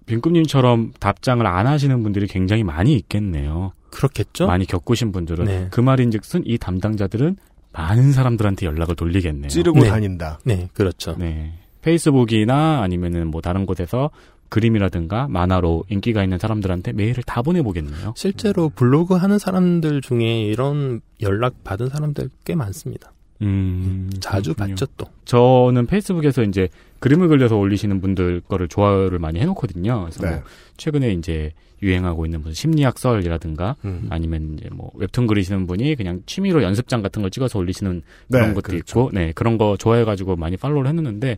[0.05, 3.71] 빈꿈님처럼 답장을 안 하시는 분들이 굉장히 많이 있겠네요.
[3.91, 4.47] 그렇겠죠?
[4.47, 5.67] 많이 겪으신 분들은 네.
[5.71, 7.37] 그 말인 즉슨 이 담당자들은
[7.77, 9.49] 많은 사람들한테 연락을 돌리겠네요.
[9.49, 9.89] 찌르고 네.
[9.89, 10.39] 다닌다.
[10.43, 11.15] 네, 그렇죠.
[11.17, 11.53] 네.
[11.81, 14.09] 페이스북이나 아니면은 뭐 다른 곳에서
[14.49, 18.13] 그림이라든가 만화로 인기가 있는 사람들한테 메일을 다 보내보겠네요.
[18.15, 23.11] 실제로 블로그 하는 사람들 중에 이런 연락 받은 사람들 꽤 많습니다.
[23.43, 24.73] 음, 자주 그렇군요.
[24.75, 25.05] 받죠 또.
[25.25, 26.69] 저는 페이스북에서 이제
[26.99, 30.01] 그림을 그려서 올리시는 분들 거를 좋아요를 많이 해놓거든요.
[30.01, 30.31] 그래서 네.
[30.31, 30.43] 뭐
[30.77, 31.51] 최근에 이제
[31.81, 34.07] 유행하고 있는 무슨 심리학 썰이라든가 음.
[34.09, 38.53] 아니면 이제 뭐 웹툰 그리시는 분이 그냥 취미로 연습장 같은 걸 찍어서 올리시는 네, 그런
[38.53, 38.99] 것도 그렇죠.
[39.01, 41.37] 있고, 네 그런 거 좋아해가지고 많이 팔로우를 해놓는데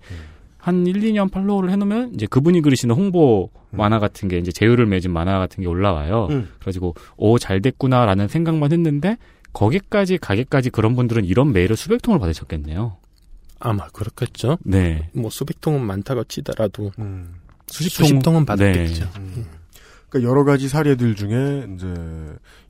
[0.58, 5.12] 한 1, 2년 팔로우를 해놓으면 이제 그분이 그리시는 홍보 만화 같은 게 이제 제휴를 맺은
[5.12, 6.28] 만화 같은 게 올라와요.
[6.32, 6.50] 음.
[6.60, 9.18] 그래가지고 오 잘 됐구나라는 생각만 했는데
[9.54, 12.98] 거기까지 가게까지 그런 분들은 이런 메일을 수백 통을 받으셨겠네요.
[13.60, 14.58] 아마 그렇겠죠.
[14.64, 15.10] 네.
[15.14, 17.36] 뭐 수백 통은 많다고 치더라도 음.
[17.68, 19.10] 수십, 수십 통- 통은 받았겠죠.
[19.18, 19.46] 음.
[20.10, 21.94] 그러니까 여러 가지 사례들 중에 이제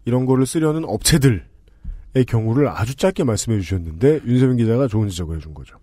[0.05, 1.41] 이런 거를 쓰려는 업체들의
[2.27, 5.77] 경우를 아주 짧게 말씀해 주셨는데 윤세민 기자가 좋은 지적을 해준 거죠.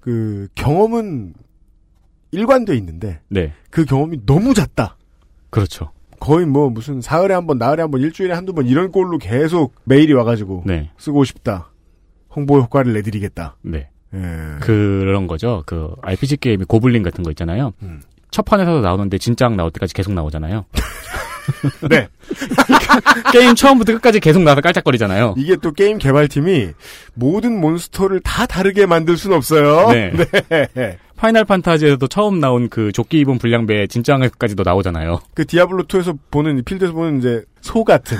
[0.00, 1.34] 그 경험은
[2.30, 3.52] 일관돼 있는데 네.
[3.70, 4.96] 그 경험이 너무 잦다.
[5.50, 5.92] 그렇죠.
[6.18, 9.74] 거의 뭐 무슨 사흘에 한 번, 나흘에 한 번, 일주일에 한두 번 이런 꼴로 계속
[9.84, 10.90] 메일이 와가지고 네.
[10.98, 11.70] 쓰고 싶다.
[12.30, 13.56] 홍보 효과를 내드리겠다.
[13.62, 13.90] 네.
[14.14, 14.58] 예.
[14.60, 15.62] 그런 거죠.
[15.66, 17.72] 그 RPG 게임이 고블린 같은 거 있잖아요.
[17.82, 18.00] 음.
[18.30, 20.64] 첫 판에서도 나오는데 진작 나올 때까지 계속 나오잖아요.
[21.88, 22.08] 네.
[23.32, 25.34] 게임 처음부터 끝까지 계속 나와서 깔짝거리잖아요.
[25.38, 26.70] 이게 또 게임 개발팀이
[27.14, 29.90] 모든 몬스터를 다 다르게 만들 순 없어요.
[29.90, 30.12] 네.
[30.74, 30.98] 네.
[31.16, 35.20] 파이널 판타지에서도 처음 나온 그 조끼 입은 불량배 진짜항에까지도 나오잖아요.
[35.34, 38.18] 그 디아블로 2에서 보는 필드에서 보는 이제 소 같은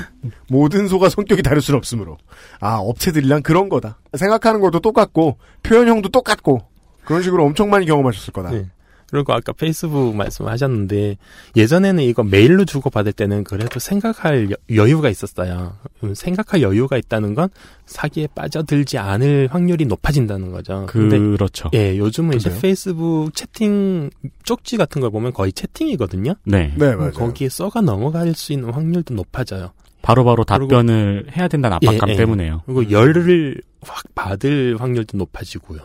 [0.48, 2.16] 모든 소가 성격이 다를 수는 없으므로
[2.58, 6.62] 아 업체들이랑 그런 거다 생각하는 것도 똑같고 표현형도 똑같고
[7.04, 8.50] 그런 식으로 엄청 많이 경험하셨을 거다.
[8.50, 8.66] 네.
[9.10, 11.16] 그리고 아까 페이스북 말씀하셨는데
[11.56, 15.76] 예전에는 이거 메일로 주고 받을 때는 그래도 생각할 여, 여유가 있었어요.
[16.02, 17.48] 음, 생각할 여유가 있다는 건
[17.86, 20.86] 사기에 빠져들지 않을 확률이 높아진다는 거죠.
[20.88, 21.70] 근데 그렇죠.
[21.74, 22.60] 예, 요즘은 이제 그래요?
[22.62, 24.10] 페이스북 채팅
[24.42, 26.34] 쪽지 같은 걸 보면 거의 채팅이거든요.
[26.44, 26.74] 네.
[26.76, 27.12] 네 맞아요.
[27.12, 29.70] 거기에 써가 넘어갈 수 있는 확률도 높아져요.
[30.02, 32.16] 바로바로 그리고- 답변을 해야 된다는 압박감 예, 예.
[32.16, 32.62] 때문에요.
[32.66, 35.80] 그리고 열을 확 받을 확률도 높아지고요.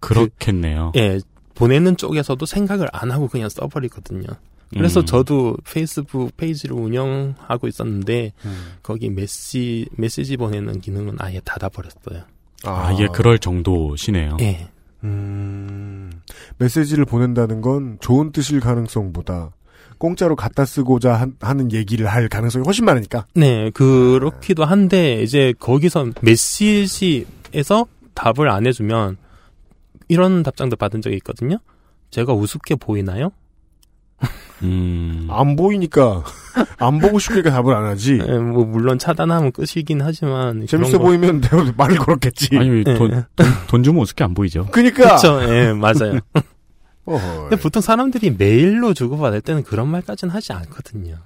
[0.00, 0.92] 그렇겠네요.
[0.96, 1.18] 예,
[1.58, 4.26] 보내는 쪽에서도 생각을 안 하고 그냥 써버리거든요.
[4.70, 5.06] 그래서 음.
[5.06, 8.72] 저도 페이스북 페이지를 운영하고 있었는데 음.
[8.82, 12.22] 거기 메시 메시지 보내는 기능은 아예 닫아버렸어요.
[12.64, 14.36] 아, 예, 그럴 정도시네요.
[14.40, 14.68] 예,
[15.04, 16.10] 음,
[16.58, 19.50] 메시지를 보낸다는 건 좋은 뜻일 가능성보다
[19.96, 23.26] 공짜로 갖다 쓰고자 한- 하는 얘기를 할 가능성이 훨씬 많으니까.
[23.34, 29.16] 네 그렇기도 한데 이제 거기서 메시지에서 답을 안 해주면
[30.08, 31.58] 이런 답장도 받은 적이 있거든요.
[32.10, 33.30] 제가 우습게 보이나요?
[34.62, 35.28] 음.
[35.30, 36.24] 안 보이니까
[36.78, 38.18] 안 보고 싶으니까 답을 안 하지.
[38.26, 41.42] 예, 뭐 물론 차단하면 끝이긴 하지만 재밌어 거- 보이면
[41.76, 42.56] 말을 걸었겠지.
[42.58, 42.82] 아니, 예.
[42.84, 44.66] 돈, 돈, 돈 주면 우습게 안 보이죠.
[44.72, 45.16] 그니까.
[45.18, 45.40] 그렇죠.
[45.52, 46.18] 예, 맞아요.
[47.04, 47.48] 어허.
[47.48, 51.16] 근데 보통 사람들이 메일로 주고받을 때는 그런 말까지는 하지 않거든요.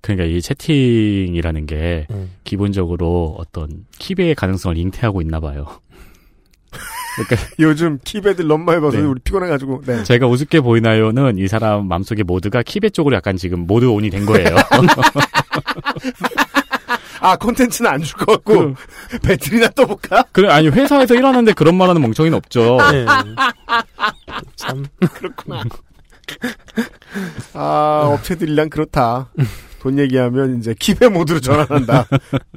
[0.00, 2.28] 그러니까 이 채팅이라는 게 예.
[2.42, 5.66] 기본적으로 어떤 키배의 가능성을 잉태하고 있나 봐요.
[7.60, 9.02] 요즘 키배들 너무 많이 봐서 네.
[9.04, 9.82] 우리 피곤해가지고.
[9.86, 10.02] 네.
[10.04, 14.48] 제가 우습게 보이나요는 이 사람 마음속에 모두가 키배 쪽으로 약간 지금 모두 온이 된 거예요.
[17.20, 18.74] 아 콘텐츠는 안 줄 것 같고
[19.22, 20.24] 배틀이나 떠볼까?
[20.32, 22.78] 그래, 아니, 회사에서 일하는데 그런 말 하는 멍청이는 없죠.
[22.94, 23.06] 예.
[27.52, 29.30] 참아 업체들이랑 그렇다.
[29.80, 32.06] 돈 얘기하면 이제 키배 모드로 전환한다.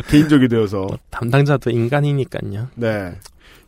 [0.08, 0.88] 개인적이 되어서.
[1.12, 2.70] 담당자도 인간이니까요.
[2.76, 3.14] 네.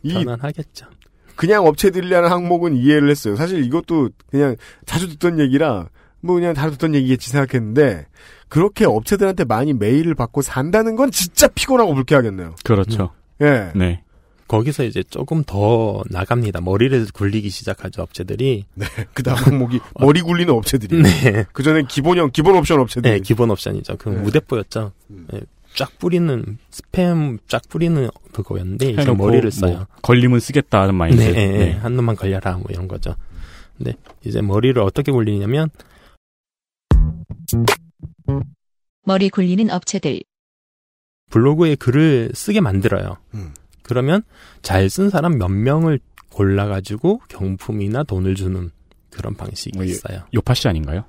[0.08, 0.88] 이 전환하겠죠.
[1.36, 3.36] 그냥 업체들이라는 항목은 이해를 했어요.
[3.36, 4.56] 사실 이것도 그냥
[4.86, 5.90] 자주 듣던 얘기라
[6.20, 8.08] 뭐 그냥 다 듣던 얘기겠지 생각했는데
[8.50, 12.56] 그렇게 업체들한테 많이 메일을 받고 산다는 건 진짜 피곤하고 불쾌하겠네요.
[12.64, 13.12] 그렇죠.
[13.42, 13.72] 예.
[13.76, 14.02] 네.
[14.48, 16.62] 거기서 이제 조금 더 나갑니다.
[16.62, 18.66] 머리를 굴리기 시작하죠, 업체들이.
[19.14, 21.02] 그 다음 항목이 머리 굴리는 업체들이.
[21.02, 21.46] 네.
[21.52, 23.12] 그 전에 기본형, 기본 옵션 업체들.
[23.12, 23.98] 네, 기본 옵션이죠.
[23.98, 24.22] 그 네.
[24.22, 24.94] 무대뽀였죠.
[25.10, 25.28] 음.
[25.32, 25.42] 네,
[25.78, 29.86] 쫙 뿌리는, 스팸 쫙 뿌리는 그거였는데, 이제 머리를 뭐 써요.
[30.02, 31.22] 걸리면 쓰겠다는 마인드.
[31.22, 31.72] 네, 네, 네.
[31.74, 33.16] 한 놈만 걸려라, 뭐 이런 거죠.
[33.78, 33.94] 근데
[34.26, 35.70] 이제 머리를 어떻게 굴리냐면,
[39.04, 40.22] 머리 굴리는 업체들.
[41.30, 43.18] 블로그에 글을 쓰게 만들어요.
[43.36, 43.54] 음.
[43.84, 44.24] 그러면
[44.62, 46.00] 잘 쓴 사람 몇 명을
[46.30, 48.72] 골라가지고 경품이나 돈을 주는
[49.18, 50.22] 그런 방식이 뭐 이- 있어요.
[50.34, 51.04] 요파 씨 아닌가요?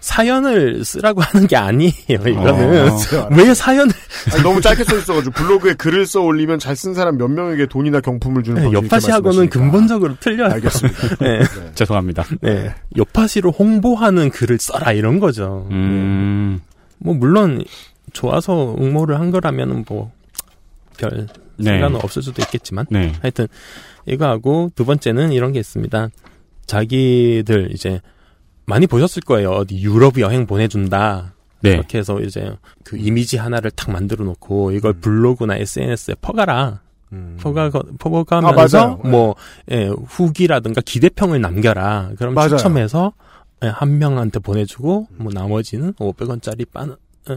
[0.00, 2.88] 사연을 쓰라고 하는 게 아니에요, 이거는.
[2.90, 2.96] 어.
[3.36, 3.92] 왜 사연을,
[4.32, 8.00] 아니, 너무 짧게 써 있어가지고 블로그에 글을 써 올리면 잘 쓴 사람 몇 명에게 돈이나
[8.00, 8.82] 경품을 주는 방식.
[8.84, 10.52] 요파시하고는 근본적으로 틀려요.
[10.54, 11.16] 알겠습니다.
[11.20, 11.38] 네.
[11.40, 11.72] 네.
[11.74, 12.24] 죄송합니다.
[12.40, 12.74] 네.
[12.96, 15.68] 요파시로 홍보하는 글을 써라, 이런 거죠.
[15.70, 16.60] 음,
[16.96, 17.62] 뭐, 물론,
[18.14, 20.10] 좋아서 응모를 한 거라면은 뭐,
[20.96, 21.26] 별,
[21.58, 21.72] 네.
[21.72, 22.86] 상관은 없을 수도 있겠지만.
[22.90, 23.12] 네.
[23.20, 23.46] 하여튼,
[24.06, 26.08] 이거하고 두 번째는 이런 게 있습니다.
[26.70, 28.00] 자기들 이제,
[28.66, 29.50] 많이 보셨을 거예요.
[29.50, 31.34] 어디 유럽 여행 보내준다.
[31.62, 31.72] 네.
[31.72, 32.54] 이렇게 해서 이제
[32.84, 36.80] 그 이미지 하나를 탁 만들어 놓고 이걸 블로그나 SNS에 퍼가라.
[37.12, 37.36] 음.
[37.40, 38.96] 퍼가, 아, 퍼가면서 맞아요.
[39.04, 39.34] 뭐,
[39.72, 42.12] 예, 후기라든가 기대평을 남겨라.
[42.16, 42.50] 그럼 맞아요.
[42.50, 43.12] 추첨해서
[43.64, 46.96] 예, 한 명한테 보내주고, 뭐 나머지는 500원짜리 바나,
[47.28, 47.36] 어,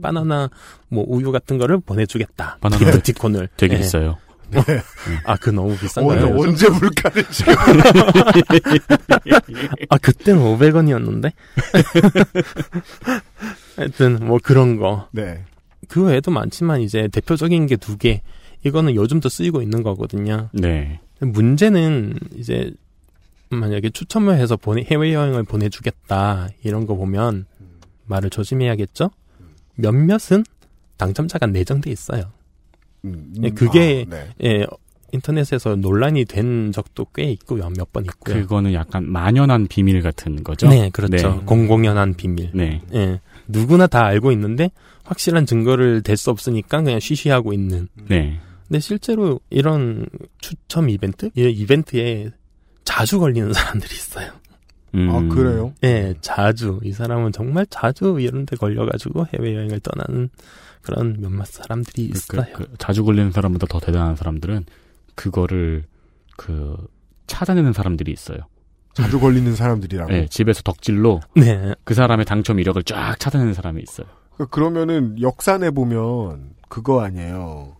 [0.00, 0.48] 바나나,
[0.88, 2.58] 뭐 우유 같은 거를 보내주겠다.
[2.60, 3.48] 바나나 기프티콘을.
[3.56, 3.78] 되게 예.
[3.78, 4.16] 비싸요.
[5.24, 6.24] 아, 그 너무 비싼 오늘.
[6.24, 7.54] 언제 물가를 지금.
[9.88, 11.32] 아, 그때는 500원이었는데?
[13.76, 15.08] 하여튼, 뭐 그런 거.
[15.12, 15.44] 네.
[15.88, 18.22] 그 외에도 많지만 이제 대표적인 게 두 개.
[18.64, 20.50] 이거는 요즘도 쓰이고 있는 거거든요.
[20.52, 21.00] 네.
[21.20, 22.72] 문제는 이제
[23.48, 27.46] 만약에 추첨을 해서 보내, 해외여행을 보내주겠다 이런 거 보면
[28.06, 29.10] 말을 조심해야겠죠?
[29.76, 30.44] 몇몇은
[30.98, 32.24] 당첨자가 내정돼 있어요.
[33.04, 34.28] 음, 예, 그게- 아, 네.
[34.44, 34.66] 예,
[35.12, 37.68] 인터넷에서 논란이 된 적도 꽤 있고요.
[37.76, 38.36] 몇 번 있고요.
[38.36, 40.68] 그거는 약간 만연한 비밀 같은 거죠?
[40.68, 41.34] 네, 그렇죠.
[41.34, 41.40] 네.
[41.46, 42.50] 공공연한 비밀.
[42.54, 42.80] 네.
[42.94, 44.70] 예, 누구나 다 알고 있는데
[45.04, 47.88] 확실한 증거를 댈 수 없으니까 그냥 쉬쉬하고 있는.
[48.08, 48.38] 네.
[48.68, 50.06] 근데 실제로 이런
[50.38, 52.30] 추첨 이벤트, 이 이벤트에
[52.84, 54.30] 자주 걸리는 사람들이 있어요.
[54.94, 55.72] 음, 아, 그래요?
[55.82, 56.78] 예, 자주.
[56.84, 60.30] 이 사람은 정말 자주 이런 데 걸려가지고 해외여행을 떠나는
[60.82, 62.44] 그런 몇몇 사람들이 그, 있어요.
[62.54, 64.64] 그, 그 자주 걸리는 사람보다 더 대단한 사람들은
[65.14, 65.84] 그거를
[66.36, 66.76] 그
[67.26, 68.38] 찾아내는 사람들이 있어요.
[68.94, 70.10] 자주 걸리는 사람들이라고.
[70.10, 71.74] 네, 집에서 덕질로 네.
[71.84, 74.06] 그 사람의 당첨 이력을 쫙 찾아내는 사람이 있어요.
[74.34, 77.76] 그러니까 그러면은 역산해 보면 그거 아니에요.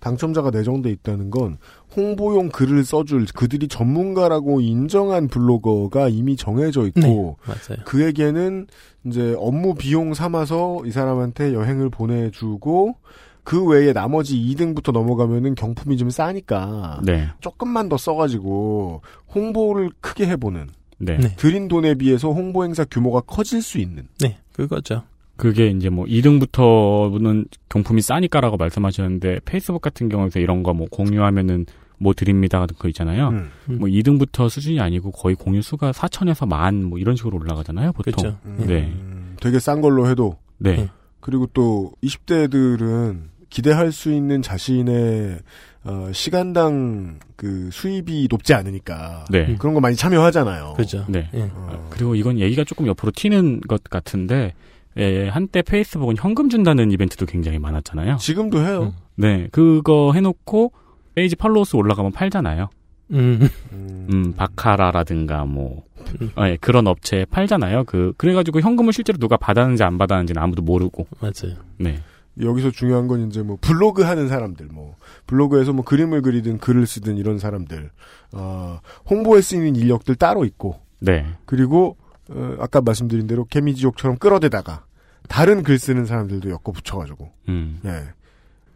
[0.00, 1.58] 당첨자가 내정돼 있다는 건
[1.96, 7.36] 홍보용 글을 써줄 그들이 전문가라고 인정한 블로거가 이미 정해져 있고
[7.68, 7.76] 네.
[7.84, 8.66] 그에게는
[9.06, 12.96] 이제 업무 비용 삼아서 이 사람한테 여행을 보내주고
[13.42, 17.28] 그 외에 나머지 2등부터 넘어가면은 경품이 좀 싸니까 네.
[17.40, 19.02] 조금만 더 써가지고
[19.34, 20.68] 홍보를 크게 해보는
[20.98, 21.16] 네.
[21.16, 21.34] 네.
[21.36, 25.02] 들인 돈에 비해서 홍보 행사 규모가 커질 수 있는 네, 그거죠.
[25.40, 31.66] 그게 이제 뭐 2등부터는 경품이 싸니까라고 말씀하셨는데 페이스북 같은 경우에서 이런 거 뭐 공유하면은
[31.98, 33.28] 뭐 드립니다 같은 거 있잖아요.
[33.30, 33.50] 음.
[33.78, 38.12] 뭐 2등부터 수준이 아니고 거의 공유 수가 4천에서 만 뭐 이런 식으로 올라가잖아요, 보통.
[38.12, 38.38] 그렇죠.
[38.66, 38.84] 네.
[38.94, 40.76] 음, 되게 싼 걸로 해도 네.
[40.76, 40.88] 네.
[41.20, 43.20] 그리고 또 20대들은
[43.50, 45.38] 기대할 수 있는 자신의
[45.84, 49.56] 어, 시간당 그 수입이 높지 않으니까 네.
[49.58, 50.74] 그런 거 많이 참여하잖아요.
[50.76, 51.04] 그죠.
[51.08, 51.28] 네.
[51.34, 51.50] 예.
[51.52, 54.54] 어, 그리고 이건 얘기가 조금 옆으로 튀는 것 같은데
[54.96, 58.16] 예, 한때 페이스북은 현금 준다는 이벤트도 굉장히 많았잖아요.
[58.16, 58.82] 지금도 해요.
[58.82, 58.92] 음.
[59.16, 60.72] 네, 그거 해놓고
[61.14, 62.68] 페이지 팔로우 수 올라가면 팔잖아요.
[63.12, 63.48] 음.
[63.72, 64.08] 음.
[64.12, 65.84] 음, 바카라라든가 뭐
[66.20, 66.30] 음.
[66.36, 67.84] 어, 예, 그런 업체 팔잖아요.
[67.84, 71.06] 그 그래가지고 현금을 실제로 누가 받았는지 안 받았는지는 아무도 모르고.
[71.20, 71.56] 맞아요.
[71.78, 72.00] 네,
[72.40, 77.16] 여기서 중요한 건 이제 뭐 블로그 하는 사람들, 뭐 블로그에서 뭐 그림을 그리든 글을 쓰든
[77.16, 77.90] 이런 사람들,
[78.32, 78.78] 어,
[79.08, 81.96] 홍보에 쓰이는 인력들 따로 있고, 네, 그리고
[82.30, 84.84] 어, 아까 말씀드린 대로 개미지옥처럼 끌어대다가
[85.28, 88.04] 다른 글 쓰는 사람들도 엮어 붙여가지고, 음, 예.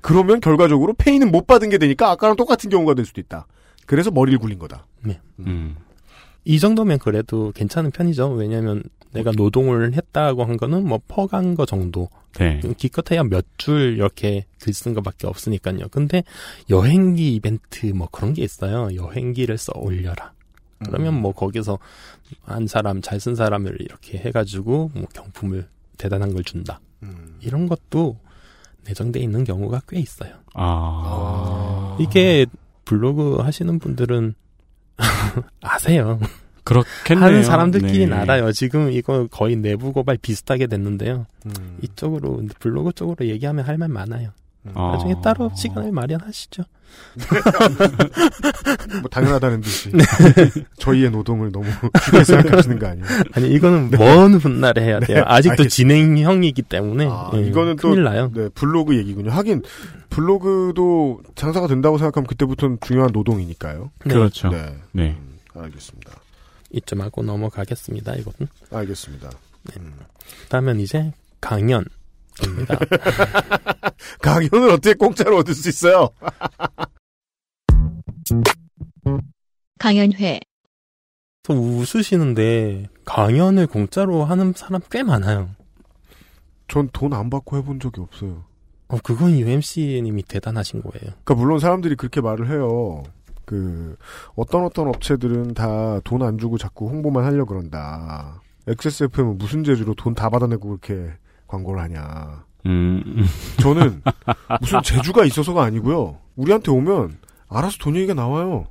[0.01, 3.47] 그러면 결과적으로 페이는 못 받은 게 되니까 아까랑 똑같은 경우가 될 수도 있다.
[3.87, 4.87] 그래서 머리를 굴린 거다.
[5.41, 5.77] 음,
[6.45, 8.31] 이 정도면 그래도 괜찮은 편이죠.
[8.33, 8.83] 왜냐면
[9.13, 12.09] 내가 노동을 했다고 한 거는 뭐 퍼간 거 정도.
[12.37, 15.87] 네, 기껏해야 몇 줄 이렇게 글 쓴 거밖에 없으니까요.
[15.91, 16.25] 근데
[16.69, 18.95] 여행기 이벤트 뭐 그런 게 있어요.
[18.95, 20.33] 여행기를 써 올려라.
[20.87, 21.79] 그러면 뭐 거기서
[22.45, 25.67] 한 사람 잘 쓴 사람을 이렇게 해가지고 뭐 경품을
[25.99, 26.81] 대단한 걸 준다.
[27.03, 27.37] 음.
[27.41, 28.19] 이런 것도
[28.87, 30.35] 내정돼 있는 경우가 꽤 있어요.
[30.55, 32.47] 아, 이게
[32.85, 34.35] 블로그 하시는 분들은
[35.63, 36.21] 아세요.
[36.65, 37.25] 그렇겠네요.
[37.25, 38.15] 하는 사람들끼리는 네.
[38.15, 38.51] 알아요.
[38.53, 41.27] 지금 이거 거의 내부 고발 비슷하게 됐는데요.
[41.47, 41.79] 음.
[41.83, 44.31] 이쪽으로 블로그 쪽으로 얘기하면 할 말 많아요.
[44.75, 44.93] 아.
[44.93, 46.65] 나중에 따로 시간을 마련하시죠.
[49.01, 49.91] 뭐 당연하다는 듯이
[50.79, 53.07] 저희의 노동을 너무 크게 생각하시는 거 아니에요?
[53.33, 55.23] 아니 이거는 먼 훗날에 해야 돼요.
[55.27, 55.69] 아직도 알겠습니다.
[55.69, 58.31] 진행형이기 때문에 아, 예, 이거는 또 큰일 나요.
[58.35, 59.31] 네, 블로그 얘기군요.
[59.31, 59.63] 하긴
[60.11, 63.91] 블로그도 장사가 된다고 생각하면 그때부터는 중요한 노동이니까요.
[64.05, 64.49] 네, 그렇죠.
[64.51, 65.17] 네, 네.
[65.19, 66.13] 음, 알겠습니다.
[66.71, 68.15] 이쯤 하고 넘어가겠습니다.
[68.15, 69.31] 이거는 알겠습니다.
[69.65, 69.75] 네.
[69.81, 69.93] 음.
[70.45, 71.85] 그다음엔 이제 강연
[72.43, 72.79] 입니다.
[74.23, 76.09] 강연을 어떻게 공짜로 얻을 수 있어요?
[79.79, 80.41] 강연회,
[81.43, 85.51] 또 웃으시는데 강연을 공짜로 하는 사람 꽤 많아요.
[86.69, 88.45] 전 돈 안 받고 해본 적이 없어요.
[88.89, 91.13] 어, 그건 UMC님이 대단하신 거예요.
[91.25, 93.03] 그러니까 물론 사람들이 그렇게 말을 해요.
[93.45, 93.97] 그
[94.37, 98.41] 어떤 어떤 업체들은 다 돈 안 주고 자꾸 홍보만 하려 그런다.
[98.67, 101.13] XSFM은 무슨 재주로 돈 다 받아내고 그렇게
[101.55, 102.45] 광고를 하냐.
[102.67, 103.25] 음, 음.
[103.61, 104.03] 저는
[104.61, 106.17] 무슨 재주가 있어서가 아니고요.
[106.37, 108.67] 우리한테 오면 알아서 돈 얘기가 나와요.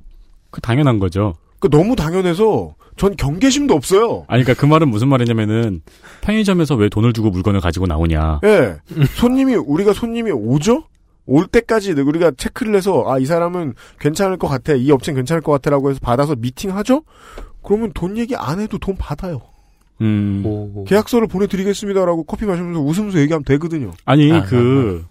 [0.50, 1.34] 그 당연한 거죠.
[1.60, 4.24] 그 너무 당연해서 전 경계심도 없어요.
[4.28, 5.80] 아니, 그러니까 그 말은 무슨 말이냐면은
[6.20, 8.40] 편의점에서 왜 돈을 주고 물건을 가지고 나오냐.
[8.44, 8.76] 예.
[9.16, 10.84] 손님이 우리가 손님이 오죠?
[11.26, 14.74] 올 때까지 우리가 체크를 해서 아 이 사람은 괜찮을 것 같아.
[14.74, 17.02] 이 업체는 괜찮을 것 같아 라고 해서 받아서 미팅하죠?
[17.64, 19.40] 그러면 돈 얘기 안 해도 돈 받아요.
[20.00, 20.84] 음, 오.
[20.84, 23.92] 계약서를 보내드리겠습니다라고 커피 마시면서 웃으면서 얘기하면 되거든요.
[24.04, 25.04] 아니 아, 그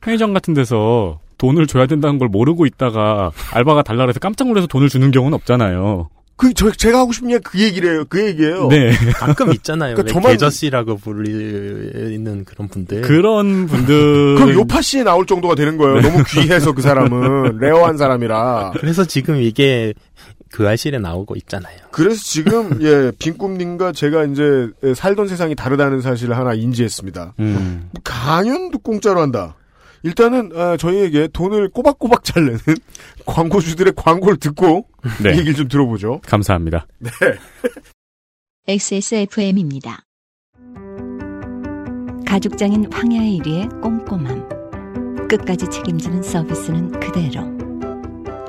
[0.00, 4.88] 편의점 같은 데서 돈을 줘야 된다는 걸 모르고 있다가 알바가 달라 그래서 깜짝 놀라서 돈을
[4.88, 6.08] 주는 경우는 없잖아요.
[6.38, 8.04] 그, 저, 제가 하고 싶은 얘기 그 얘기래요.
[8.10, 8.68] 그 얘기예요.
[8.68, 8.90] 네.
[9.14, 9.94] 가끔 있잖아요.
[9.94, 13.00] 그러니까 왜 저만- 개저씨라고 부르는 그런 분들.
[13.00, 16.02] 그런 분들 그럼 요팟시에 나올 정도가 되는 거예요.
[16.02, 17.58] 너무 귀해서 그 사람은.
[17.58, 18.72] 레어한 사람이라.
[18.78, 19.94] 그래서 지금 이게
[20.50, 21.76] 그알싫에 나오고 있잖아요.
[21.90, 27.34] 그래서 지금, 예, 빈꿈님과 제가 이제 살던 세상이 다르다는 사실을 하나 인지했습니다.
[27.40, 27.90] 음.
[28.04, 29.56] 강연도 공짜로 한다.
[30.02, 32.58] 일단은, 아, 저희에게 돈을 꼬박꼬박 잘 내는
[33.26, 34.86] 광고주들의 광고를 듣고
[35.20, 35.30] 이 네.
[35.30, 36.20] 얘기를 좀 들어보죠.
[36.26, 36.86] 감사합니다.
[38.68, 40.02] XSFM입니다.
[42.26, 44.56] 가죽장인 황야의 1위의 꼼꼼함.
[45.28, 47.55] 끝까지 책임지는 서비스는 그대로.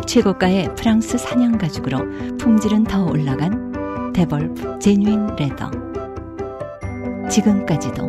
[0.08, 5.70] 최고가의 프랑스 사냥 가죽으로 품질은 더 올라간 데볼프 제뉴인 레더.
[7.30, 8.04] 지금까지도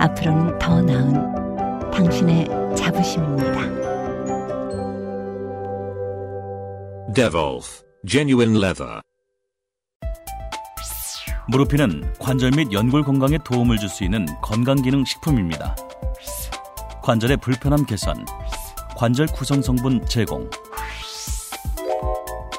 [0.00, 3.60] 앞으로는 더 나은 당신의 자부심입니다.
[7.14, 9.00] Devolf, genuine leather.
[11.48, 15.76] 무르피는 관절 및 연골 건강에 도움을 줄 수 있는 건강기능 식품입니다.
[17.02, 18.24] 관절의 불편함 개선,
[18.96, 20.48] 관절 구성 성분 제공,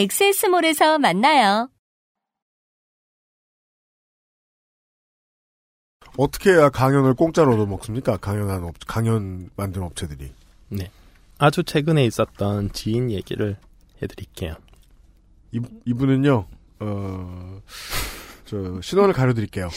[0.00, 1.68] 엑세스몰에서 만나요.
[6.16, 8.16] 어떻게 해야 강연을 공짜로 얻어먹습니까?
[8.16, 10.32] 강연한 업, 강연 만든 업체들이.
[10.68, 10.90] 네.
[11.36, 13.58] 아주 최근에 있었던 지인 얘기를
[14.02, 14.54] 해드릴게요.
[15.52, 16.46] 이, 이분은요,
[16.80, 17.60] 어,
[18.46, 19.68] 저, 신원을 가려드릴게요.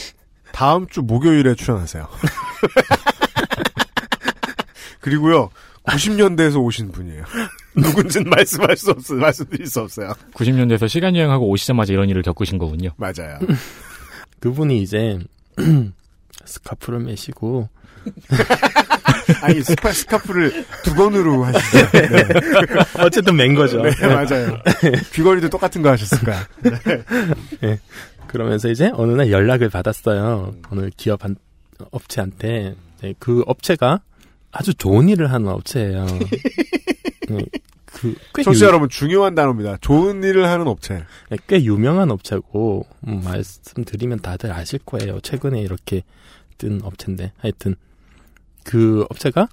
[0.52, 2.08] 다음 주 목요일에 출연하세요.
[5.00, 5.50] 그리고요,
[5.84, 7.24] 90년대에서 오신 분이에요.
[7.76, 9.20] 누군지는 말씀할 수 없어요.
[9.20, 10.12] 말씀드릴 수 없어요.
[10.34, 12.90] 90년대에서 시간 여행하고 오시자마자 이런 일을 겪으신 거군요.
[12.96, 13.38] 맞아요.
[14.40, 15.18] 그분이 이제
[16.44, 17.68] 스카프를 매시고
[19.40, 21.90] 아니 스파 스카프를 두 번으로 하시죠.
[21.92, 22.24] 네.
[22.98, 23.82] 어쨌든 맨 거죠.
[23.82, 24.58] 네, 맞아요.
[25.12, 26.46] 귀걸이도 똑같은 거 하셨을 거야.
[27.60, 27.78] 네.
[28.26, 30.54] 그러면서 이제 어느 날 연락을 받았어요.
[30.70, 31.36] 어느 기업 한
[31.90, 34.00] 업체한테 네, 그 업체가
[34.54, 36.06] 아주 좋은 일을 하는 업체예요.
[37.28, 37.38] 네,
[37.86, 39.78] 그꽤 청취자 여러분 중요한 단어입니다.
[39.80, 41.04] 좋은 일을 하는 업체.
[41.28, 45.20] 네, 꽤 유명한 업체고 음, 말씀드리면 다들 아실 거예요.
[45.20, 46.02] 최근에 이렇게
[46.56, 47.74] 뜬 업체인데 하여튼
[48.62, 49.48] 그 업체가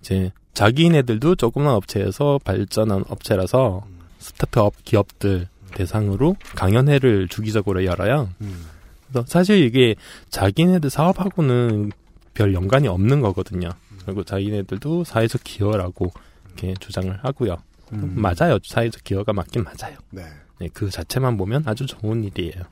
[0.00, 3.86] 이제 자기네들도 조그만 업체에서 발전한 업체라서
[4.18, 8.30] 스타트업 기업들 대상으로 강연회를 주기적으로 열어요.
[8.40, 8.64] 음.
[9.08, 9.94] 그래서 사실 이게
[10.30, 11.92] 자기네들 사업하고는
[12.34, 13.68] 별 연관이 없는 거거든요.
[14.08, 16.10] 그리고 자기네들도 사회적 기여라고
[16.46, 17.58] 이렇게 주장을 하고요.
[17.92, 18.14] 음.
[18.16, 18.58] 맞아요.
[18.64, 19.98] 사회적 기여가 맞긴 맞아요.
[20.10, 20.22] 네.
[20.58, 22.62] 네, 그 자체만 보면 아주 좋은 일이에요.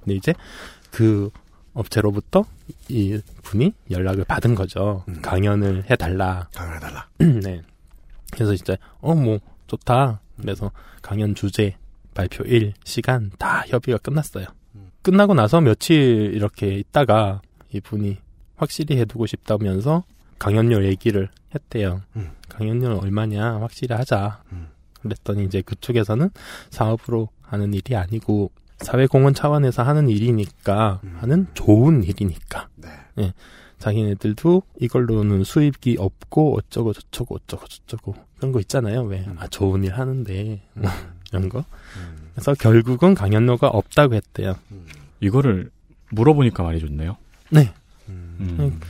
[0.00, 0.34] 근데 이제
[0.90, 1.30] 그
[1.72, 2.44] 업체로부터
[2.88, 5.04] 이 분이 연락을 받은 거죠.
[5.06, 5.22] 음.
[5.22, 6.48] 강연을 해달라.
[6.52, 7.08] 강연해달라.
[7.18, 7.62] 네.
[8.32, 9.38] 그래서 이제 어뭐
[9.68, 10.20] 좋다.
[10.40, 11.76] 그래서 강연 주제,
[12.12, 14.46] 발표 일, 시간 다 협의가 끝났어요.
[15.02, 17.40] 끝나고 나서 며칠 이렇게 있다가
[17.72, 18.18] 이분이
[18.56, 20.02] 확실히 해두고 싶다면서
[20.38, 22.02] 강연료 얘기를 했대요.
[22.16, 22.30] 음.
[22.48, 24.42] 강연료는 얼마냐 확실히 하자.
[24.52, 24.68] 음.
[25.00, 26.30] 그랬더니 이제 그쪽에서는
[26.70, 31.16] 사업으로 하는 일이 아니고 사회공헌 차원에서 하는 일이니까 음.
[31.20, 33.32] 하는 좋은 일이니까 네.
[33.78, 39.02] 자기네들도 이걸로는 수입이 없고 어쩌고 저쩌고 어쩌고 저쩌고 그런 거 있잖아요.
[39.02, 39.20] 왜?
[39.26, 39.36] 음.
[39.38, 40.90] 아 좋은 일 하는데 뭐
[41.30, 41.64] 이런 거.
[42.34, 44.56] 그래서 결국은 강연료가 없다고 했대요.
[45.20, 45.70] 이거를
[46.10, 47.16] 물어보니까 말해줬네요.
[47.50, 47.72] 네.
[48.08, 48.80] 음.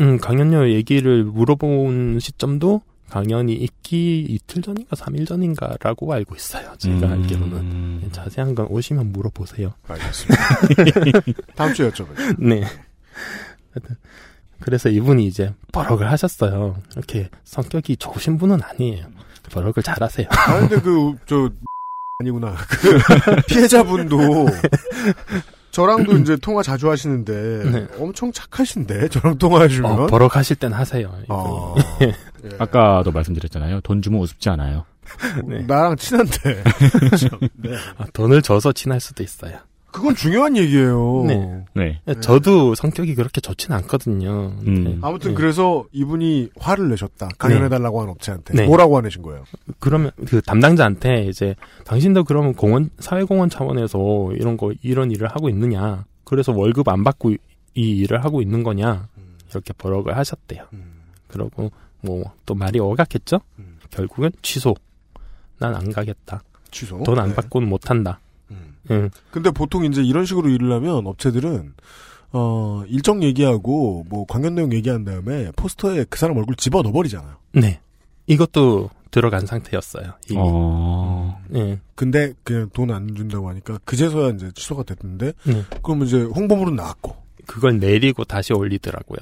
[0.00, 6.72] 음, 강연료 얘기를 물어본 시점도 강연이 있기 이틀 전인가 3일 전인가라고 알고 있어요.
[6.76, 7.12] 제가 음.
[7.12, 8.08] 알기로는.
[8.12, 9.72] 자세한 건 오시면 물어보세요.
[9.88, 11.22] 알겠습니다.
[11.54, 12.36] 다음 주에 여쭤봐요.
[12.38, 12.62] 네.
[13.72, 13.96] 하여튼
[14.60, 16.76] 그래서 이분이 이제 버럭을 하셨어요.
[16.96, 19.06] 이렇게 성격이 좋으신 분은 아니에요.
[19.50, 20.26] 버럭을 잘하세요.
[20.30, 21.48] 아, 근데 그, 저,
[22.20, 22.54] 아니구나.
[22.68, 22.98] 그,
[23.46, 24.18] 피해자분도,
[25.76, 27.32] 저랑도 이제 통화 자주 하시는데,
[27.70, 27.86] 네.
[27.98, 29.92] 엄청 착하신데, 저랑 통화하시면.
[29.92, 31.12] 어, 버럭하실 땐 하세요.
[31.28, 32.14] 어, 예.
[32.58, 33.82] 아까도 말씀드렸잖아요.
[33.82, 34.86] 돈 주면 우습지 않아요.
[35.46, 35.60] 네.
[35.66, 36.64] 나랑 친한데.
[37.56, 37.76] 네.
[37.98, 39.58] 아, 돈을 줘서 친할 수도 있어요.
[39.96, 41.24] 그건 중요한 얘기예요.
[41.26, 41.64] 네.
[41.74, 42.00] 네.
[42.20, 44.52] 저도 성격이 그렇게 좋진 않거든요.
[44.66, 44.84] 음.
[44.84, 44.98] 네.
[45.00, 45.34] 아무튼 네.
[45.34, 47.30] 그래서 이분이 화를 내셨다.
[47.38, 48.52] 강연해달라고 한 업체한테.
[48.54, 48.66] 네.
[48.66, 49.44] 뭐라고 화내신 거예요?
[49.78, 51.54] 그러면 그 담당자한테 이제
[51.86, 56.04] 당신도 그러면 공원 사회공헌 차원에서 이런 거 이런 일을 하고 있느냐?
[56.24, 57.38] 그래서 월급 안 받고 이,
[57.74, 59.08] 이 일을 하고 있는 거냐?
[59.50, 60.64] 이렇게 버럭을 하셨대요.
[60.74, 61.00] 음.
[61.28, 61.70] 그러고
[62.02, 63.40] 뭐 또 말이 오갔겠죠?
[63.58, 63.78] 음.
[63.90, 64.74] 결국은 취소.
[65.58, 66.42] 난 안 가겠다.
[66.70, 67.02] 취소.
[67.02, 67.34] 돈안 네.
[67.34, 68.20] 받고는 못 한다.
[68.90, 68.96] 음.
[69.04, 69.10] 응.
[69.30, 71.74] 근데 보통 이제 이런 식으로 일을 하면 업체들은
[72.32, 77.36] 어 일정 얘기하고 뭐 관련 내용 얘기한 다음에 포스터에 그 사람 얼굴 집어 넣어버리잖아요.
[77.54, 77.80] 네.
[78.26, 80.12] 이것도 들어간 상태였어요.
[80.28, 80.38] 이미.
[80.42, 81.40] 어.
[81.54, 81.80] 예.
[81.94, 85.62] 근데 그냥 돈 안 준다고 하니까 그제서야 이제 취소가 됐는데 네.
[85.82, 87.16] 그러면 이제 홍보물은 나왔고.
[87.46, 89.20] 그걸 내리고 다시 올리더라고요.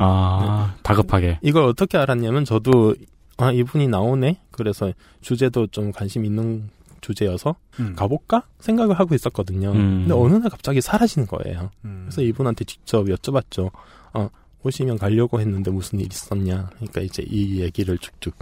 [0.00, 1.38] 아, 다급하게.
[1.42, 2.94] 이걸 어떻게 알았냐면 저도
[3.36, 4.40] 아 이분이 나오네.
[4.50, 6.68] 그래서 주제도 좀 관심 있는
[7.00, 7.94] 주제여서 음.
[7.96, 9.70] 가볼까 생각을 하고 있었거든요.
[9.72, 10.06] 음.
[10.06, 11.70] 근데 어느 날 갑자기 사라지는 거예요.
[11.84, 12.06] 음.
[12.06, 13.70] 그래서 이분한테 직접 여쭤봤죠.
[14.12, 14.28] 아
[14.62, 16.70] 오시면 가려고 했는데 무슨 일 있었냐.
[16.76, 18.34] 그러니까 이제 이 얘기를 쭉쭉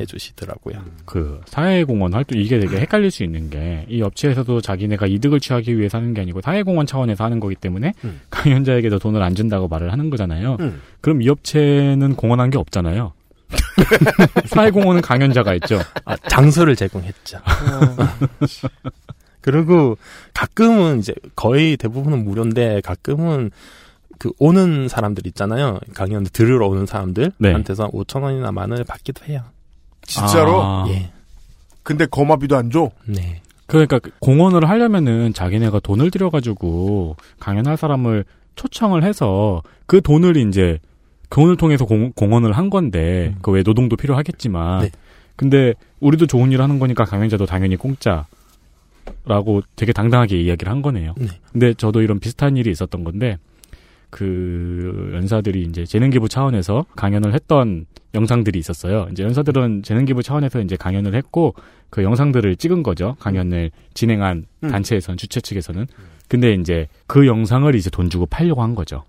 [0.00, 0.82] 해주시더라고요.
[1.04, 5.98] 그 사회공헌 활동 이게 되게 헷갈릴 수 있는 게 이 업체에서도 자기네가 이득을 취하기 위해서
[5.98, 8.20] 하는 게 아니고 사회공헌 차원에서 하는 거기 때문에 음.
[8.30, 10.56] 강연자에게도 돈을 안 준다고 말을 하는 거잖아요.
[10.60, 10.80] 음.
[11.00, 13.12] 그럼 이 업체는 공헌한 게 없잖아요.
[14.46, 15.80] 사회공헌은 강연자가 했죠.
[16.04, 17.38] 아, 장소를 제공했죠.
[19.40, 19.98] 그리고
[20.32, 23.50] 가끔은 이제 거의 대부분은 무료인데 가끔은
[24.18, 25.80] 그 오는 사람들 있잖아요.
[25.92, 29.42] 강연 들으러 오는 사람들한테서 5천 원이나 만 원을 받기도 해요.
[30.02, 30.62] 진짜로?
[30.62, 30.86] 아.
[30.88, 31.10] 예.
[31.82, 32.90] 근데 거마비도 안 줘?
[33.04, 33.42] 네.
[33.66, 38.24] 그러니까 그 공헌을 하려면은 자기네가 돈을 들여가지고 강연할 사람을
[38.56, 40.78] 초청을 해서 그 돈을 이제
[41.34, 44.90] 돈을 통해서 공, 공헌을 한 건데 그외 노동도 필요하겠지만 네.
[45.34, 51.12] 근데 우리도 좋은 일 하는 거니까 강연자도 당연히 공짜라고 되게 당당하게 이야기를 한 거네요.
[51.18, 51.26] 네.
[51.50, 53.38] 근데 저도 이런 비슷한 일이 있었던 건데
[54.10, 59.08] 그 연사들이 이제 재능기부 차원에서 강연을 했던 영상들이 있었어요.
[59.10, 61.56] 이제 연사들은 재능기부 차원에서 이제 강연을 했고
[61.90, 63.16] 그 영상들을 찍은 거죠.
[63.18, 64.68] 강연을 진행한 음.
[64.68, 65.88] 단체에서는 주최 측에서는.
[66.28, 69.02] 근데 이제 그 영상을 이제 돈 주고 팔려고 한 거죠.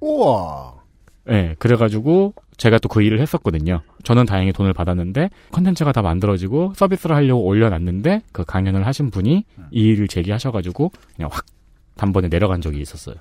[0.00, 0.79] 우와.
[1.28, 3.82] 예, 네, 그래가지고 제가 또 그 일을 했었거든요.
[4.04, 9.80] 저는 다행히 돈을 받았는데 컨텐츠가 다 만들어지고 서비스를 하려고 올려놨는데 그 강연을 하신 분이 이
[9.80, 11.46] 일을 제기하셔가지고 그냥 확
[11.96, 13.16] 단번에 내려간 적이 있었어요.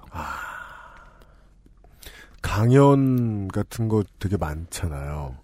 [2.41, 5.35] 강연 같은 거 되게 많잖아요.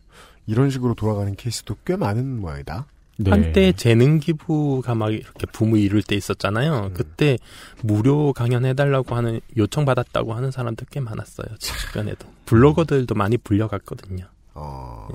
[0.47, 2.88] 이런 식으로 돌아가는 케이스도 꽤 많은 모양이다.
[3.18, 3.32] 네.
[3.32, 6.18] 한때 재능 기부가 막 이렇게 붐을 이룰 때 음.
[6.18, 6.91] 있었잖아요.
[6.93, 7.38] 그때
[7.82, 11.47] 무료 강연 해달라고 하는 요청 받았다고 하는 사람들 꽤 많았어요.
[11.60, 14.25] 주변에도 블로거들도 많이 불려갔거든요.
[14.53, 15.07] 어,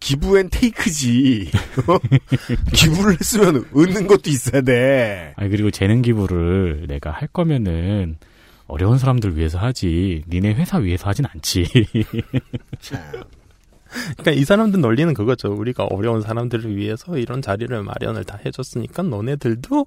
[0.00, 1.50] 기부엔 테이크지.
[2.74, 5.34] 기부를 했으면 얻는 것도 있어야 돼.
[5.36, 8.18] 아니 그리고 재능 기부를 내가 할 거면은
[8.66, 11.66] 어려운 사람들 위해서 하지 니네 회사 위해서 하진 않지.
[14.16, 15.52] 그러니까 이 사람들 논리는 그거죠.
[15.52, 19.86] 우리가 어려운 사람들을 위해서 이런 자리를 마련을 다 해줬으니까 너네들도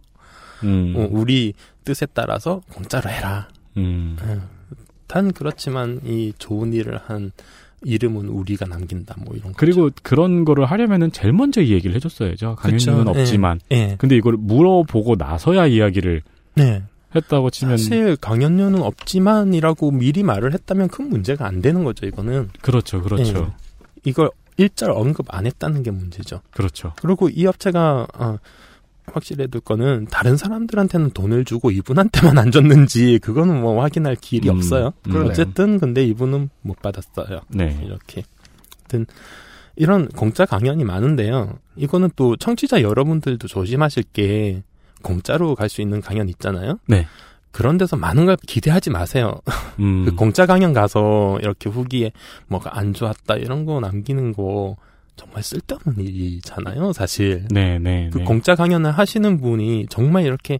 [0.64, 1.54] 음, 어, 우리
[1.84, 3.50] 뜻에 따라서 공짜로 해라.
[3.76, 4.16] 음.
[5.08, 7.32] 단 그렇지만 이 좋은 일을 한
[7.84, 9.16] 이름은 우리가 남긴다.
[9.20, 9.58] 뭐 이런 거.
[9.58, 12.56] 그리고 그런 거를 하려면은 제일 먼저 이 얘기를 해줬어야죠.
[12.56, 13.20] 강연료는 그쵸.
[13.20, 13.60] 없지만.
[13.72, 13.96] 예.
[14.00, 16.24] 근데 이걸 물어보고 나서야 이야기를
[16.56, 16.84] 네.
[17.16, 22.06] 했다고 치면 사실 강연료는 없지만이라고 미리 말을 했다면 큰 문제가 안 되는 거죠.
[22.06, 23.54] 이거는 그렇죠, 그렇죠, 예.
[24.04, 26.42] 이걸 일절 언급 안 했다는 게 문제죠.
[26.52, 26.94] 그렇죠.
[26.98, 28.38] 그리고 이 업체가 어,
[29.14, 34.58] 확실해 둘 거는 다른 사람들한테는 돈을 주고 이분한테만 안 줬는지 그거는 뭐 확인할 길이 음,
[34.58, 34.94] 없어요.
[35.08, 35.12] 음.
[35.12, 35.32] 그러네요.
[35.32, 37.42] 어쨌든 근데 이분은 못 받았어요.
[37.50, 37.80] 네.
[37.84, 38.24] 이렇게.
[38.82, 39.06] 하여튼
[39.76, 41.58] 이런 공짜 강연이 많은데요.
[41.76, 44.64] 이거는 또 청취자 여러분들도 조심하실 게
[45.04, 46.80] 공짜로 갈 수 있는 강연 있잖아요.
[46.88, 47.08] 네.
[47.52, 49.40] 그런 데서 많은 걸 기대하지 마세요.
[49.80, 52.12] 음, 그 공짜 강연 가서 이렇게 후기에
[52.48, 54.76] 뭐가 안 좋았다 이런 거 남기는 거
[55.18, 57.46] 정말 쓸데없는 일이잖아요, 사실.
[57.50, 58.24] 네, 네, 그 네.
[58.24, 60.60] 공짜 강연을 하시는 분이 정말 이렇게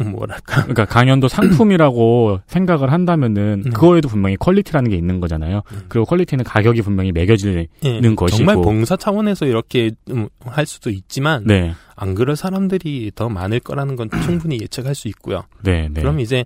[0.00, 3.70] 음, 뭐랄까 그러니까 강연도 상품이라고 생각을 한다면은 네.
[3.70, 5.62] 그거에도 분명히 quality라는 게 있는 거잖아요.
[5.88, 8.36] 그리고 quality는 가격이 분명히 매겨지는 예, 것이고.
[8.36, 13.96] 정말 봉사 차원에서 이렇게 음, 할 수도 있지만 네, 안 그럴 사람들이 더 많을 거라는
[13.96, 15.44] 건 충분히 예측할 수 있고요.
[15.62, 16.00] 네, 네.
[16.00, 16.44] 그럼 이제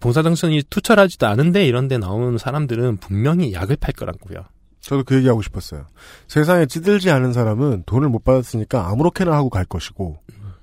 [0.00, 4.44] 봉사 정신이 투철하지도 않은데 이런 데 나오는 사람들은 분명히 약을 팔 거라고요.
[4.84, 5.86] 저도 그 얘기하고 싶었어요.
[6.28, 10.18] 세상에 찌들지 않은 사람은 돈을 못 받았으니까 아무렇게나 하고 갈 것이고,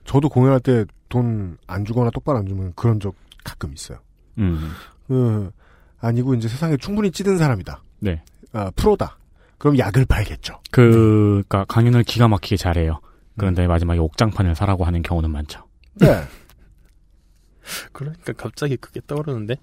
[0.05, 3.13] 저도 공연할 때 돈 안 주거나 똑바로 안 주면 그런 적
[3.43, 3.99] 가끔 있어요.
[4.39, 4.71] 음,
[5.07, 5.51] 그,
[5.99, 7.83] 아니고 이제 세상에 충분히 찌든 사람이다.
[7.99, 8.23] 네.
[8.53, 9.17] 아, 프로다.
[9.59, 10.59] 그럼 약을 팔겠죠.
[10.71, 12.99] 그, 그니까 강연을 기가 막히게 잘해요.
[13.37, 15.65] 그런데 마지막에 옥장판을 사라고 하는 경우는 많죠.
[15.95, 16.23] 네.
[17.91, 19.55] 그러니까 갑자기 그게 떠오르는데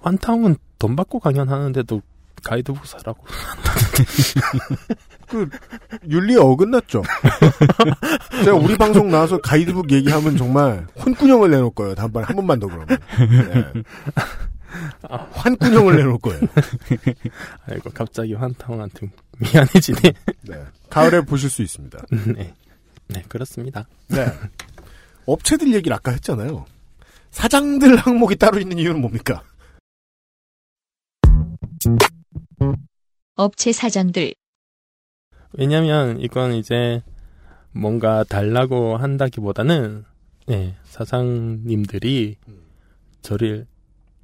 [0.00, 2.00] 환타웅은 돈 받고 강연하는데도
[2.44, 3.24] 가이드북 사라고.
[5.28, 5.48] 그,
[6.08, 7.02] 윤리에 어긋났죠.
[8.44, 11.94] 제가 우리 방송 나와서 가이드북 얘기하면 정말 혼꾸녕을 내놓을 거예요.
[11.94, 12.86] 다음번에 한 번만 더 그러면.
[13.18, 13.82] 네.
[15.32, 16.40] 환꾸녕을 내놓을 거예요.
[17.66, 20.00] 아이고 갑자기 환타웅한테 미안해지네.
[20.42, 20.64] 네.
[20.90, 21.98] 가을에 보실 수 있습니다.
[22.34, 22.54] 네.
[23.08, 23.86] 네, 그렇습니다.
[24.08, 24.26] 네.
[25.26, 26.64] 업체들 얘기를 아까 했잖아요.
[27.30, 29.42] 사장들 항목이 따로 있는 이유는 뭡니까?
[33.36, 34.34] 업체 사장들,
[35.52, 37.02] 왜냐면 이건 이제
[37.72, 40.04] 뭔가 달라고 한다기보다는
[40.46, 42.36] 네, 사장님들이
[43.22, 43.66] 저를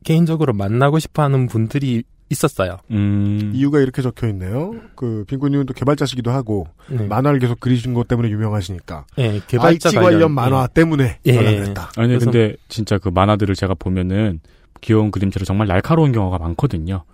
[0.05, 2.79] 개인적으로 만나고 싶어 하는 분들이 있었어요.
[2.93, 4.73] 음, 이유가 이렇게 적혀 있네요.
[4.95, 7.07] 그또 개발자시기도 하고 네.
[7.07, 9.07] 만화를 계속 그리신 것 때문에 유명하시니까.
[9.17, 10.73] 네, 개발자 IT 관련, 관련, 만화 예.
[10.73, 11.35] 때문에 예.
[11.35, 11.91] 연락을 했다.
[11.97, 14.41] 아니 근데 진짜 그 만화들을 제가 보면은
[14.81, 17.05] 귀여운 그림체로 정말 날카로운 경우가 많거든요.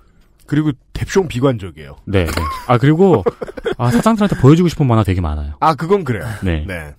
[0.47, 1.97] 그리고 대충 비관적이에요.
[2.05, 2.32] 네, 네.
[2.68, 3.24] 아, 그리고,
[3.78, 5.55] 아, 사장들한테 보여주고 싶은 만화 되게 많아요.
[5.61, 6.24] 아, 그건 그래요.
[6.42, 6.64] 네.
[6.66, 6.94] 네.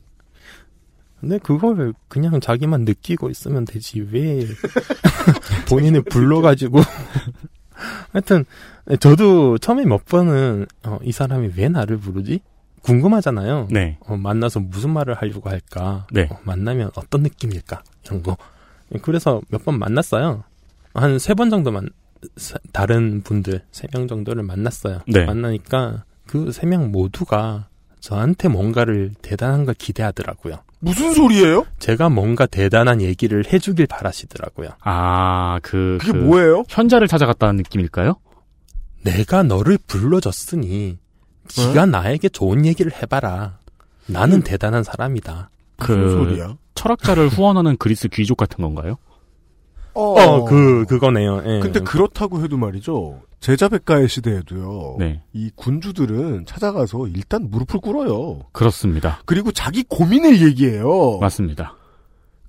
[1.19, 4.45] 근데 그걸 그냥 자기만 느끼고 있으면 되지 왜
[5.67, 6.79] 본인을 불러가지고
[8.13, 8.45] 하여튼
[8.99, 12.39] 저도 처음에 몇 번은 어, 이 사람이 왜 나를 부르지
[12.81, 13.67] 궁금하잖아요.
[13.71, 13.97] 네.
[14.01, 16.05] 어, 만나서 무슨 말을 하려고 할까?
[16.11, 16.27] 네.
[16.31, 17.81] 어, 만나면 어떤 느낌일까?
[18.05, 18.37] 이런 거.
[19.01, 20.43] 그래서 몇 번 만났어요.
[20.93, 21.89] 한 세 번 정도만 사-
[22.71, 24.99] 다른 분들 세 명 정도를 만났어요.
[25.07, 25.25] 네.
[25.25, 27.67] 만나니까 그 세 명 모두가
[27.99, 30.59] 저한테 뭔가를 대단한 걸 기대하더라고요.
[30.79, 31.65] 무슨 소리예요?
[31.79, 34.69] 제가 뭔가 대단한 얘기를 해주길 바라시더라고요.
[34.81, 36.63] 아, 그, 그게 그 뭐예요?
[36.69, 38.15] 현자를 찾아갔다는 느낌일까요?
[39.03, 40.99] 내가 너를 불러줬으니
[41.57, 43.57] 네가 나에게 좋은 얘기를 해봐라.
[44.05, 45.49] 나는 대단한 사람이다.
[45.77, 46.57] 그, 무슨 소리야?
[46.75, 48.97] 철학자를 후원하는 그리스 귀족 같은 건가요?
[49.99, 51.41] 어, 그 그거네요.
[51.45, 51.59] 예.
[51.59, 53.21] 근데 그렇다고 해도 말이죠.
[53.39, 54.95] 제자백가의 시대에도요.
[54.99, 55.21] 네.
[55.33, 58.41] 이 군주들은 찾아가서 일단 무릎을 꿇어요.
[58.51, 59.19] 그렇습니다.
[59.25, 61.17] 그리고 자기 고민을 얘기해요.
[61.19, 61.75] 맞습니다.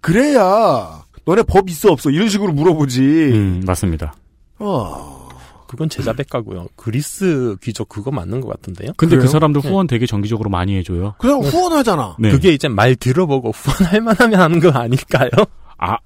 [0.01, 3.01] 그래야 너네 법 있어 없어 이런 식으로 물어보지.
[3.03, 4.15] 음, 맞습니다.
[4.59, 5.29] 어.
[5.67, 6.69] 그건 제자백가고요.
[6.77, 8.93] 그리스 귀족 그거 맞는 것 같은데요.
[8.97, 9.31] 근데 그 그래요?
[9.31, 9.69] 사람들 네.
[9.69, 11.15] 후원 되게 정기적으로 많이 해줘요.
[11.19, 12.17] 그냥 후원하잖아.
[12.19, 12.31] 네.
[12.31, 15.29] 그게 이제 말 들어보고 후원할 만하면 하는 거 아닐까요?
[15.77, 15.99] 아,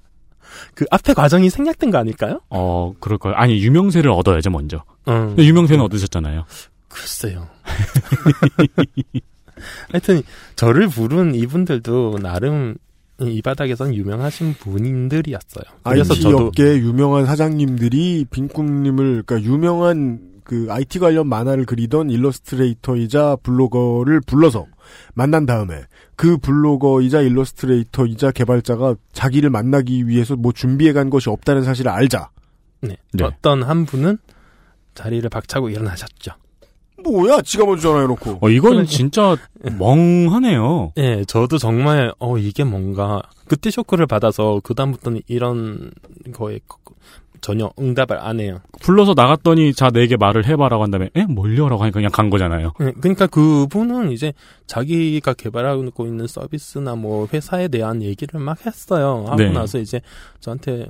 [0.75, 2.39] 그 앞에 과정이 생략된 거 아닐까요?
[2.49, 3.35] 어, 그럴까요?
[3.35, 4.83] 아니, 유명세를 얻어야죠, 먼저.
[5.07, 6.45] 음, 유명세는 얻으셨잖아요.
[6.87, 7.47] 글쎄요.
[9.91, 10.21] 하여튼
[10.55, 12.75] 저를 부른 이분들도 나름
[13.21, 15.63] 이 바닥에선 유명하신 분들이었어요.
[15.83, 23.37] 그래서 IT 저도 업계 유명한 사장님들이 빈꿈님을 그러니까 유명한 그 IT 관련 만화를 그리던 일러스트레이터이자
[23.43, 24.65] 블로거를 불러서
[25.13, 25.83] 만난 다음에
[26.15, 32.29] 그 블로거이자 일러스트레이터이자 개발자가 자기를 만나기 위해서 뭐 준비해 간 것이 없다는 사실을 알자.
[32.81, 32.97] 네.
[33.13, 33.23] 네.
[33.23, 34.17] 어떤 한 분은
[34.95, 36.33] 자리를 박차고 일어나셨죠.
[37.03, 38.39] 뭐야, 지가 먼저 전화해놓고.
[38.41, 38.91] 어, 이건 그러니까.
[38.91, 39.35] 진짜
[39.77, 40.93] 멍하네요.
[40.97, 45.91] 예, 저도 정말 어 이게 뭔가 그때 쇼크를 받아서 그 다음부터는 이런
[46.33, 46.59] 거에
[47.43, 48.59] 전혀 응답을 안 해요.
[48.81, 52.71] 불러서 나갔더니 자 내게 말을 해봐라고 한 다음에 에 뭘요라고 하니까 그냥 간 거잖아요.
[52.79, 54.33] 예, 그러니까 그분은 이제
[54.65, 59.25] 자기가 개발하고 있는 서비스나 뭐 회사에 대한 얘기를 막 했어요.
[59.27, 59.49] 하고 네.
[59.51, 59.99] 나서 이제
[60.39, 60.87] 저한테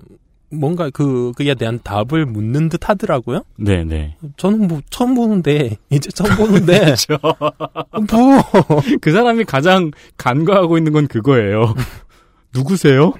[0.52, 3.42] 뭔가 그 그에 대한 답을 묻는 듯 하더라고요.
[3.58, 4.16] 네 네.
[4.38, 6.94] 저는 뭐 처음 보는데 이제 처음 보는데
[8.12, 8.44] 뭐
[9.02, 11.74] 그 사람이 가장 간과하고 있는 건 그거예요.
[12.54, 13.14] 누구세요?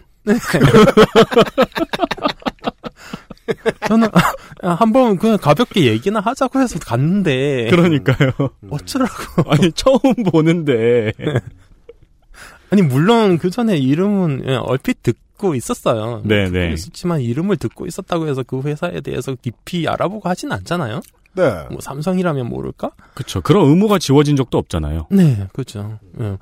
[3.88, 4.08] 저는
[4.62, 8.32] 한번 그냥 가볍게 얘기나 하자고 해서 갔는데 그러니까요.
[8.70, 10.00] 어쩌라고 아니 처음
[10.32, 11.12] 보는데
[12.70, 16.22] 아니 물론 그 전에 이름은 예, 얼핏 듣고 있었어요.
[16.26, 16.74] 네네.
[16.74, 21.02] 있었지만 이름을 듣고 있었다고 해서 그 회사에 대해서 깊이 알아보고 하진 않잖아요.
[21.36, 21.66] 네.
[21.70, 22.92] 뭐 삼성이라면 모를까?
[23.14, 23.42] 그쵸.
[23.42, 25.08] 그런 의무가 지워진 적도 없잖아요.
[25.12, 26.00] 네, 그렇죠.
[26.20, 26.38] 예.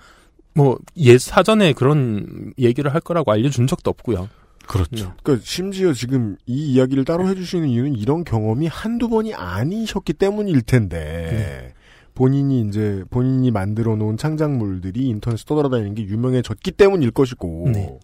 [0.54, 4.30] 뭐예 사전에 그런 얘기를 할 거라고 알려준 적도 없고요.
[4.72, 5.14] 그렇죠.
[5.22, 11.74] 그러니까 심지어 지금 이 이야기를 따로 해주시는 이유는 이런 경험이 한두 번이 아니셨기 때문일 텐데
[12.16, 18.00] 본인이 이제 본인이 만들어 놓은 창작물들이 인터넷에 떠돌아다니는 게 유명해졌기 때문일 것이고 네.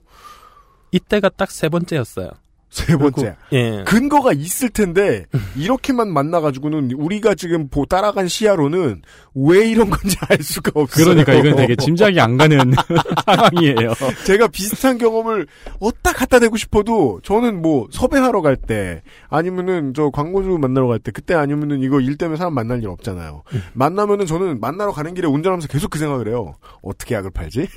[0.92, 2.30] 이때가 딱 세 번째였어요.
[2.70, 3.84] 세 번째 예.
[3.86, 9.02] 근거가 있을 텐데 이렇게만 만나 가지고는 우리가 지금 보 따라간 시야로는
[9.36, 11.06] 왜 이런 건지 알 수가 없어요.
[11.06, 12.58] 그러니까 이건 되게 짐작이 안 가는
[13.26, 13.94] 상황이에요.
[14.26, 15.48] 제가 비슷한 경험을
[15.80, 21.12] 어디다 갖다 대고 싶어도 저는 뭐 섭외하러 갈 때 아니면은 저 광고주 만나러 갈 때
[21.12, 23.44] 그때 아니면은 이거 일 때문에 사람 만날 일 없잖아요.
[23.74, 26.56] 만나면은 저는 만나러 가는 길에 운전하면서 계속 그 생각을 해요.
[26.82, 27.68] 어떻게 약을 팔지?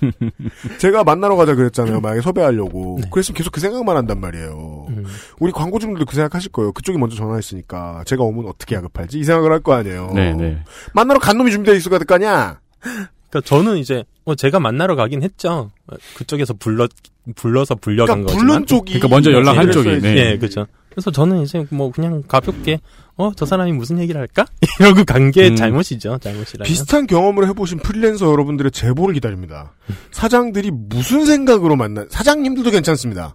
[0.78, 2.00] 제가 만나러 가자 그랬잖아요.
[2.00, 2.98] 만약에 섭외하려고.
[3.10, 4.86] 그랬으면 계속 그 생각만 한단 말이에요.
[4.90, 5.04] 음.
[5.38, 6.72] 우리 광고주분들도 그 생각하실 거예요.
[6.72, 9.18] 그쪽이 먼저 전화했으니까 제가 오면 어떻게 약을 팔지?
[9.18, 10.10] 이 생각을 할 거 아니에요.
[10.14, 10.64] 네네.
[10.94, 12.60] 만나러 간 놈이 준비되어 있을 거 아니야?
[12.80, 15.70] 그러니까 저는 이제 어, 제가 만나러 가긴 했죠.
[15.86, 16.88] 어, 그쪽에서 불러
[17.36, 18.46] 불러서 불려간 그러니까 거지만.
[18.46, 20.00] 불른 쪽이 그러니까 먼저 연락한 쪽이.
[20.00, 20.16] 네.
[20.32, 20.66] 예, 그렇죠.
[20.88, 22.80] 그래서 저는 이제 뭐 그냥 가볍게
[23.16, 24.46] 어 저 사람이 무슨 얘기를 할까
[24.80, 25.56] 이러고 간게 음.
[25.56, 26.18] 잘못이죠.
[26.18, 26.66] 잘못이라면.
[26.66, 29.72] 비슷한 경험을 해보신 프리랜서 여러분들의 제보를 기다립니다.
[30.10, 33.34] 사장들이 무슨 생각으로 만나, 사장님들도 괜찮습니다.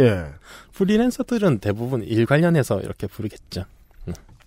[0.00, 0.26] 예.
[0.72, 3.64] 프리랜서들은 대부분 일 관련해서 이렇게 부르겠죠.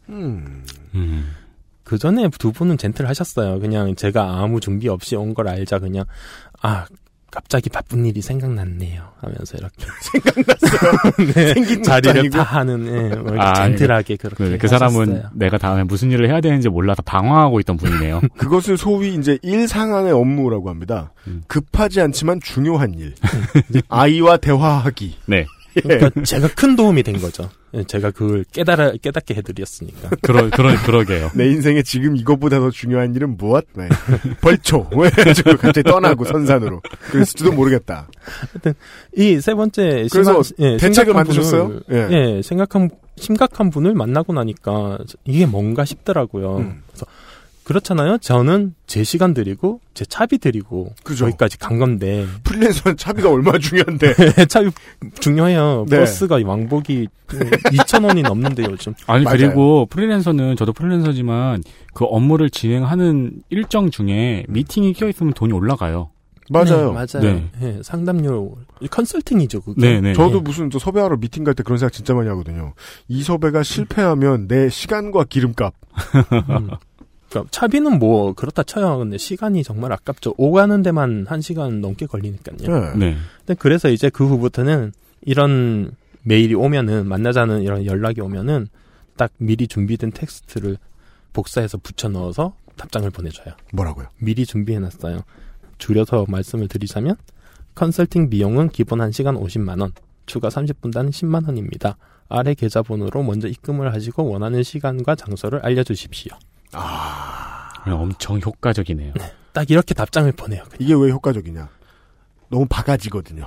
[0.09, 0.65] 음.
[0.95, 1.35] 음.
[1.83, 3.59] 그 전에 두 분은 젠틀 하셨어요.
[3.59, 6.05] 그냥 제가 아무 준비 없이 온 걸 알자 그냥
[6.61, 6.85] 아
[7.31, 10.91] 갑자기 바쁜 일이 생각났네요 하면서 이렇게 생각났어요.
[11.33, 12.29] 네, 생긴 자리를.
[12.29, 15.29] 다 하는 예, 뭐 아, 젠틀하게 그렇게 그, 그 사람은 하셨어요.
[15.33, 18.21] 내가 다음에 무슨 일을 해야 되는지 몰라서 방황하고 있던 분이네요.
[18.37, 21.13] 그것을 소위 이제 일 상한의 업무라고 합니다.
[21.27, 21.41] 음.
[21.47, 23.15] 급하지 않지만 중요한 일.
[23.87, 25.17] 아이와 대화하기.
[25.27, 25.45] 네.
[25.77, 25.81] 예.
[25.81, 27.49] 그러니까 제가 큰 도움이 된 거죠.
[27.73, 30.09] 예, 제가 그걸 깨달아 깨닫게 해드렸으니까.
[30.21, 31.31] 그러 그러 그러게요.
[31.35, 33.65] 내 인생에 지금 이것보다 더 중요한 일은 무엇?
[33.75, 33.87] 네.
[34.41, 34.89] 벌초.
[34.91, 36.81] 그래가지고 갑자기 떠나고 선산으로.
[37.11, 38.07] 그랬을지도 모르겠다.
[39.15, 41.67] 이세 번째 그래서 심한- 예, 대책을 심각한 만드셨어요?
[41.67, 42.07] 분을, 예.
[42.37, 46.57] 예, 생각한 심각한 분을 만나고 나니까 이게 뭔가 싶더라고요.
[46.57, 46.81] 음.
[46.87, 47.05] 그래서
[47.63, 48.17] 그렇잖아요.
[48.17, 51.25] 저는 제 시간 드리고 제 차비 드리고 그죠.
[51.27, 54.13] 여기까지 간 건데 프리랜서는 차비가 얼마나 중요한데.
[54.49, 54.71] 차비
[55.19, 55.85] 중요해요.
[55.89, 55.99] 네.
[55.99, 58.93] 버스가 왕복이 2천 원이 넘는데 요즘.
[59.07, 59.37] 아니 맞아요.
[59.37, 66.09] 그리고 프리랜서는 저도 프리랜서지만 그 업무를 진행하는 일정 중에 미팅이 껴 있으면 돈이 올라가요.
[66.49, 66.91] 맞아요.
[66.91, 67.21] 네, 맞아요.
[67.21, 67.49] 네.
[67.61, 68.57] 예, 상담료
[68.89, 69.61] 컨설팅이죠.
[69.61, 69.79] 그게.
[69.79, 70.13] 네네.
[70.13, 72.73] 저도 무슨 저 섭외하러 미팅 갈 때 그런 생각 진짜 많이 하거든요.
[73.07, 75.73] 이 섭외가 실패하면 내 시간과 기름값.
[76.49, 76.69] 음.
[77.31, 78.97] 그러니까 차비는 뭐 그렇다 쳐요.
[78.99, 80.35] 근데 시간이 정말 아깝죠.
[80.37, 82.57] 오가는 데만 한 시간 넘게 걸리니까요.
[82.57, 82.95] 네.
[82.95, 83.17] 네.
[83.39, 85.91] 근데 그래서 이제 그 후부터는 이런
[86.23, 88.67] 메일이 오면은 만나자는 이런 연락이 오면은
[89.15, 90.77] 딱 미리 준비된 텍스트를
[91.31, 93.53] 복사해서 붙여 넣어서 답장을 보내줘요.
[93.73, 94.07] 뭐라고요?
[94.17, 95.21] 미리 준비해놨어요.
[95.77, 97.15] 줄여서 말씀을 드리자면
[97.75, 99.93] 컨설팅 비용은 기본 1시간 50만 원,
[100.25, 101.97] 추가 30분당 10만 원입니다.
[102.27, 106.33] 아래 계좌번호로 먼저 입금을 하시고 원하는 시간과 장소를 알려주십시오.
[107.87, 109.13] 엄청 효과적이네요.
[109.53, 110.63] 딱 이렇게 답장을 보내요.
[110.63, 110.77] 그냥.
[110.79, 111.69] 이게 왜 효과적이냐?
[112.51, 113.45] 너무 바가지거든요.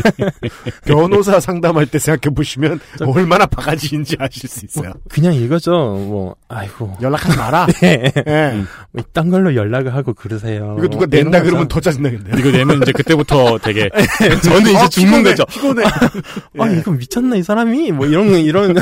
[0.86, 4.94] 변호사 상담할 때 생각해 보시면 얼마나 바가지인지 아실 수 있어요.
[5.10, 5.70] 그냥 이거죠.
[5.70, 7.66] 뭐 아이고 연락하지 마라.
[7.82, 8.10] 네.
[8.26, 8.64] 예.
[8.92, 10.74] 뭐 이딴 걸로 연락을 하고 그러세요.
[10.78, 11.42] 이거 누가 이런 낸다.
[11.42, 12.34] 그러면 더 짜증나겠네요.
[12.38, 13.90] 이거 내면 이제 그때부터 되게
[14.42, 15.44] 저는 이제 어, 죽는 피곤해, 거죠.
[15.44, 15.84] 피곤해.
[15.84, 16.78] 아, 예.
[16.78, 17.92] 이거 미쳤나, 이 사람이?
[17.92, 18.74] 뭐, 이런, 이런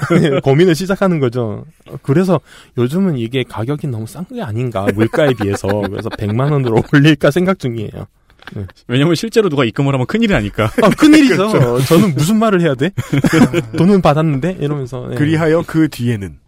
[0.43, 1.65] 고민을 시작하는 거죠.
[2.03, 2.41] 그래서
[2.79, 5.67] 요즘은 이게 가격이 너무 싼 게 아닌가, 물가에 비해서.
[5.67, 8.07] 그래서 100만 원으로 올릴까 생각 중이에요.
[8.89, 10.71] 왜냐면 실제로 누가 입금을 하면 큰일이 나니까.
[10.83, 11.81] 아, 큰일이죠.
[11.87, 12.91] 저는 무슨 말을 해야 돼?
[13.77, 14.59] 돈은 받았는데?
[14.61, 15.09] 이러면서.
[15.13, 15.15] 예.
[15.17, 16.39] 그리하여 그 뒤에는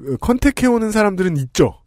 [0.00, 1.78] 어, 컨택해오는 사람들은 있죠.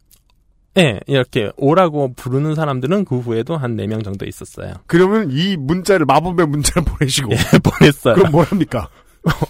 [0.78, 4.74] 예, 이렇게 오라고 부르는 사람들은 그 후에도 한 4명 정도 있었어요.
[4.86, 8.14] 그러면 이 문자를 마법의 문자를 보내시고 예, 보냈어요.
[8.14, 8.88] 그럼 뭘 합니까?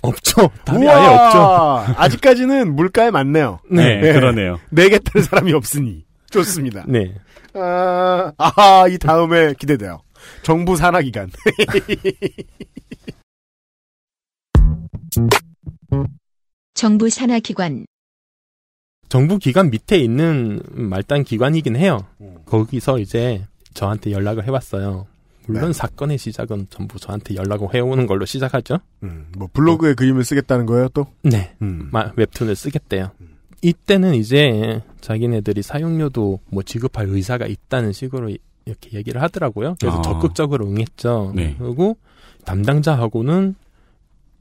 [0.03, 0.51] 없죠.
[0.65, 0.89] 답이!
[0.89, 1.95] 아예 없죠.
[2.01, 3.61] 아직까지는 물가에 맞네요.
[3.71, 4.13] 네, 네.
[4.13, 4.59] 그러네요.
[4.71, 6.85] 내겠다는 사람이 없으니 좋습니다.
[6.89, 7.15] 네.
[7.57, 10.01] 아, 아하, 이 다음에 기대돼요.
[10.43, 11.31] 정부 산하기관.
[16.75, 17.87] 정부 산하 기관,
[19.09, 22.07] 정부 기관 밑에 있는 말단 기관이긴 해요.
[22.45, 25.07] 거기서 이제 저한테 연락을 해왔어요.
[25.47, 25.73] 물론 네.
[25.73, 28.79] 사건의 시작은 전부 저한테 연락을 해오는 걸로 시작하죠.
[29.05, 31.07] 음, 뭐 블로그에 그림을 쓰겠다는 거예요, 또?
[31.23, 31.55] 네.
[31.63, 31.89] 음.
[31.93, 33.13] 마- 웹툰을 쓰겠대요.
[33.63, 39.77] 이때는 이제 자기네들이 사용료도 뭐 지급할 의사가 있다는 식으로 이- 이렇게 얘기를 하더라고요.
[39.81, 40.03] 그래서 아.
[40.03, 41.33] 적극적으로 응했죠.
[41.35, 41.55] 네.
[41.59, 41.97] 그리고
[42.45, 43.55] 담당자하고는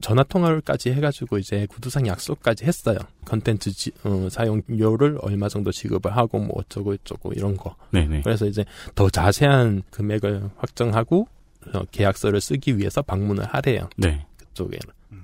[0.00, 2.98] 전화 통화를까지 해가지고 이제 구두상 약속까지 했어요.
[3.24, 7.74] 컨텐츠 지- 어, 사용료를 얼마 정도 지급을 하고 뭐 어쩌고 저쩌고 이런 거.
[7.92, 8.22] 네네.
[8.22, 8.64] 그래서 이제
[8.94, 11.28] 더 자세한 금액을 확정하고
[11.74, 13.88] 어, 계약서를 쓰기 위해서 방문을 하래요.
[13.96, 14.26] 네.
[14.36, 14.78] 그쪽에.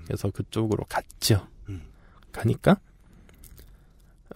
[0.06, 1.46] 그래서 그쪽으로 갔죠.
[1.68, 1.82] 음.
[2.32, 2.78] 가니까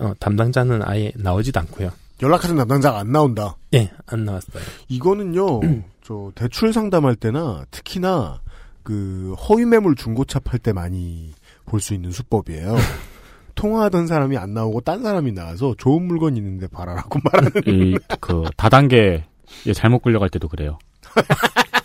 [0.00, 1.90] 어, 담당자는 아예 나오지도 않고요.
[2.22, 3.56] 연락하던 담당자가 안 나온다.
[3.74, 4.62] 예, 안 나왔어요.
[4.88, 5.60] 이거는요,
[6.02, 8.40] 저, 대출 상담할 때나, 특히나,
[8.82, 11.32] 그, 허위 매물 중고차 팔 때 많이
[11.66, 12.76] 볼 수 있는 수법이에요.
[13.56, 17.50] 통화하던 사람이 안 나오고 딴 사람이 나와서 좋은 물건 있는데 봐라라고 말하는.
[17.66, 19.24] 이 그 다단계
[19.66, 20.78] 에 잘못 끌려갈 때도 그래요.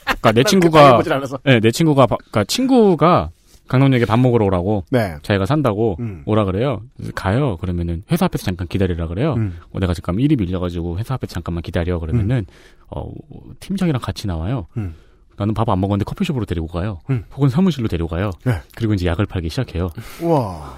[0.05, 1.39] 그러니까 내 친구가 않아서.
[1.43, 3.29] 네, 내 친구가 바- 그러니까 친구가
[3.71, 5.15] 강남역에 밥 먹으러 오라고 네.
[5.21, 6.23] 자기가 산다고 음.
[6.25, 6.81] 오라 그래요.
[7.15, 7.55] 가요.
[7.57, 9.35] 그러면은 회사 앞에서 잠깐 기다리라 그래요.
[9.37, 9.57] 음.
[9.71, 12.45] 어, 내가 잠깐 일이 밀려가지고 회사 앞에서 잠깐만 기다려 그러면은
[12.89, 13.11] 어
[13.61, 14.67] 팀장이랑 같이 나와요.
[14.75, 14.93] 음.
[15.37, 16.99] 나는 밥 안 먹었는데 커피숍으로 데리고 가요.
[17.09, 17.23] 음.
[17.33, 18.31] 혹은 사무실로 데리고 가요.
[18.45, 18.55] 네.
[18.75, 19.89] 그리고 이제 약을 팔기 시작해요.
[20.21, 20.77] 와.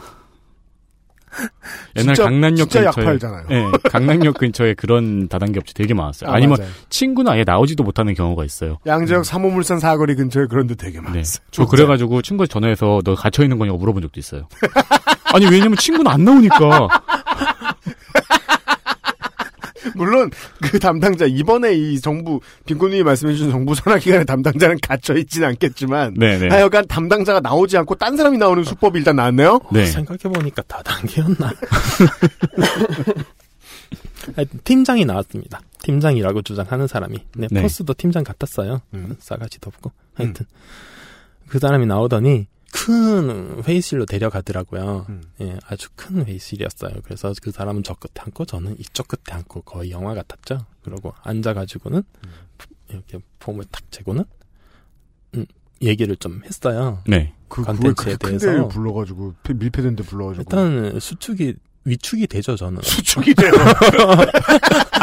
[1.98, 3.44] 옛날 진짜- 강남역 진짜 약 근처에.
[3.50, 6.30] 네, 강남역 근처에 그런 다단계 업체 되게 많았어요.
[6.30, 6.70] 아, 맞아요.
[6.90, 8.78] 친구는 아예 나오지도 못하는 경우가 있어요.
[8.86, 11.02] 양재역 삼호물산 사거리 근처에 그런 데 되게 네.
[11.02, 11.44] 많았어요.
[11.52, 14.48] 저 그래가지고 친구한테 전화해서 너 갇혀 있는 거냐고 물어본 적도 있어요.
[15.34, 16.88] 아니 왜냐면 친구는 안 나오니까.
[19.96, 20.32] 물론
[20.62, 26.50] 그 담당자 이번에 이 정부 빈곤님이 말씀해주신 정부 산하기관의 담당자는 갇혀 있지는 않겠지만 네네.
[26.50, 29.60] 하여간 담당자가 나오지 않고 딴 사람이 나오는 수법이 일단 나왔네요.
[29.72, 29.86] 네.
[29.86, 31.54] 생각해보니까 다 단계였나?
[34.36, 35.60] 하여튼 팀장이 나왔습니다.
[35.82, 37.18] 팀장이라고 주장하는 사람이.
[37.36, 37.62] 네, 네.
[37.62, 38.82] 포스도 팀장 같았어요.
[38.94, 39.16] 음.
[39.20, 39.92] 싸가지 도 없고.
[40.16, 40.46] 하여튼.
[41.48, 45.06] 그 사람이 나오더니 큰 회의실로 데려가더라고요.
[45.08, 45.22] 음.
[45.42, 46.96] 예, 아주 큰 회의실이었어요.
[47.04, 50.66] 그래서 그 사람은 저 끝에 앉고 저는 이쪽 끝에 앉고 거의 영화 같았죠.
[50.84, 52.02] 그러고 앉아가지고는
[52.90, 54.26] 이렇게 폼을 탁 재고는
[55.36, 55.46] 음,
[55.82, 57.02] 얘기를 좀 했어요.
[57.08, 57.34] 네.
[57.48, 58.46] 그, 왜 컨텐츠에 큰 대해서.
[58.48, 60.42] 데를 불러가지고, 피- 밀폐된 데 불러가지고.
[60.44, 61.54] 일단 수축이
[61.86, 62.82] 위축이 되죠 저는.
[62.82, 63.52] 수축이 돼요.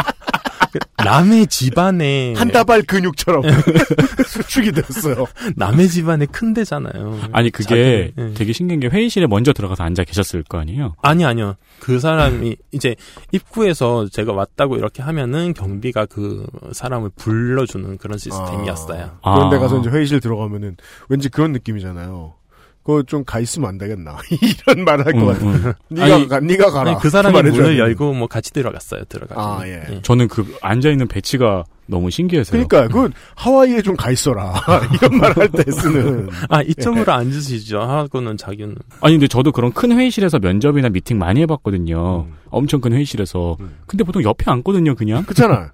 [1.03, 3.43] 남의 집안에 한 다발 근육처럼.
[4.25, 5.25] 수축이 됐어요.
[5.55, 7.19] 남의 집안에 큰 데잖아요.
[7.31, 7.81] 아니 그게 자기-
[8.29, 8.33] 예.
[8.33, 10.95] 되게 신기한 게 회의실에 먼저 들어가서 앉아 계셨을 거 아니에요.
[11.01, 11.55] 아니 아니요.
[11.79, 12.95] 그 사람이 이제
[13.31, 19.17] 입구에서 제가 왔다고 이렇게 하면은 경비가 그 사람을 불러주는 그런 시스템이었어요.
[19.21, 19.35] 아.
[19.35, 20.77] 그런데 가서 이제 회의실 들어가면은
[21.09, 22.35] 왠지 그런 느낌이잖아요.
[22.83, 24.17] 그거 좀 가 있으면 안 되겠나.
[24.65, 25.45] 이런 말을 할것 음, 같아.
[25.69, 25.73] 음.
[25.89, 26.91] 네가 아니, 가, 네가 가라.
[26.91, 27.79] 아니, 그 사람이 말해줘야 문을.
[27.79, 29.03] 열고 뭐 같이 들어갔어요.
[29.05, 29.59] 들어가서.
[29.59, 29.99] 아, 예.
[30.01, 32.65] 저는 그 앉아 있는 배치가 너무 신기해서요.
[32.67, 34.53] 그러니까 그 하와이에 좀 가 있어라.
[34.95, 36.29] 이런 말 할 때 쓰는.
[36.49, 42.25] 아 이쪽으로 앉으시죠 하고는 자기는 아니 근데 저도 그런 큰 회의실에서 면접이나 미팅 많이 해봤거든요.
[42.29, 42.33] 음.
[42.49, 43.57] 엄청 큰 회의실에서.
[43.87, 45.23] 근데 보통 옆에 앉거든요, 그냥.
[45.23, 45.71] 그렇잖아.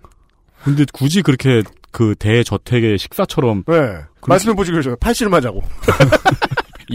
[0.64, 1.62] 근데 굳이 그렇게
[1.92, 3.98] 그 대저택의 식사처럼 네.
[4.26, 5.62] 말씀해 보시그러죠 팔씨름 하자고.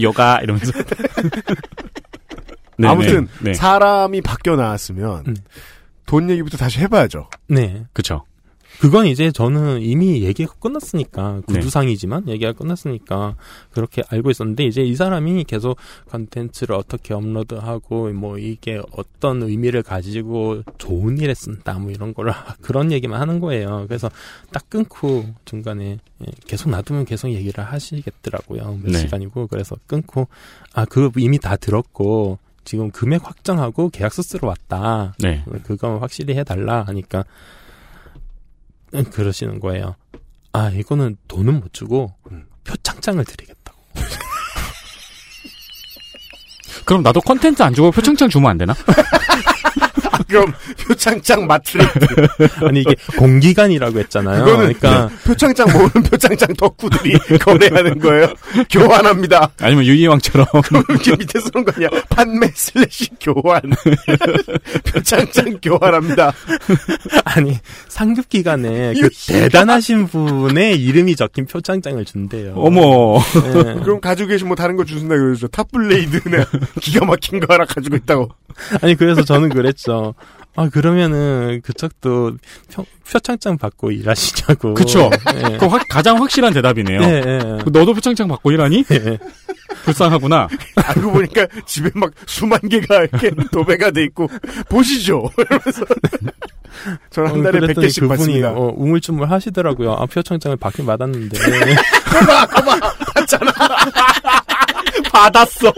[0.01, 0.71] 여가 이러면서.
[2.77, 3.53] 네, 아무튼 네, 네.
[3.53, 5.35] 사람이 바뀌어 나왔으면 음.
[6.05, 7.29] 돈 얘기부터 다시 해봐야죠.
[7.47, 7.85] 네.
[7.93, 8.25] 그쵸.
[8.79, 11.55] 그건 이제 저는 이미 얘기가 끝났으니까 네.
[11.55, 13.35] 구두상이지만 얘기가 끝났으니까
[13.71, 15.77] 그렇게 알고 있었는데 이제 이 사람이 계속
[16.09, 22.91] 컨텐츠를 어떻게 업로드하고 뭐 이게 어떤 의미를 가지고 좋은 일에 쓴다 뭐 이런 거를 그런
[22.91, 23.85] 얘기만 하는 거예요.
[23.87, 24.09] 그래서
[24.51, 28.79] 딱 끊고 중간에 예, 계속 놔두면 계속 얘기를 하시겠더라고요.
[28.81, 28.99] 몇 네.
[28.99, 30.27] 시간이고 그래서 끊고
[30.73, 35.15] 아 그 이미 다 들었고 지금 금액 확정하고 계약서 쓰러 왔다.
[35.17, 35.43] 네.
[35.63, 37.23] 그거 확실히 해달라 하니까 음,
[39.11, 39.95] 그러시는 거예요.
[40.51, 42.13] 아 이거는 돈은 못 주고
[42.63, 43.81] 표창장을 드리겠다고.
[46.85, 48.73] 그럼 나도 컨텐츠 안 주고 표창장 주면 안 되나?
[50.27, 50.53] 그럼
[50.87, 51.85] 표창장 마트를
[52.67, 54.45] 아니 이게 공기관이라고 했잖아요.
[54.45, 58.33] 그거는 그러니까 네, 표창장 모으는 표창장 덕후들이 거래하는 거예요.
[58.69, 59.51] 교환합니다.
[59.59, 60.45] 아니면 유희왕처럼.
[60.65, 61.89] 그럼 이렇게 밑에 쓰는 거 아니야?
[62.09, 63.61] 판매 슬래시 교환.
[64.85, 66.33] 표창장 교환합니다.
[67.25, 67.57] 아니
[67.87, 72.53] 상급 기관에 그 대단하신 분의 이름이 적힌 표창장을 준대요.
[72.55, 73.19] 어머.
[73.33, 73.75] 네.
[73.83, 75.47] 그럼 가지고 계신 뭐 다른 거 주신다 그러죠.
[75.47, 76.43] 탑블레이드는
[76.81, 78.29] 기가 막힌 거 하나 가지고 있다고.
[78.81, 80.02] 아니 그래서 저는 그랬죠.
[80.55, 82.37] 아 그러면은 그쪽도
[82.71, 84.75] 표, 표창장 받고 일하시냐고.
[84.75, 85.09] 그쵸.
[85.33, 85.57] 네.
[85.57, 86.99] 그 확- 가장 확실한 대답이네요.
[86.99, 87.37] 네, 네.
[87.71, 88.83] 너도 표창장 받고 일하니?
[88.83, 89.17] 네.
[89.85, 90.47] 불쌍하구나.
[90.75, 94.27] 알고 보니까 집에 막 수만 개가 이렇게 도배가 돼 있고
[94.69, 95.27] 보시죠.
[95.37, 95.85] 이러면서
[97.09, 98.51] 저는 한 달에 어, 그랬더니 100개씩 그분이 받습니다.
[98.51, 99.93] 어, 우물쭈물 하시더라고요.
[99.93, 101.39] 아 표창장을 받긴 받았는데.
[103.15, 103.27] 받
[105.35, 105.73] 았어.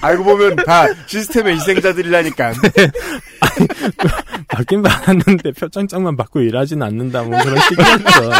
[0.00, 2.52] 알고 보면 다 시스템의 희생자들이라니까.
[4.48, 8.30] 받긴 받았는데 표창장만 받고 일하진 않는다 뭐 그런 식이었죠.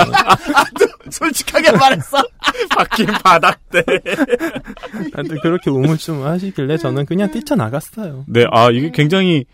[1.11, 2.23] 솔직하게 말했어.
[2.71, 3.83] 받긴 받았대.
[5.15, 8.25] 하여튼 그렇게 우물쭈물 하시길래 저는 그냥 뛰쳐나갔어요.
[8.29, 9.45] 네, 아, 이게 굉장히,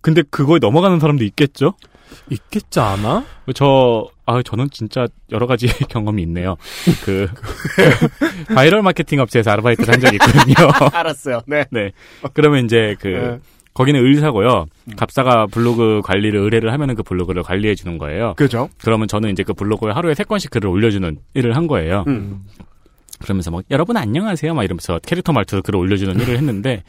[0.00, 1.74] 근데 그거에 넘어가는 사람도 있겠죠?
[2.30, 3.24] 있겠지 않아?
[3.54, 6.56] 저, 아, 저는 진짜 여러 가지 경험이 있네요.
[7.04, 7.28] 그,
[8.54, 10.54] 바이럴 마케팅 업체에서 아르바이트를 한 적이 있거든요.
[10.92, 11.40] 알았어요.
[11.46, 11.64] 네.
[11.70, 11.90] 네.
[12.32, 13.38] 그러면 이제 그, 네.
[13.74, 14.66] 거기는 의사고요.
[14.96, 18.34] 갑사가 블로그 관리를 의뢰를 하면은 그 블로그를 관리해 주는 거예요.
[18.36, 18.68] 그죠?
[18.82, 22.04] 그러면 저는 이제 그 블로그에 하루에 세 건씩 글을 올려주는 일을 한 거예요.
[22.08, 22.42] 음.
[23.20, 26.82] 그러면서 막 여러분 안녕하세요 막 이러면서 캐릭터 말투로 글을 올려주는 일을 했는데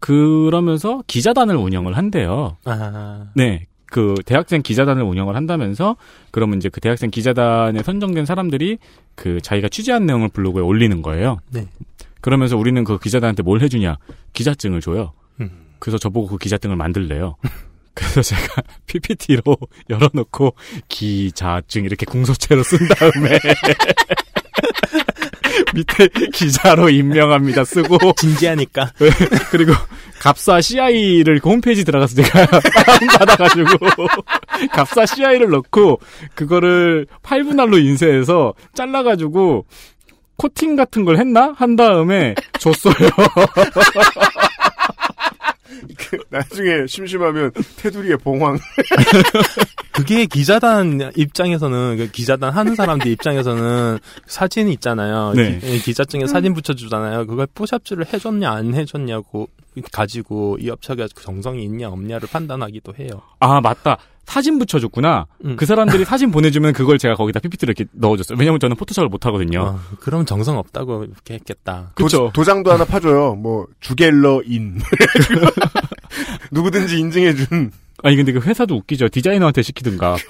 [0.00, 2.56] 그러면서 기자단을 운영을 한대요.
[2.64, 3.66] 아, 네.
[3.86, 5.96] 그 대학생 기자단을 운영을 한다면서
[6.30, 8.78] 그러면 이제 그 대학생 기자단에 선정된 사람들이
[9.14, 11.38] 그 자기가 취재한 내용을 블로그에 올리는 거예요.
[11.50, 11.68] 네.
[12.20, 13.98] 그러면서 우리는 그 기자단한테 뭘 해주냐?
[14.32, 15.12] 기자증을 줘요.
[15.40, 15.50] 음.
[15.78, 17.36] 그래서 저보고 그 기자증을 만들래요.
[17.94, 19.42] 그래서 제가 PPT로
[19.88, 20.54] 열어놓고
[20.88, 23.38] 기자증 이렇게 궁서체로 쓴 다음에
[25.74, 28.92] 밑에 기자로 임명합니다 쓰고 진지하니까.
[29.50, 29.72] 그리고
[30.20, 33.78] 갑사 CI를 그 홈페이지 들어가서 제가 다운받아가지고
[34.72, 36.00] 갑사 CI를 넣고
[36.34, 39.66] 그거를 8분할로 인쇄해서 잘라가지고
[40.36, 41.52] 코팅 같은 걸 했나?
[41.56, 42.94] 한 다음에 줬어요.
[45.96, 48.58] 그 나중에 심심하면 테두리에 봉황.
[49.92, 55.32] 그게 기자단 입장에서는 그 기자단 하는 사람들 입장에서는 사진이 있잖아요.
[55.34, 55.58] 네.
[55.58, 57.26] 기, 기자증에 사진 붙여주잖아요.
[57.26, 59.48] 그걸 포샵줄을 해줬냐 안 해줬냐고
[59.92, 63.22] 가지고 이 업체가 정성이 있냐 없냐를 판단하기도 해요.
[63.40, 63.98] 아 맞다.
[64.26, 65.26] 사진 붙여줬구나.
[65.44, 65.56] 음.
[65.56, 68.38] 그 사람들이 사진 보내주면 그걸 제가 거기다 PPT를 이렇게 넣어줬어요.
[68.38, 69.60] 왜냐면 저는 포토샵을 못 하거든요.
[69.62, 71.90] 어, 그럼 정성 없다고 이렇게 했겠다.
[71.94, 72.30] 그쵸.
[72.32, 73.34] 도, 장도 하나 파줘요.
[73.34, 74.80] 뭐 주갤러인.
[76.50, 77.70] 누구든지 인증해준.
[78.02, 79.08] 아니 근데 그 회사도 웃기죠.
[79.08, 80.16] 디자이너한테 시키든가.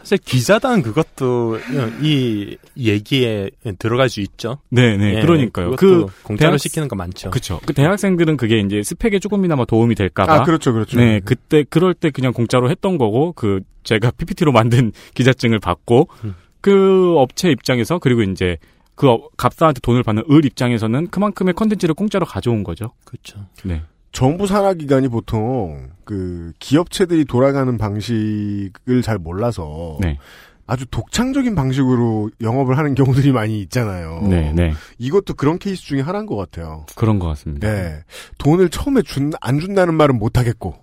[0.00, 1.58] 사실 기자단 그것도
[2.00, 4.58] 이 얘기에 들어갈 수 있죠.
[4.70, 5.16] 네, 네.
[5.16, 5.76] 예, 그러니까요.
[5.76, 7.30] 그 공짜로 대학- 시키는 거 많죠.
[7.30, 7.60] 그쵸.
[7.66, 10.32] 그 대학생들은 그게 이제 스펙에 조금이나마 도움이 될까봐.
[10.32, 10.98] 아, 그렇죠, 그렇죠.
[10.98, 16.34] 네, 그때, 그럴 때 그냥 공짜로 했던 거고, 그, 제가 PPT로 만든 기자증을 받고, 음.
[16.60, 18.56] 그 업체 입장에서, 그리고 이제,
[18.94, 22.92] 그 업- 갑사한테 돈을 받는 을 입장에서는 그만큼의 컨텐츠를 공짜로 가져온 거죠.
[23.04, 23.46] 그렇죠.
[23.64, 23.82] 네.
[24.12, 30.18] 정부 산하 기관이 보통 그 기업체들이 돌아가는 방식을 잘 몰라서 네.
[30.66, 34.20] 아주 독창적인 방식으로 영업을 하는 경우들이 많이 있잖아요.
[34.28, 34.72] 네, 네.
[34.98, 36.84] 이것도 그런 케이스 중에 하나인 것 같아요.
[36.94, 37.70] 그런 것 같습니다.
[37.72, 38.02] 네.
[38.38, 40.74] 돈을 처음에 준, 안 준다는 말은 못 하겠고.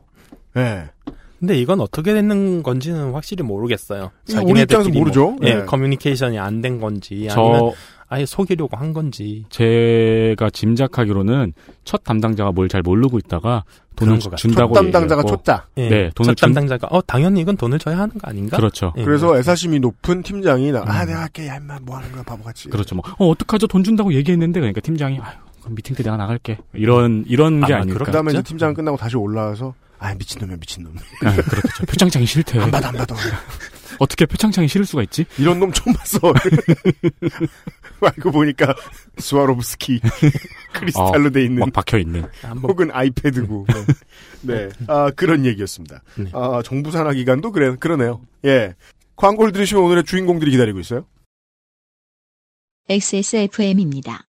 [0.56, 0.86] 네.
[1.40, 4.10] 근데 이건 어떻게 되는 건지는 확실히 모르겠어요.
[4.30, 5.32] 우리 입장에서 자기네들끼리 모르죠.
[5.32, 5.66] 뭐, 예, 네.
[5.66, 7.72] 커뮤니케이션이 안 된 건지 저, 아니면
[8.08, 11.54] 아예 속이려고 한 건지 제가 짐작하기로는
[11.84, 13.64] 첫 담당자가 뭘 잘 모르고 있다가
[13.96, 14.20] 돈을.
[14.38, 15.68] 준다고 첫 담당자가 쳤다.
[15.78, 18.58] 예, 네, 돈을 첫 준- 담당자가 어 당연히 이건 돈을 줘야 하는 거 아닌가?
[18.58, 18.94] 그렇죠.
[18.98, 21.08] 예, 그래서 애사심이 높은 팀장이 나, 아, 음.
[21.08, 21.48] 내가 할게.
[21.48, 22.70] 야, 임마, 뭐 하는 거야, 바보같이.
[22.70, 22.96] 그렇죠.
[22.96, 23.68] 뭐, 어, 어떡하죠?
[23.68, 26.58] 돈 준다고 얘기했는데, 그러니까 팀장이, 아유, 그럼 미팅 때 내가 나갈게.
[26.74, 28.04] 이런, 이런 게 아, 아닐까.
[28.04, 28.50] 그 다음에 이제 진짜?
[28.50, 30.94] 팀장 끝나고 다시 올라와서, 아, 미친놈이야, 미친놈.
[31.24, 31.86] 아, 그렇겠죠.
[31.88, 32.60] 표창장이 싫대.
[32.60, 33.16] 안 받아, 안 받아.
[34.00, 35.26] 어떻게 표창장이 싫을 수가 있지?
[35.38, 36.20] 이런 놈 처음 봤어.
[38.02, 38.76] 알고 보니까
[39.18, 40.00] 스와로브스키
[40.74, 42.26] 크리스탈로 돼 있는 막 박혀 있는.
[42.64, 43.66] 혹은 아이패드고.
[44.42, 44.70] 네.
[44.88, 46.02] 아, 그런 얘기였습니다.
[46.16, 46.30] 네.
[46.34, 48.22] 아, 정부 산하 기관도 그래 그러네요.
[48.46, 48.76] 예.
[49.16, 51.06] 광고를 들으시면 오늘의 주인공들이 기다리고 있어요.
[52.90, 54.28] XSFM입니다.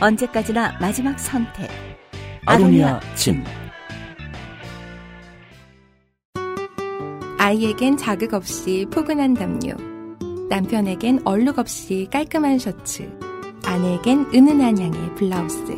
[0.00, 1.70] 언제까지나 마지막 선택.
[2.44, 3.42] 아로니아 침.
[7.44, 9.74] 아이에겐 자극 없이 포근한 담요.
[10.48, 13.02] 남편에겐 얼룩 없이 깔끔한 셔츠.
[13.66, 15.76] 아내에겐 은은한 향의 블라우스.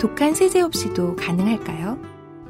[0.00, 1.98] 독한 세제 없이도 가능할까요?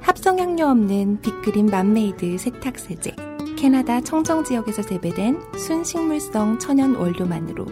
[0.00, 3.16] 합성 향료 없는 Big Green 맘메이드 세탁 세제.
[3.58, 7.66] 캐나다 청정 지역에서 재배된 순식물성 천연 원료만으로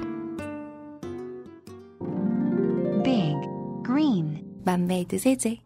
[3.04, 3.36] Big
[3.86, 5.60] Green 맘메이드 세제.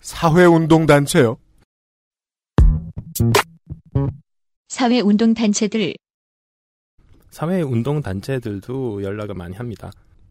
[0.00, 1.38] 사회운동단체요.
[4.68, 5.94] 사회운동단체들,
[7.30, 9.90] 사회 운동 단체들도 연락을 많이 합니다.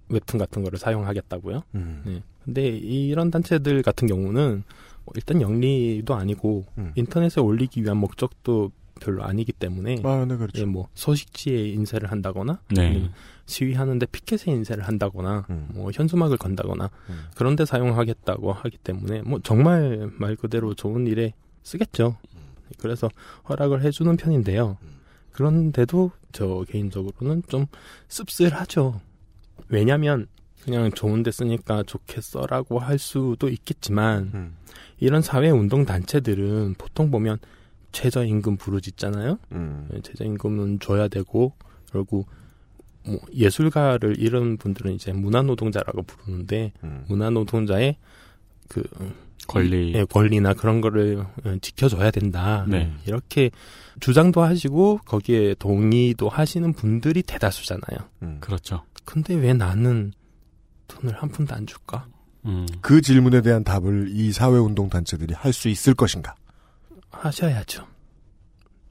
[0.09, 1.63] 웹툰 같은 거를 사용하겠다고요.
[1.71, 2.23] 네.
[2.43, 4.63] 근데 이런 단체들 같은 경우는
[5.05, 6.91] 뭐 일단 영리도 아니고 음.
[6.95, 8.71] 인터넷에 올리기 위한 목적도
[9.01, 10.61] 별로 아니기 때문에 아, 네, 그렇죠.
[10.61, 13.09] 예, 뭐 소식지에 인쇄를 한다거나 네.
[13.45, 15.67] 시위하는데 피켓에 인쇄를 한다거나 음.
[15.73, 17.25] 뭐 현수막을 건다거나 음.
[17.35, 21.33] 그런 데 사용하겠다고 하기 때문에 뭐 정말 말 그대로 좋은 일에
[21.63, 22.17] 쓰겠죠.
[22.79, 23.09] 그래서
[23.49, 24.77] 허락을 해주는 편인데요.
[25.31, 27.65] 그런데도 저 개인적으로는 좀
[28.07, 29.01] 씁쓸하죠.
[29.69, 30.27] 왜냐면
[30.63, 34.57] 그냥 좋은 데 쓰니까 좋겠어라고 할 수도 있겠지만 음.
[34.97, 37.37] 이런 사회 운동 단체들은 보통 보면
[37.91, 39.37] 최저임금 부르짖잖아요.
[39.51, 39.87] 음.
[39.91, 41.53] 네, 최저임금은 줘야 되고
[41.91, 42.25] 그리고
[43.05, 47.05] 뭐 예술가를 이런 분들은 이제 문화노동자라고 부르는데 음.
[47.07, 47.97] 문화노동자의
[48.67, 48.83] 그
[49.47, 49.93] 권리.
[49.93, 52.65] 예, 권리나 그런 거를 어, 지켜줘야 된다.
[52.67, 52.91] 네.
[53.05, 53.51] 이렇게
[53.99, 57.97] 주장도 하시고 거기에 동의도 하시는 분들이 대다수잖아요.
[58.23, 58.37] 음.
[58.41, 58.83] 그렇죠.
[59.05, 60.11] 근데 왜 나는
[60.87, 62.07] 돈을 한 푼도 안 줄까?
[62.45, 62.67] 음.
[62.81, 66.35] 그 질문에 대한 답을 이 사회운동 단체들이 할 수 있을 것인가?
[67.11, 67.81] 하셔야죠.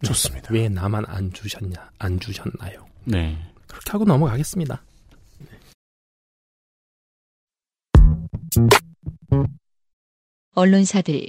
[0.01, 0.09] 네.
[0.09, 0.49] 좋습니다.
[0.53, 1.91] 왜 나만 안 주셨냐?
[1.99, 2.87] 안 주셨나요?
[3.05, 3.39] 네.
[3.67, 4.83] 그렇게 하고 넘어가겠습니다.
[10.55, 11.27] 언론사들,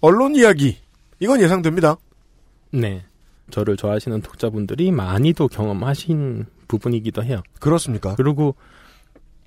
[0.00, 0.76] 언론 이야기.
[1.20, 1.96] 이건 예상됩니다.
[2.70, 3.04] 네.
[3.50, 7.42] 저를 좋아하시는 독자분들이 많이도 경험하신 부분이기도 해요.
[7.60, 8.14] 그렇습니까?
[8.14, 8.54] 그리고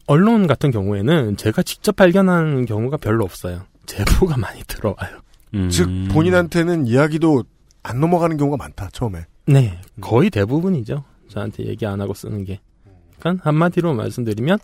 [0.07, 3.65] 언론 같은 경우에는 제가 직접 발견한 경우가 별로 없어요.
[3.85, 5.19] 제보가 많이 들어와요.
[5.53, 5.69] 음.
[5.69, 7.43] 즉 본인한테는 이야기도
[7.83, 8.89] 안 넘어가는 경우가 많다.
[8.91, 9.25] 처음에.
[9.45, 11.03] 네, 거의 대부분이죠.
[11.29, 12.59] 저한테 얘기 안 하고 쓰는 게.
[13.19, 14.57] 그러니까 한마디로 말씀드리면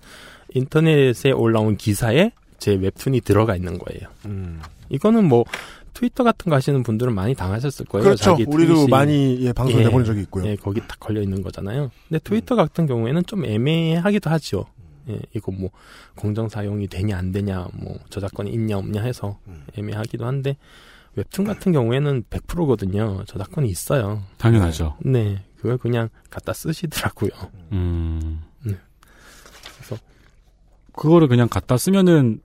[0.55, 4.09] 인터넷에 올라온 기사에 제 웹툰이 들어가 있는 거예요.
[4.25, 4.61] 음.
[4.89, 5.45] 이거는 뭐
[5.93, 8.03] 트위터 같은 거 하시는 분들은 많이 당하셨을 거예요.
[8.03, 8.23] 그렇죠.
[8.23, 9.85] 자기 우리도 트윗이 많이 예, 방송 예.
[9.85, 10.45] 내보낸 적이 있고요.
[10.47, 11.91] 예, 거기 딱 걸려 있는 거잖아요.
[12.09, 14.65] 근데 트위터 같은 경우에는 좀 애매하기도 하죠.
[15.09, 15.69] 예, 이거 뭐
[16.15, 19.63] 공정 사용이 되냐 안 되냐, 뭐 저작권이 있냐 없냐 해서 음.
[19.77, 20.57] 애매하기도 한데
[21.15, 23.23] 웹툰 같은 경우에는 100%거든요.
[23.27, 24.23] 저작권이 있어요.
[24.37, 24.97] 당연하죠.
[25.01, 27.29] 네, 그걸 그냥 갖다 쓰시더라고요.
[27.71, 28.41] 음.
[30.95, 32.39] 그거를 그냥 갖다 쓰면은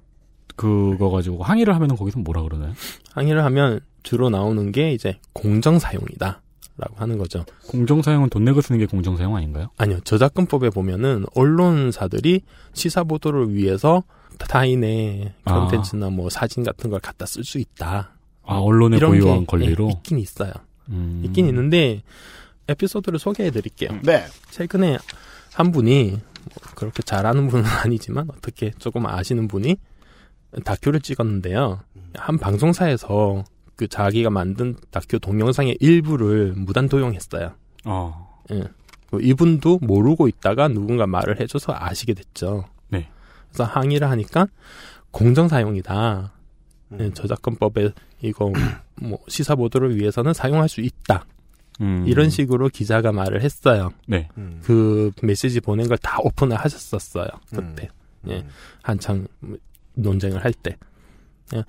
[0.57, 2.73] 그거 가지고 항의를 하면은 거기서 뭐라 그러나요?
[3.13, 6.43] 항의를 하면 주로 나오는 게 이제 공정 사용이다.
[6.81, 7.45] 라고 하는 거죠.
[7.67, 9.69] 공정 사용은 돈 내고 쓰는 게 공정 사용 아닌가요?
[9.79, 9.99] 아니요.
[10.05, 12.43] 저작권법에 보면은 언론사들이
[12.73, 14.05] 시사 보도를 위해서
[14.39, 15.55] 타인의 아.
[15.55, 18.13] 컨텐츠나 뭐 사진 같은 걸 갖다 쓸 수 있다.
[18.45, 19.87] 아, 언론의 이런 고유한 게, 권리로?
[19.87, 20.53] 예, 있긴 있어요.
[20.91, 21.23] 음.
[21.25, 22.03] 있긴 있는데
[22.69, 23.99] 에피소드를 소개해 드릴게요.
[24.05, 24.25] 네.
[24.51, 24.99] 최근에
[25.53, 26.21] 한 분이 뭐
[26.75, 29.77] 그렇게 잘하는 분은 아니지만 어떻게 조금 아시는 분이
[30.65, 31.81] 다큐를 찍었는데요.
[32.15, 33.45] 한 방송사에서
[33.77, 37.53] 그 자기가 만든 다큐 동영상의 일부를 무단 도용했어요.
[37.85, 38.41] 어.
[38.51, 38.65] 예.
[39.11, 42.65] 그 이분도 모르고 있다가 누군가 말을 해줘서 아시게 됐죠.
[42.89, 43.09] 네.
[43.49, 44.47] 그래서 항의를 하니까
[45.11, 46.33] 공정 사용이다.
[47.01, 47.93] 예, 저작권법에
[48.23, 48.53] 이거
[49.01, 51.25] 뭐 시사 보도를 위해서는 사용할 수 있다.
[51.81, 52.05] 음.
[52.07, 53.91] 이런 식으로 기자가 말을 했어요.
[54.07, 54.29] 네.
[54.63, 57.27] 그 메시지 보낸 걸 다 오픈을 하셨었어요.
[57.55, 57.57] 음.
[57.75, 57.89] 그때.
[58.29, 58.45] 예.
[58.83, 59.27] 한창
[59.95, 60.77] 논쟁을 할 때.
[61.55, 61.65] 예.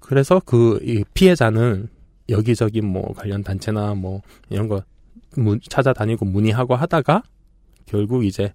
[0.00, 1.88] 그래서 그이 피해자는
[2.28, 4.82] 여기저기 뭐 관련 단체나 뭐 이런 거
[5.36, 7.22] 문- 찾아다니고 문의하고 하다가
[7.86, 8.52] 결국 이제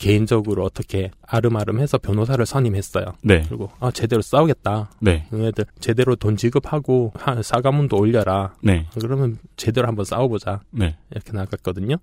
[0.00, 3.04] 개인적으로 어떻게 아름아름해서 변호사를 선임했어요.
[3.22, 3.44] 네.
[3.46, 4.90] 그리고 아 제대로 싸우겠다.
[5.00, 5.26] 네.
[5.30, 8.54] 너희들 제대로 돈 지급하고 한 사과문도 올려라.
[8.62, 8.86] 네.
[8.98, 10.60] 그러면 제대로 한번 싸워보자.
[10.70, 10.96] 네.
[11.10, 11.96] 이렇게 나갔거든요.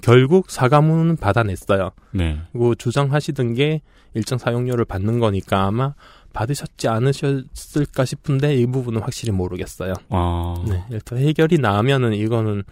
[0.00, 1.90] 결국 사과문은 받아냈어요.
[2.12, 2.40] 네.
[2.52, 3.82] 그리고 주장하시던 게
[4.14, 5.94] 일정 사용료를 받는 거니까 아마
[6.32, 9.94] 받으셨지 않으셨을까 싶은데 이 부분은 확실히 모르겠어요.
[10.10, 10.64] 아.
[10.68, 12.62] 네, 일단 해결이 나면은 이거는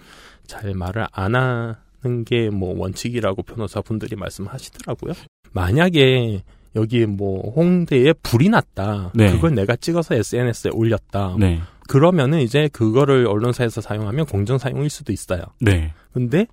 [0.46, 5.14] 잘 말을 안 하 는 게 뭐 원칙이라고 변호사분들이 말씀하시더라고요.
[5.52, 6.42] 만약에
[6.76, 9.12] 여기 뭐 홍대에 불이 났다.
[9.14, 9.32] 네.
[9.32, 11.36] 그걸 내가 찍어서 SNS에 올렸다.
[11.38, 11.60] 네.
[11.88, 15.42] 그러면은 이제 그거를 언론사에서 사용하면 공정 사용일 수도 있어요.
[15.60, 15.92] 네.
[16.12, 16.46] 근데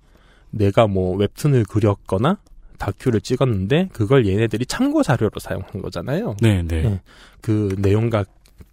[0.50, 2.38] 내가 뭐 웹툰을 그렸거나
[2.78, 6.36] 다큐를 찍었는데 그걸 얘네들이 참고 자료로 사용한 거잖아요.
[6.40, 6.62] 네.
[6.62, 6.82] 네.
[6.82, 7.00] 네.
[7.40, 8.24] 그 내용과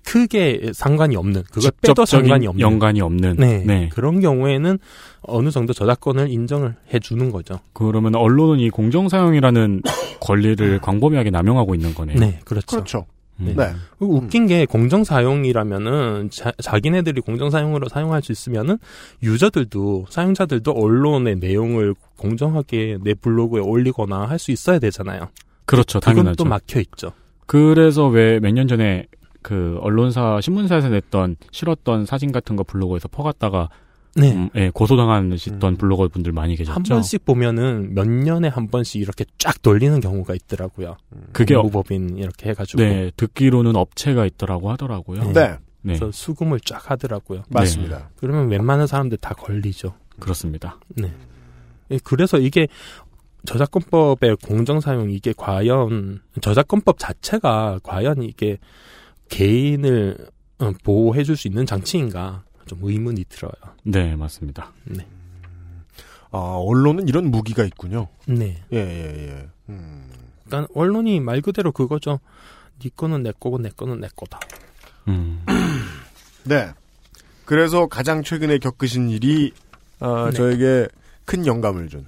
[0.05, 3.35] 크게 상관이 없는 그걸 빼도 상관이 없는 연관이 없는.
[3.37, 3.63] 네.
[3.65, 3.89] 네.
[3.89, 4.77] 그런 경우에는
[5.23, 7.59] 어느 정도 저작권을 인정을 해주는 거죠.
[7.73, 9.81] 그러면 언론은 이 공정 사용이라는
[10.21, 12.17] 권리를 광범위하게 남용하고 있는 거네요.
[12.19, 12.65] 네, 그렇죠.
[12.67, 13.05] 그렇죠.
[13.39, 13.53] 음.
[13.57, 13.71] 네.
[13.97, 18.77] 그리고 웃긴 게 공정 사용이라면은 자, 자기네들이 공정 사용으로 사용할 수 있으면은
[19.23, 25.29] 유저들도 사용자들도 언론의 내용을 공정하게 내 블로그에 올리거나 할 수 있어야 되잖아요.
[25.65, 25.99] 그렇죠.
[25.99, 26.35] 그건 당연하죠.
[26.43, 27.11] 또 막혀 있죠.
[27.45, 29.07] 그래서 왜 몇 년 전에
[29.43, 33.69] 그 언론사 신문사에서 냈던 실었던 사진 같은 거 블로그에서 퍼갔다가
[34.15, 34.31] 네.
[34.31, 36.73] 음, 예, 고소당하셨던 블로거 분들 많이 계셨죠.
[36.75, 40.97] 한 번씩 보면은 몇 년에 한 번씩 이렇게 쫙 돌리는 경우가 있더라고요.
[41.31, 45.31] 그게 어- 법인 이렇게 해가지고 네, 듣기로는 업체가 있더라고 하더라고요.
[45.33, 45.33] 네.
[45.33, 45.57] 네.
[45.97, 47.43] 그래서 수금을 쫙 하더라고요.
[47.49, 48.09] 맞습니다.
[48.17, 49.95] 그러면 웬만한 사람들 다 걸리죠.
[50.19, 50.79] 그렇습니다.
[50.89, 51.11] 네.
[51.91, 52.67] 예, 그래서 이게
[53.45, 58.57] 저작권법의 공정 사용 이게 과연 저작권법 자체가 과연 이게
[59.33, 60.15] 개인을
[60.59, 63.51] 어, 보호해 줄 수 있는 장치인가 좀 의문이 들어요.
[63.83, 64.71] 네, 맞습니다.
[64.85, 65.05] 네.
[66.31, 68.07] 아, 언론은 이런 무기가 있군요.
[68.27, 68.61] 네.
[68.71, 69.47] 예, 예, 예.
[69.69, 70.09] 음.
[70.45, 72.19] 그러니까 언론이 말 그대로 그거죠.
[72.79, 74.39] 네 거는 내 거고 내 거는 내 거다.
[75.07, 75.43] 음.
[76.45, 76.71] 네.
[77.45, 79.51] 그래서 가장 최근에 겪으신 일이
[79.99, 80.37] 아, 네.
[80.37, 80.87] 저에게
[81.25, 82.05] 큰 영감을 준.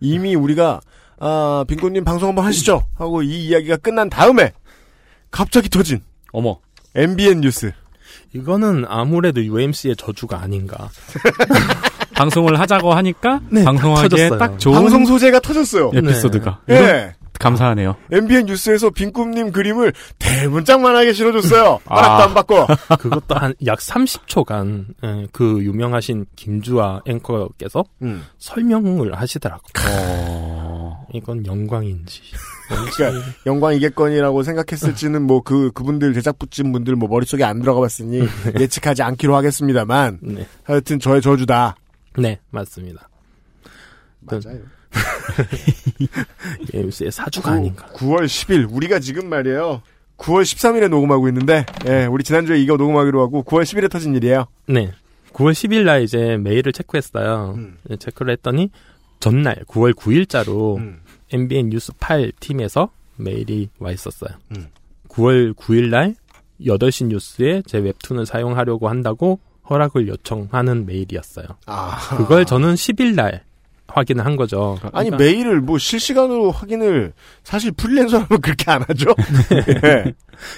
[0.00, 0.80] 이미 우리가
[1.18, 4.52] 아, 빈곤님 방송 한번 하시죠 하고 이 이야기가 끝난 다음에
[5.32, 6.00] 갑자기 터진
[6.32, 6.60] 어머.
[6.98, 7.72] MBN 뉴스.
[8.34, 10.88] 이거는 아무래도 UMC의 저주가 아닌가.
[12.14, 14.30] 방송을 하자고 하니까 네, 방송하기에.
[14.38, 15.92] 딱 좋은 방송 소재가 터졌어요.
[15.94, 16.60] 에피소드가.
[16.70, 16.74] 예.
[16.74, 17.94] 이건 감사하네요.
[18.10, 21.78] MBN 뉴스에서 빈꿈님 그림을 대문짝만하게 실어줬어요.
[21.88, 22.24] 허락도 아.
[22.24, 22.66] 안 받고.
[22.98, 28.24] 그것도 한 약 30초간 예, 그 유명하신 김주아 앵커께서 음.
[28.38, 29.70] 설명을 하시더라고요.
[29.88, 30.57] 어...
[31.14, 32.20] 이건 영광인지.
[32.68, 38.20] 그러니까 영광이겠거니라고 생각했을지는 뭐 그 그분들 제작부진 분들 뭐 머릿속에 안 들어가 봤으니
[38.58, 40.46] 예측하지 않기로 하겠습니다만 네.
[40.64, 41.76] 하여튼 저의 저주다.
[42.18, 43.08] 네, 맞습니다.
[44.20, 44.60] 맞아요.
[46.74, 47.86] UMC의 사주가 아닌가.
[47.94, 49.82] 9월 10일 우리가 지금 말이에요.
[50.18, 54.46] 9월 13일에 녹음하고 있는데 예, 우리 지난주에 이거 녹음하기로 하고 9월 10일에 터진 일이에요.
[54.66, 54.92] 네.
[55.32, 57.54] 9월 10일 날 이제 메일을 체크했어요.
[57.56, 57.78] 음.
[57.84, 58.70] 네, 체크를 했더니
[59.20, 61.00] 전날 9월 9일자로 음.
[61.32, 64.30] MBN 뉴스 8 팀에서 메일이 와 있었어요.
[64.52, 64.68] 음.
[65.08, 66.14] 9월 9일 날
[66.60, 71.46] 8시 뉴스에 제 웹툰을 사용하려고 한다고 허락을 요청하는 메일이었어요.
[71.66, 72.16] 아.
[72.16, 73.44] 그걸 저는 10일 날
[73.88, 74.78] 확인을 한 거죠.
[74.92, 77.12] 아니 그러니까 메일을 뭐 실시간으로 확인을
[77.42, 79.14] 사실 프리랜서라면 그렇게 안 하죠.
[79.84, 80.14] 예.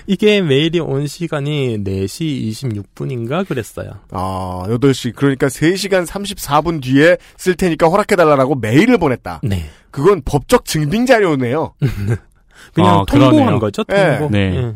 [0.07, 3.93] 이게 메일이 온 시간이 4시 26분인가 그랬어요.
[4.11, 9.41] 아, 8시 그러니까 3시간 34분 뒤에 쓸 테니까 허락해 달라고 메일을 보냈다.
[9.43, 9.65] 네.
[9.91, 11.75] 그건 법적 증빙 자료네요.
[12.75, 13.59] 그냥 아, 통보한 그러네요.
[13.59, 14.19] 거죠, 예.
[14.19, 14.29] 통보.
[14.37, 14.57] 네.
[14.57, 14.75] 예.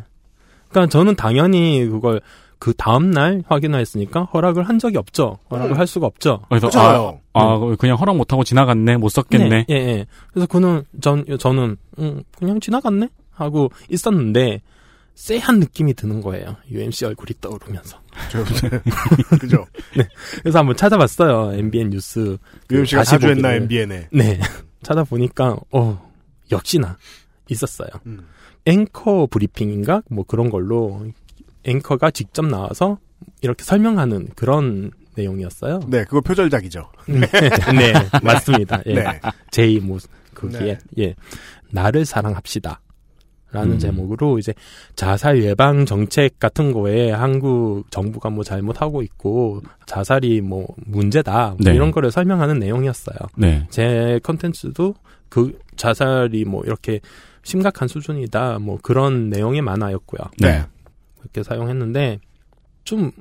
[0.70, 2.20] 그러니까 저는 당연히 그걸
[2.59, 5.39] 그 다음 날 확인했으니까 허락을 한 적이 없죠.
[5.51, 6.40] 허락을 할 수가 없죠.
[6.48, 7.20] 그래서 그렇잖아요.
[7.35, 8.97] 아, 아, 그냥 허락 못하고 지나갔네.
[8.97, 9.48] 못 썼겠네.
[9.48, 10.06] 네, 예, 예.
[10.32, 13.09] 그래서 그는 전 저는 음, 그냥 지나갔네.
[13.32, 14.62] 하고 있었는데
[15.15, 16.56] 쎄한 느낌이 드는 거예요.
[16.70, 17.98] UMC 얼굴이 떠오르면서.
[19.40, 19.66] 그죠?
[19.97, 20.09] 네.
[20.40, 21.59] 그래서 한번 찾아봤어요.
[21.59, 22.36] MBN 뉴스.
[22.66, 23.62] 그 UMC가 다시 자주 했나 보기를.
[23.62, 24.09] MBN에.
[24.12, 24.40] 네.
[24.82, 26.12] 찾아보니까 어
[26.51, 26.98] 역시나
[27.48, 27.89] 있었어요.
[28.06, 28.27] 음.
[28.66, 31.06] 앵커 브리핑인가 뭐 그런 걸로
[31.65, 32.98] 앵커가 직접 나와서
[33.40, 35.81] 이렇게 설명하는 그런 내용이었어요.
[35.89, 36.91] 네, 그거 표절작이죠.
[37.07, 37.20] 네,
[37.77, 37.93] 네,
[38.23, 38.82] 맞습니다.
[38.86, 38.95] 예.
[38.95, 39.20] 네.
[39.51, 39.99] 제이 뭐
[40.35, 41.05] 거기에 네.
[41.05, 41.15] 예
[41.70, 42.81] 나를 사랑합시다.
[43.55, 43.78] 라는 음.
[43.78, 44.53] 제목으로 이제
[44.97, 51.73] 자살 예방 정책 같은 거에 한국 정부가 뭐 잘못하고 있고 자살이 뭐 문제다 뭐 네.
[51.73, 53.16] 이런 거를 설명하는 내용이었어요.
[53.36, 53.65] 네.
[53.70, 54.95] 제 컨텐츠도
[55.28, 56.99] 그 자살이 뭐 이렇게
[57.45, 60.20] 심각한 수준이다 뭐 그런 내용의 만화였고요.
[60.41, 60.65] 네.
[61.20, 62.19] 그렇게 사용했는데
[62.82, 63.12] 좀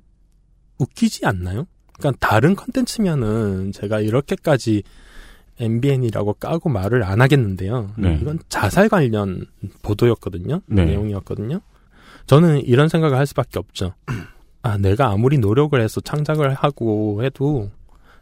[0.79, 1.67] 웃기지 않나요?
[2.03, 4.83] 그러니까 다른 컨텐츠면은 제가 이렇게까지
[5.59, 7.93] MBN이라고 까고 말을 안 하겠는데요.
[7.97, 8.19] 네.
[8.21, 9.45] 이건 자살 관련
[9.83, 10.61] 보도였거든요.
[10.65, 10.85] 네.
[10.85, 11.61] 내용이었거든요.
[12.27, 13.93] 저는 이런 생각을 할 수밖에 없죠.
[14.63, 17.71] 아, 내가 아무리 노력을 해서 창작을 하고 해도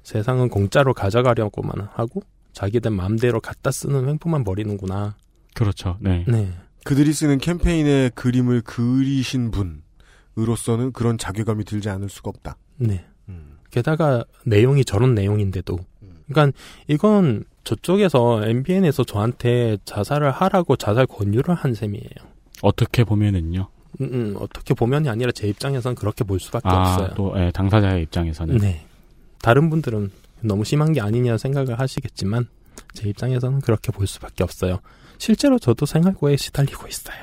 [0.04, 2.22] 세상은 공짜로 가져가려고만 하고
[2.54, 5.16] 자기들 마음대로 갖다 쓰는 횡포만 버리는구나.
[5.54, 5.98] 그렇죠.
[6.00, 6.26] 네.
[6.28, 6.52] 네.
[6.84, 9.52] 그들이 쓰는 캠페인의 그림을 그리신
[10.36, 12.58] 분으로서는 그런 자괴감이 들지 않을 수가 없다.
[12.78, 13.06] 네.
[13.72, 13.74] 음.
[13.74, 15.80] 게다가 내용이 저런 내용인데도.
[16.28, 16.58] 그러니까
[16.88, 22.10] 이건 저쪽에서 MBN에서 저한테 자살을 하라고 자살 권유를 한 셈이에요.
[22.62, 23.68] 어떻게 보면은요.
[24.02, 27.10] 음, 음, 어떻게 보면이 아니라 제 입장에서는 그렇게 볼 수밖에 아, 없어요.
[27.16, 28.86] 또 예, 당사자의 입장에서는 네.
[29.42, 30.12] 다른 분들은
[30.42, 32.48] 너무 심한 게 아니냐 생각을 하시겠지만
[32.94, 34.80] 제 입장에서는 그렇게 볼 수밖에 없어요.
[35.18, 37.18] 실제로 저도 생활고에 시달리고 있어요.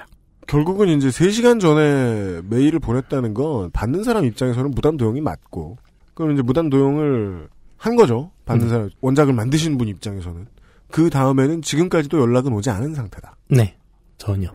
[0.46, 5.76] 결국은 이제 3시간 전에 메일을 보냈다는 건 받는 사람 입장에서는 무단 도용이 맞고
[6.18, 8.32] 그럼 이제 무단 도용을 한 거죠.
[8.44, 8.68] 받는 음.
[8.68, 10.48] 사람 원작을 만드신 분 입장에서는
[10.90, 13.36] 그 다음에는 지금까지도 연락은 오지 않은 상태다.
[13.50, 13.76] 네.
[14.16, 14.50] 전혀.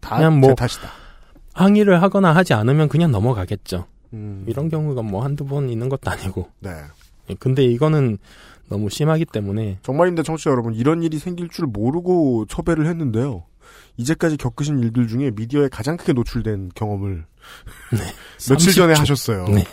[0.00, 0.88] 다 그냥 뭐제 탓이다.
[1.52, 3.88] 항의를 하거나 하지 않으면 그냥 넘어가겠죠.
[4.14, 4.46] 음.
[4.48, 6.48] 이런 경우가 뭐 한두 번 있는 것도 아니고.
[6.60, 6.70] 네.
[7.28, 8.16] 예, 근데 이거는
[8.70, 10.72] 너무 심하기 때문에 정말입니다, 청취자 여러분.
[10.72, 13.44] 이런 일이 생길 줄 모르고 섭외를 했는데요.
[13.98, 17.26] 이제까지 겪으신 일들 중에 미디어에 가장 크게 노출된 경험을
[18.48, 18.76] 며칠 30초.
[18.76, 19.44] 전에 하셨어요.
[19.48, 19.64] 네.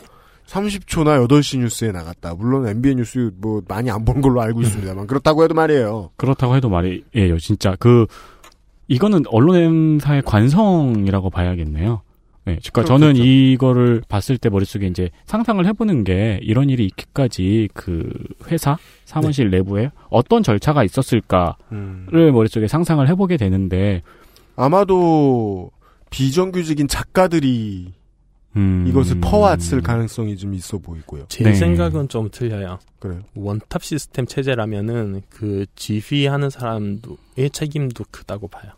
[0.48, 2.34] 30초나 8시 뉴스에 나갔다.
[2.36, 6.12] 물론 MBN 뉴스 뭐 많이 안 본 걸로 알고 있습니다만 그렇다고 해도 말이에요.
[6.16, 7.38] 그렇다고 해도 말이에요.
[7.40, 8.06] 진짜 그
[8.88, 12.02] 이거는 언론사의 관성이라고 봐야겠네요.
[12.46, 13.18] 네, 그러니까 저는.
[13.18, 18.10] 이거를 봤을 때 머릿속에 이제 상상을 해보는 게 이런 일이 있기까지 그
[18.50, 22.08] 회사 사무실 내부에 어떤 절차가 있었을까를 음.
[22.32, 24.02] 머릿속에 상상을 해보게 되는데
[24.56, 25.72] 아마도
[26.10, 27.92] 비정규직인 작가들이
[28.56, 31.26] 음, 이것을 퍼왔을 가능성이 좀 있어 보이고요.
[31.30, 31.54] 제 네.
[31.54, 32.80] 생각은 좀 틀려요.
[33.00, 33.22] 그래요.
[33.36, 38.72] 원탑 시스템 체제라면은 그 지휘하는 사람도의 책임도 크다고 봐요.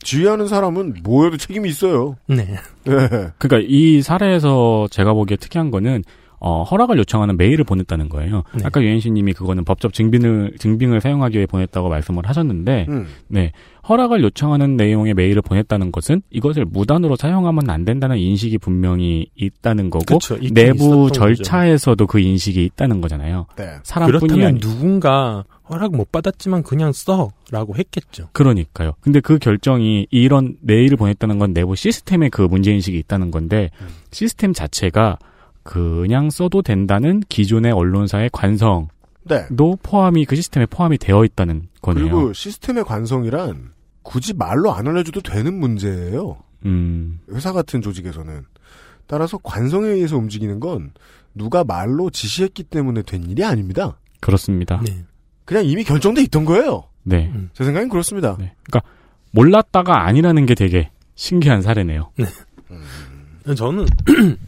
[0.00, 2.16] 지휘하는 사람은 뭐여도 책임이 있어요.
[2.26, 2.36] 네.
[2.84, 3.08] 네.
[3.38, 6.04] 그러니까 이 사례에서 제가 보기에 특이한 거는
[6.40, 8.44] 어, 허락을 요청하는 메일을 보냈다는 거예요.
[8.54, 8.62] 네.
[8.64, 13.06] 아까 유엔씨님이 그거는 법적 증빙을 증빙을 사용하기 위해 보냈다고 말씀을 하셨는데, 음.
[13.28, 13.52] 네
[13.88, 20.18] 허락을 요청하는 내용의 메일을 보냈다는 것은 이것을 무단으로 사용하면 안 된다는 인식이 분명히 있다는 거고
[20.18, 23.46] 그쵸, 내부 절차에서도 그 인식이 있다는 거잖아요.
[23.56, 23.78] 네.
[23.82, 28.28] 사람뿐이 그렇다면 아니 누군가 허락 못 받았지만 그냥 써라고 했겠죠.
[28.32, 28.92] 그러니까요.
[29.00, 33.88] 근데 그 결정이 이런 메일을 보냈다는 건 내부 시스템에 그 문제 인식이 있다는 건데, 음.
[34.10, 35.18] 시스템 자체가
[35.68, 38.88] 그냥 써도 된다는 기존의 언론사의 관성도
[39.28, 39.46] 네.
[39.82, 42.04] 포함이, 그 시스템에 포함이 되어 있다는 거네요.
[42.04, 43.72] 그리고 시스템의 관성이란
[44.02, 46.38] 굳이 말로 안 알려줘도 되는 문제예요.
[46.64, 48.46] 음, 회사 같은 조직에서는.
[49.06, 50.92] 따라서 관성에 의해서 움직이는 건
[51.34, 53.98] 누가 말로 지시했기 때문에 된 일이 아닙니다.
[54.20, 54.80] 그렇습니다.
[54.82, 55.04] 네.
[55.44, 56.84] 그냥 이미 결정돼 있던 거예요.
[57.02, 57.30] 네.
[57.34, 57.50] 음.
[57.52, 58.38] 제 생각엔 그렇습니다.
[58.38, 58.54] 네.
[58.64, 58.90] 그러니까
[59.32, 62.10] 몰랐다가 아니라는 게 되게 신기한 사례네요.
[63.54, 63.84] 저는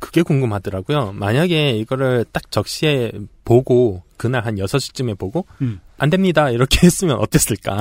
[0.00, 1.12] 그게 궁금하더라고요.
[1.12, 3.12] 만약에 이거를 딱 적시에
[3.44, 5.80] 보고 그날 한 6시쯤에 보고 음.
[5.98, 6.50] 안 됩니다.
[6.50, 7.78] 이렇게 했으면 어땠을까?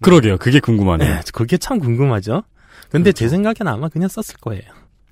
[0.00, 0.36] 그러게요.
[0.38, 1.08] 그게 궁금하네요.
[1.14, 2.42] 네, 그게 참 궁금하죠.
[2.90, 4.62] 근데 제 생각엔 아마 그냥 썼을 거예요.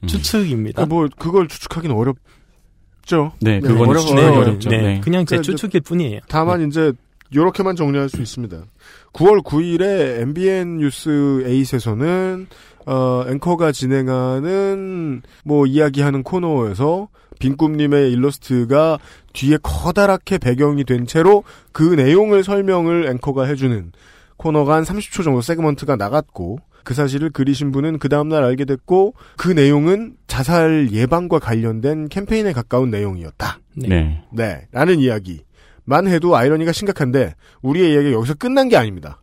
[0.02, 0.06] 음.
[0.06, 0.82] 추측입니다.
[0.82, 3.32] 아, 뭐 그걸 추측하긴 어렵죠.
[3.40, 3.96] 네, 네, 그건.
[3.96, 4.68] 추측이 네, 어렵죠.
[4.70, 5.00] 네, 네.
[5.00, 6.20] 그냥 제 그러니까 추측일 뿐이에요.
[6.28, 6.92] 다만 이제
[7.30, 8.64] 이렇게만 정리할 수 있습니다.
[9.12, 12.46] 9월 9일에 MBN 뉴스 8에서는
[12.86, 17.08] 어, 앵커가 진행하는 뭐 이야기하는 코너에서
[17.38, 18.98] 빈꿈님의 일러스트가
[19.32, 23.92] 뒤에 커다랗게 배경이 된 채로 그 내용을 설명을 앵커가 해주는
[24.36, 29.50] 코너가 한 30초 정도 세그먼트가 나갔고 그 사실을 그리신 분은 그 다음날 알게 됐고 그
[29.50, 33.58] 내용은 자살 예방과 관련된 캠페인에 가까운 내용이었다.
[33.76, 33.88] 네.
[33.88, 34.24] 네.
[34.32, 39.20] 네, 라는 이야기만 해도 아이러니가 심각한데 우리의 이야기가 여기서 끝난 게 아닙니다.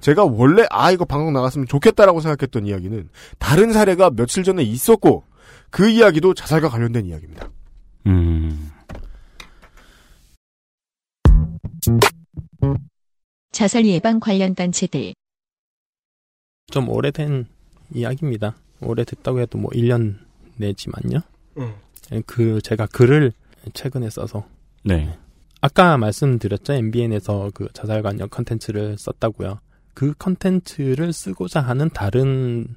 [0.00, 3.08] 제가 원래 아 이거 방송 나갔으면 좋겠다라고 생각했던 이야기는
[3.38, 5.24] 다른 사례가 며칠 전에 있었고
[5.70, 7.50] 그 이야기도 자살과 관련된 이야기입니다.
[8.06, 8.70] 음.
[13.52, 15.14] 자살 예방 관련 단체들.
[16.70, 17.46] 좀 오래된
[17.92, 18.56] 이야기입니다.
[18.80, 20.18] 오래됐다고 해도 뭐 1년
[20.56, 21.20] 내지만요.
[22.26, 23.32] 그 제가 글을
[23.74, 24.46] 최근에 써서
[24.84, 25.18] 네.
[25.60, 29.60] 아까 말씀드렸죠 MBN에서 그 자살 관련 컨텐츠를 썼다고요.
[29.98, 32.68] 그 컨텐츠를 쓰고자 하는 다른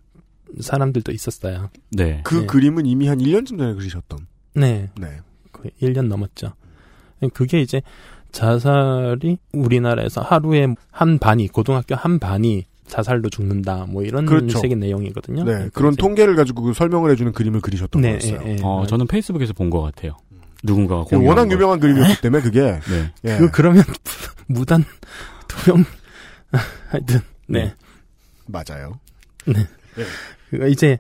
[0.60, 1.70] 사람들도 있었어요.
[1.92, 2.22] 네.
[2.24, 2.46] 그 네.
[2.48, 4.26] 그림은 이미 한 1년쯤 전에 그리셨던.
[4.56, 5.20] 네, 네.
[5.54, 6.54] 거의 1년 넘었죠.
[7.36, 7.84] 그게 이제
[8.32, 14.58] 자살이 우리나라에서 하루에 한 반이 고등학교 한 반이 자살로 죽는다 뭐 이런 그렇죠.
[14.58, 15.44] 식의 내용이거든요.
[15.44, 15.70] 네.
[15.74, 18.40] 그런 통계를 가지고 그 설명을 해주는 그림을 그리셨던 네, 거였어요.
[18.48, 18.58] 예, 예.
[18.64, 20.18] 어, 저는 페이스북에서 본 것 같아요.
[20.64, 21.52] 누군가가 그 공유한 워낙 걸.
[21.54, 23.12] 유명한 그림이었기 때문에 그게 네.
[23.26, 23.38] 예.
[23.38, 23.84] 그 그러면
[24.50, 24.84] 무단
[25.48, 25.86] 투명
[26.90, 27.74] 하여튼 네.
[28.48, 29.00] 맞아요.
[30.50, 30.98] 그 이제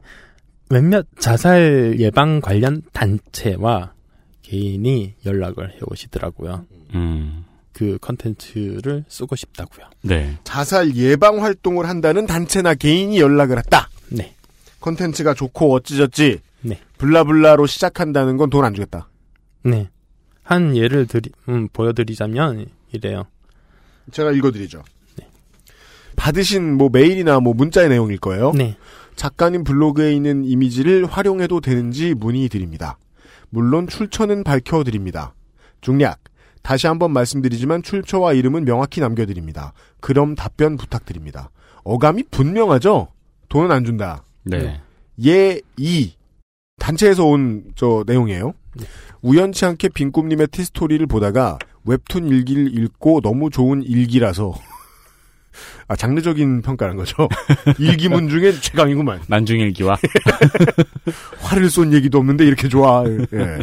[0.69, 3.93] 몇몇 자살 예방 관련 단체와
[4.41, 6.65] 개인이 연락을 해 오시더라고요.
[6.95, 7.45] 음.
[7.73, 9.87] 그 컨텐츠를 쓰고 싶다고요.
[10.03, 10.37] 네.
[10.43, 13.89] 자살 예방 활동을 한다는 단체나 개인이 연락을 했다.
[14.09, 14.35] 네.
[14.81, 16.79] 컨텐츠가 좋고 어찌저찌 네.
[16.97, 19.07] 블라블라로 시작한다는 건 돈 안 주겠다.
[19.63, 19.89] 네.
[20.43, 23.25] 한 예를 드리, 음, 보여드리자면 이래요.
[24.11, 24.83] 제가 읽어드리죠.
[26.15, 28.51] 받으신 뭐 메일이나 뭐 문자의 내용일 거예요.
[28.53, 28.75] 네.
[29.15, 32.97] 작가님 블로그에 있는 이미지를 활용해도 되는지 문의드립니다.
[33.49, 35.33] 물론 출처는 밝혀드립니다.
[35.81, 36.19] 중략.
[36.63, 39.73] 다시 한번 말씀드리지만 출처와 이름은 명확히 남겨드립니다.
[39.99, 41.49] 그럼 답변 부탁드립니다.
[41.83, 43.07] 어감이 분명하죠?
[43.49, 44.23] 돈은 안 준다.
[44.43, 44.79] 네.
[45.25, 46.13] 예, 이.
[46.79, 48.53] 단체에서 온 저 내용이에요.
[49.21, 54.53] 우연치 않게 빈꿈님의 티스토리를 보다가 웹툰 일기를 읽고 너무 좋은 일기라서
[55.87, 57.27] 아 장르적인 평가란 거죠.
[57.79, 59.21] 일기문 중에 최강이구만.
[59.27, 59.97] 난중일기와
[61.41, 63.03] 화를 쏜 얘기도 없는데 이렇게 좋아.
[63.07, 63.59] 예.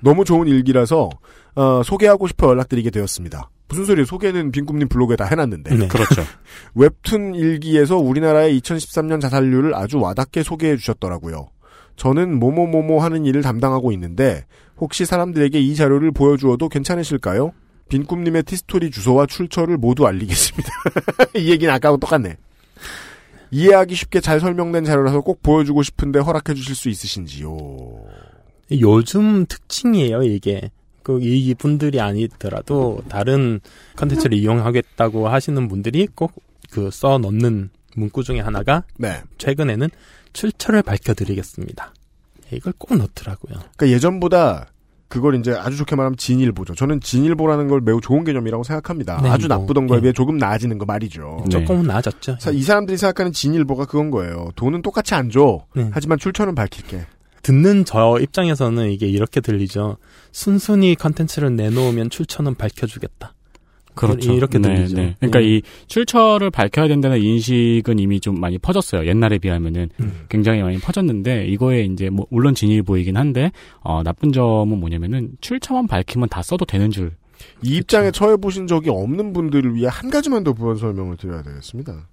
[0.00, 1.10] 너무 좋은 일기라서
[1.56, 3.50] 어, 소개하고 싶어 연락드리게 되었습니다.
[3.68, 4.04] 무슨 소리예요?
[4.04, 5.74] 소개는 빈꿈님 블로그에 다 해놨는데.
[5.74, 5.88] 네.
[5.88, 6.22] 그렇죠.
[6.74, 11.48] 웹툰 일기에서 우리나라의 2013년 자살률을 아주 와닿게 소개해 주셨더라고요.
[11.96, 14.44] 저는 뭐뭐뭐뭐 하는 일을 담당하고 있는데
[14.78, 17.52] 혹시 사람들에게 이 자료를 보여주어도 괜찮으실까요?
[17.88, 20.68] 빈꿈님의 티스토리 주소와 출처를 모두 알리겠습니다.
[21.36, 22.36] 이 얘기는 아까하고 똑같네.
[23.50, 27.56] 이해하기 쉽게 잘 설명된 자료라서 꼭 보여주고 싶은데 허락해 주실 수 있으신지요?
[28.80, 30.70] 요즘 특징이에요, 이게.
[31.02, 33.60] 그, 이 분들이 아니더라도 다른
[33.96, 36.32] 컨텐츠를 이용하겠다고 하시는 분들이 꼭
[36.74, 39.22] 그 써 넣는 문구 중에 하나가 네.
[39.38, 39.88] 최근에는
[40.32, 41.94] 출처를 밝혀드리겠습니다.
[42.52, 43.54] 이걸 꼭 넣더라고요.
[43.76, 44.66] 그러니까 예전보다
[45.08, 46.74] 그걸 이제 아주 좋게 말하면 진일보죠.
[46.74, 49.20] 저는 진일보라는 걸 매우 좋은 개념이라고 생각합니다.
[49.22, 50.02] 네, 아주 뭐, 나쁘던 거에 네.
[50.02, 51.42] 비해 조금 나아지는 거 말이죠.
[51.44, 51.48] 네.
[51.50, 52.36] 조금은 나아졌죠.
[52.40, 54.50] 사- 이 사람들이 생각하는 진일보가 그건 거예요.
[54.56, 55.66] 돈은 똑같이 안 줘.
[55.76, 55.88] 네.
[55.92, 57.02] 하지만 출처는 밝힐게.
[57.42, 59.98] 듣는 저 입장에서는 이게 이렇게 들리죠.
[60.32, 63.33] 순순히 컨텐츠를 내놓으면 출처는 밝혀주겠다.
[63.94, 64.32] 그렇죠.
[64.32, 64.96] 이렇게 네, 들리죠.
[64.96, 65.14] 네.
[65.18, 65.46] 그러니까 네.
[65.46, 69.06] 이 출처를 밝혀야 된다는 인식은 이미 좀 많이 퍼졌어요.
[69.06, 70.26] 옛날에 비하면은 음.
[70.28, 76.28] 굉장히 많이 퍼졌는데 이거에 이제 뭐 물론 진일보이긴 한데 어 나쁜 점은 뭐냐면은 출처만 밝히면
[76.28, 77.12] 다 써도 되는 줄.
[77.62, 82.08] 이 입장에 처해 보신 적이 없는 분들을 위해 한 가지만 더 부연 설명을 드려야 되겠습니다.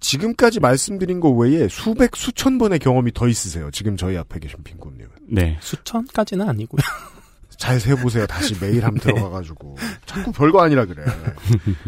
[0.00, 3.70] 지금까지 말씀드린 거 외에 수백 수천 번의 경험이 더 있으세요.
[3.70, 5.10] 지금 저희 앞에 계신 빈곤님은.
[5.28, 5.58] 네.
[5.60, 6.80] 수천까지는 아니고요.
[7.60, 8.26] 잘 세보세요.
[8.26, 9.76] 다시 메일 함 들어가가지고.
[10.06, 11.04] 자꾸 별거 아니라 그래.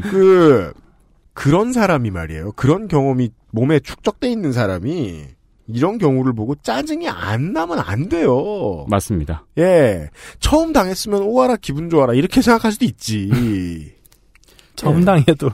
[0.03, 0.71] 그,
[1.33, 2.53] 그런 사람이 말이에요.
[2.53, 5.25] 그런 경험이 몸에 축적돼 있는 사람이
[5.69, 8.85] 이런 경우를 보고 짜증이 안 나면 안 돼요.
[8.89, 9.47] 맞습니다.
[9.57, 10.11] 예.
[10.41, 12.13] 처음 당했으면 오와라 기분 좋아라.
[12.13, 13.95] 이렇게 생각할 수도 있지.
[14.77, 15.51] 처음 당해도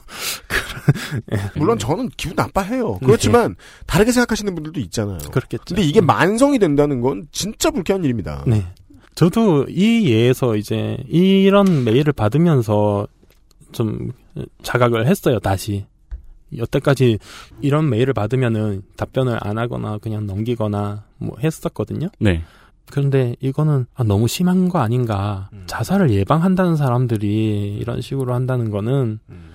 [1.56, 2.98] 물론 저는 기분 나빠해요.
[3.04, 3.54] 그렇지만
[3.86, 5.18] 다르게 생각하시는 분들도 있잖아요.
[5.30, 5.62] 그렇겠죠.
[5.76, 8.42] 근데 이게 만성이 된다는 건 진짜 불쾌한 일입니다.
[8.46, 8.66] 네.
[9.18, 13.08] 저도 이 예에서 이제 이런 메일을 받으면서
[13.72, 14.12] 좀
[14.62, 15.86] 자각을 했어요, 다시.
[16.56, 17.18] 여태까지
[17.60, 22.06] 이런 메일을 받으면은 답변을 안 하거나 그냥 넘기거나 뭐 했었거든요.
[22.20, 22.44] 네.
[22.92, 25.50] 그런데 이거는 아, 너무 심한 거 아닌가.
[25.52, 25.64] 음.
[25.66, 29.50] 자살을 예방한다는 사람들이 이런 식으로 한다는 거는 음.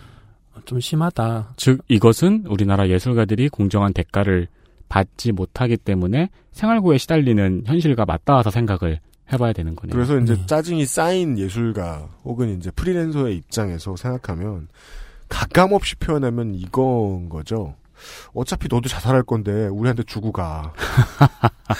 [0.66, 1.54] 좀 심하다.
[1.56, 4.50] 즉 이것은 우리나라 예술가들이 공정한 대가를
[4.90, 9.00] 받지 못하기 때문에 생활고에 시달리는 현실과 맞닿아서 생각을
[9.32, 9.94] 해봐야 되는 거네요.
[9.94, 10.46] 그래서 이제 네.
[10.46, 14.68] 짜증이 쌓인 예술가 혹은 이제 프리랜서의 입장에서 생각하면
[15.30, 17.76] 가감 없이 표현하면 이건 거죠.
[18.34, 20.74] 어차피 너도 자살할 건데 우리한테 주고 가.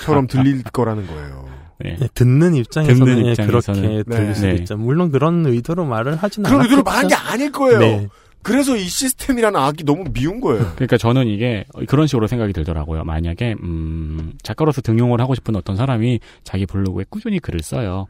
[0.04, 1.46] 처럼 들릴 거라는 거예요.
[1.80, 1.98] 네.
[2.02, 3.82] 예, 듣는 입장에서는, 듣는 예, 입장에서는.
[3.82, 4.16] 그렇게 네.
[4.16, 4.54] 들릴 수도 네.
[4.56, 4.78] 있죠.
[4.78, 6.84] 물론 그런 의도로 말을 하지는 그런 의도로.
[6.84, 8.08] 말한 게 아닐 거예요.
[8.44, 8.52] 네.
[8.52, 10.72] 그래서 이 시스템이라는 악이 너무 미운 거예요.
[10.76, 13.04] 그러니까 저는 이게 그런 식으로 생각이 들더라고요.
[13.04, 18.08] 만약에 음, 작가로서 등용을 하고 싶은 어떤 사람이 자기 블로그에 꾸준히 글을 써요.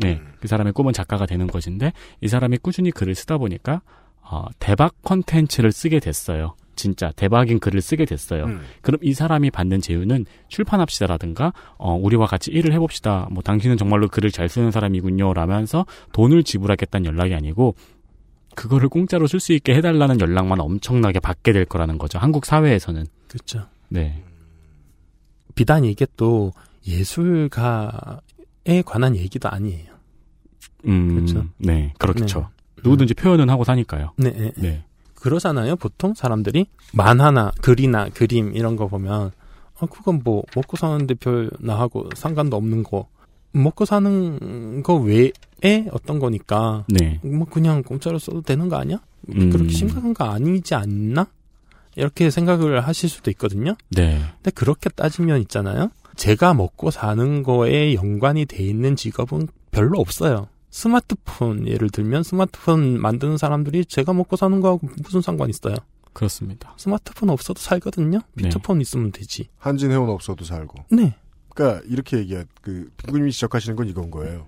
[0.00, 3.82] 네, 그 사람의 꿈은 작가가 되는 것인데 이 사람이 꾸준히 글을 쓰다 보니까
[4.22, 6.54] 어, 대박 컨텐츠를 쓰게 됐어요.
[6.76, 8.44] 진짜 대박인 글을 쓰게 됐어요.
[8.44, 8.60] 음.
[8.80, 13.28] 그럼 이 사람이 받는 제휴는 출판합시다라든가 어, 우리와 같이 일을 해봅시다.
[13.30, 15.34] 뭐 당신은 정말로 글을 잘 쓰는 사람이군요.
[15.34, 17.74] 라면서 돈을 지불하겠다는 연락이 아니고
[18.54, 22.18] 그거를 공짜로 쓸 수 있게 해달라는 연락만 엄청나게 받게 될 거라는 거죠.
[22.18, 23.06] 한국 사회에서는.
[23.28, 23.66] 그렇죠.
[23.88, 24.22] 네.
[25.54, 26.52] 비단 이게 또
[26.86, 29.90] 예술가에 관한 얘기도 아니에요.
[30.86, 31.46] 음, 그렇죠.
[31.58, 32.48] 네, 그렇죠.
[32.82, 34.12] 누구든지 표현은 하고 사니까요.
[34.16, 34.52] 네, 네.
[34.56, 34.84] 네.
[35.14, 35.76] 그러잖아요.
[35.76, 39.32] 보통 사람들이 만화나 글이나 그림 이런 거 보면
[39.78, 43.06] 어 그건 뭐 먹고 사는데 별 나하고 상관도 없는 거
[43.52, 45.30] 먹고 사는 거 외
[45.62, 47.20] 에 어떤 거니까 네.
[47.22, 49.00] 뭐 그냥 공짜로 써도 되는 거 아니야?
[49.28, 49.50] 음.
[49.50, 51.26] 그렇게 심각한 거 아니지 않나?
[51.96, 53.76] 이렇게 생각을 하실 수도 있거든요.
[53.90, 54.20] 네.
[54.36, 55.90] 근데 그렇게 따지면 있잖아요.
[56.16, 60.48] 제가 먹고 사는 거에 연관이 돼 있는 직업은 별로 없어요.
[60.70, 65.74] 스마트폰 예를 들면 스마트폰 만드는 사람들이 제가 먹고 사는 거하고 무슨 상관 있어요?
[66.12, 66.74] 그렇습니다.
[66.76, 68.20] 스마트폰 없어도 살거든요.
[68.34, 68.44] 네.
[68.44, 69.48] 피처폰 있으면 되지.
[69.58, 70.84] 한진 해운 없어도 살고.
[70.90, 71.14] 네.
[71.54, 74.46] 그러니까 이렇게 얘기해 그 부모님이 지적하시는 건 이건 거예요.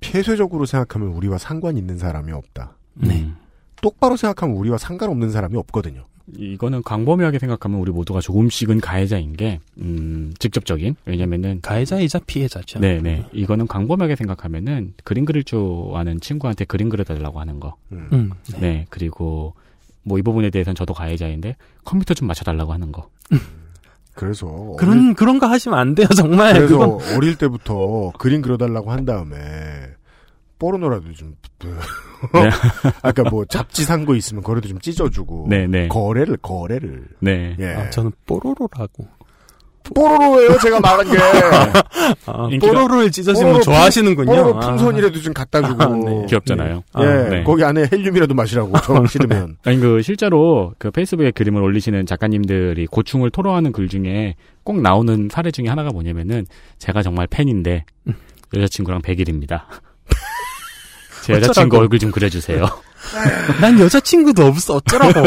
[0.00, 2.74] 폐쇄적으로 생각하면 우리와 상관 있는 사람이 없다.
[2.94, 3.22] 네.
[3.22, 3.36] 음.
[3.82, 6.04] 똑바로 생각하면 우리와 상관없는 사람이 없거든요.
[6.36, 10.94] 이거는 광범위하게 생각하면 우리 모두가 조금씩은 가해자인 게, 음, 직접적인.
[11.04, 11.60] 왜냐면은.
[11.60, 12.78] 가해자이자 피해자죠.
[12.78, 13.26] 네네.
[13.32, 15.60] 이거는 광범위하게 생각하면은 그림 그릴 줄
[15.94, 17.76] 아는 친구한테 그림 그려달라고 하는 거.
[17.92, 18.86] 음, 네.
[18.90, 19.54] 그리고
[20.02, 23.08] 뭐 이 부분에 대해서는 저도 가해자인데 컴퓨터 좀 맞춰달라고 하는 거.
[24.20, 26.52] 그래서 그런 그런 거 하시면 안 돼요 정말.
[26.52, 29.38] 그래서 그건 어릴 때부터 그림 그려달라고 한 다음에
[30.58, 31.34] 포르노라도 좀
[32.34, 32.50] 네.
[33.02, 35.88] 아까 뭐 잡지 산 거 있으면 거래도 좀 찢어주고 네, 네.
[35.88, 37.56] 거래를 거래를 네.
[37.58, 39.06] 예 아, 저는 뽀로로라고.
[39.94, 41.18] 뽀로로예요 제가 말한 게
[42.26, 44.30] 아, 뽀로로를 찢어지면 뽀로로 좋아하시는군요.
[44.30, 44.60] 뽀로로 아.
[44.60, 46.26] 풍선이라도 좀 갖다 주고 아, 네.
[46.28, 46.84] 귀엽잖아요.
[46.92, 47.42] 아, 예 네.
[47.44, 53.30] 거기 안에 헬륨이라도 마시라고 저 싫으면 아니 그 실제로 그 페이스북에 그림을 올리시는 작가님들이 고충을
[53.30, 56.46] 토로하는 글 중에 꼭 나오는 사례 중에 하나가 뭐냐면은
[56.78, 57.84] 제가 정말 팬인데
[58.54, 59.62] 여자친구랑 100일입니다.
[61.24, 61.76] 제 여자친구.
[61.78, 62.64] 얼굴 좀 그려주세요.
[63.60, 65.22] 난 여자친구도 없어 어쩌라고.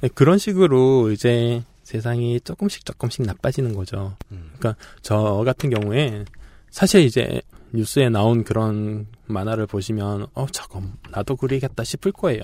[0.00, 4.16] 네, 그런 식으로 이제 세상이 조금씩 조금씩 나빠지는 거죠.
[4.32, 4.50] 음.
[4.58, 6.24] 그러니까 저 같은 경우에
[6.68, 7.40] 사실 이제
[7.72, 10.82] 뉴스에 나온 그런 만화를 보시면 어 저거
[11.12, 12.40] 나도 그리겠다 싶을 거예요.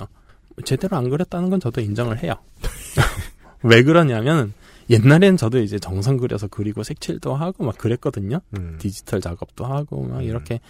[0.64, 2.35] 제대로 안 그렸다는 건 저도 인정을 해요.
[3.64, 4.55] 왜 그러냐면
[4.89, 8.40] 옛날엔 저도 이제 정성 그려서 그리고 색칠도 하고 막 그랬거든요.
[8.56, 8.77] 음.
[8.78, 10.23] 디지털 작업도 하고 막 음.
[10.23, 10.60] 이렇게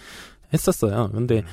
[0.51, 1.11] 했었어요.
[1.11, 1.45] 근데 음.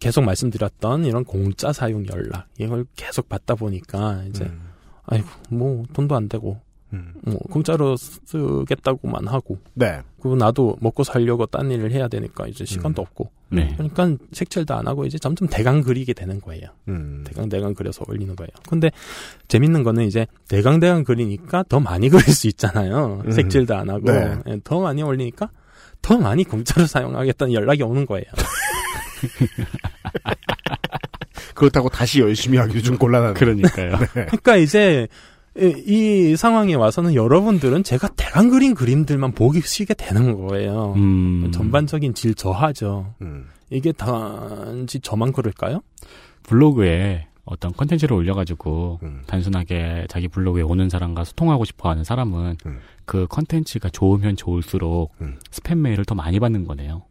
[0.00, 4.65] 계속 말씀드렸던 이런 공짜 사용 연락 이걸 계속 받다 보니까 이제 음.
[5.06, 6.60] 아이고 뭐 돈도 안 되고
[6.92, 7.14] 음.
[7.22, 13.02] 뭐 공짜로 쓰겠다고만 하고 네 그리고 나도 먹고 살려고 딴 일을 해야 되니까 이제 시간도
[13.02, 13.04] 음.
[13.04, 13.74] 없고 네.
[13.76, 16.68] 그러니까 색칠도 안 하고 이제 점점 대강 그리게 되는 거예요.
[16.88, 17.22] 음.
[17.26, 18.48] 대강 대강 그려서 올리는 거예요.
[18.68, 18.90] 근데
[19.48, 23.22] 재밌는 거는 이제 대강 대강 그리니까 더 많이 그릴 수 있잖아요.
[23.24, 23.30] 음.
[23.30, 24.38] 색칠도 안 하고 네.
[24.48, 25.50] 예, 더 많이 올리니까
[26.02, 28.26] 더 많이 공짜로 사용하겠다는 연락이 오는 거예요.
[31.56, 33.96] 그렇다고 다시 열심히 하기도 좀 곤란하네 그러니까요.
[34.14, 35.08] 그러니까 이제
[35.56, 40.92] 이, 이 상황에 와서는 여러분들은 제가 대강 그린 그림들만 보기 쉬게 되는 거예요.
[40.96, 43.14] 음, 전반적인 질 저하죠.
[43.22, 43.48] 음.
[43.70, 45.80] 이게 단지 저만 그럴까요?
[46.44, 49.22] 블로그에 어떤 컨텐츠를 올려가지고 음.
[49.26, 52.80] 단순하게 자기 블로그에 오는 사람과 소통하고 싶어하는 사람은 음.
[53.04, 55.38] 그 컨텐츠가 좋으면 좋을수록 음.
[55.50, 57.02] 스팸 메일을 더 많이 받는 거네요.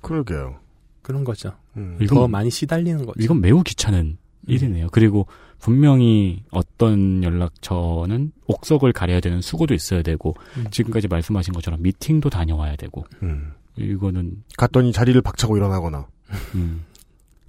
[0.00, 0.56] 그러게요
[1.02, 1.52] 그런 거죠.
[1.76, 1.98] 음.
[2.00, 3.12] 이건- 더 많이 시달리는 거죠.
[3.20, 4.88] 이건 매우 귀찮은 일이네요.
[4.92, 5.26] 그리고
[5.58, 10.66] 분명히 어떤 연락처는 옥석을 가려야 되는 수고도 있어야 되고 음.
[10.70, 13.52] 지금까지 말씀하신 것처럼 미팅도 다녀와야 되고 음.
[13.76, 16.06] 이거는 갔더니 자리를 박차고 일어나거나
[16.54, 16.84] 음,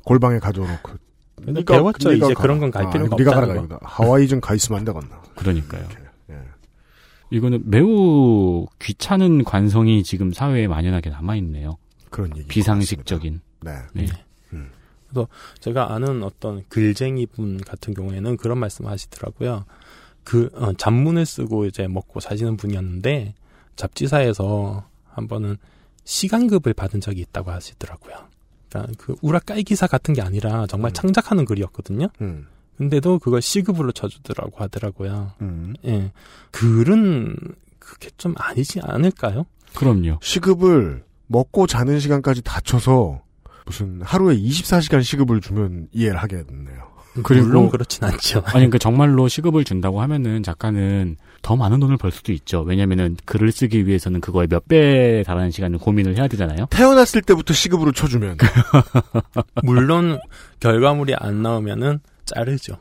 [0.04, 0.92] 골방에 가져놓고
[1.46, 2.10] 근데 네가- 배웠죠.
[2.12, 2.42] 네가 이제 가라.
[2.42, 3.66] 그런 건갈 아, 필요가 네가 없다는 가라 거.
[3.66, 3.80] 이거다.
[3.86, 5.88] 하와이 좀 가 있으면 안 되겠나 그러니까요.
[6.32, 6.36] 예.
[7.30, 11.78] 이거는 매우 귀찮은 관성이 지금 사회에 만연하게 남아 있네요.
[12.10, 13.42] 그런 얘기 비상식적인.
[13.62, 13.78] 네.
[13.94, 14.08] 네.
[15.60, 19.66] 제가 아는 어떤 글쟁이 분 같은 경우에는 그런 말씀 하시더라고요.
[20.24, 23.34] 그, 어, 잡문을 쓰고 이제 먹고 사시는 분이었는데,
[23.76, 25.58] 잡지사에서 한 번은
[26.04, 28.16] 시간급을 받은 적이 있다고 하시더라고요.
[28.70, 30.94] 그러니까 그 우라까이 기사 같은 게 아니라 정말 음.
[30.94, 32.08] 창작하는 글이었거든요.
[32.22, 32.48] 음.
[32.78, 35.32] 근데도 그걸 시급으로 쳐주더라고 하더라고요.
[35.42, 35.74] 음.
[35.86, 36.12] 예.
[36.52, 37.36] 글은
[37.80, 39.46] 그게 좀 아니지 않을까요?
[39.76, 40.20] 그럼요.
[40.22, 43.22] 시급을 먹고 자는 시간까지 다 쳐서
[43.68, 46.88] 무슨 하루에 24시간 시급을 주면 이해를 하겠네요.
[47.24, 48.44] 그리고 물론 그렇진 않죠.
[48.46, 52.62] 아니 그 정말로 시급을 준다고 하면은 작가는 더 많은 돈을 벌 수도 있죠.
[52.62, 56.68] 왜냐면은 글을 쓰기 위해서는 그거에 몇 배에 달하는 시간을 고민을 해야 되잖아요.
[56.70, 58.38] 태어났을 때부터 시급으로 쳐주면
[59.64, 60.20] 물론
[60.60, 62.78] 결과물이 안 나오면은 자르죠.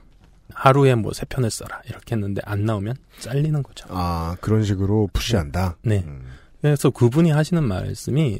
[0.54, 3.86] 하루에 뭐 세 편을 써라 이렇게 했는데 안 나오면 잘리는 거죠.
[3.90, 5.76] 아 그런 식으로 푸시한다.
[5.82, 6.04] 네.
[6.60, 8.38] 그래서 그분이 하시는 말씀이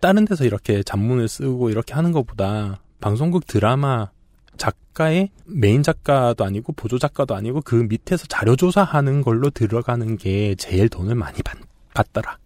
[0.00, 4.10] 다른 데서 이렇게 잡문을 쓰고 이렇게 하는 것보다 방송국 드라마
[4.56, 10.88] 작가의 메인 작가도 아니고 보조 작가도 아니고 그 밑에서 자료 조사하는 걸로 들어가는 게 제일
[10.88, 11.58] 돈을 많이 받,
[11.94, 12.38] 받더라.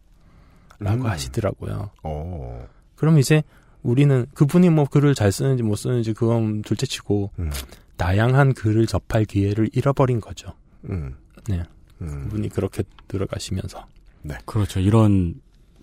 [0.78, 1.06] 라고 음.
[1.06, 1.90] 하시더라고요.
[2.02, 2.66] 어.
[2.96, 3.42] 그럼 이제
[3.82, 7.50] 우리는 그분이 뭐 글을 잘 쓰는지 못 쓰는지 그건 둘째 치고 음.
[7.96, 10.52] 다양한 글을 접할 기회를 잃어버린 거죠.
[10.88, 11.16] 음.
[11.48, 11.62] 네.
[12.00, 12.24] 음.
[12.24, 13.86] 그분이 그렇게 들어가시면서.
[14.46, 14.80] 그렇죠.
[14.80, 15.34] 이런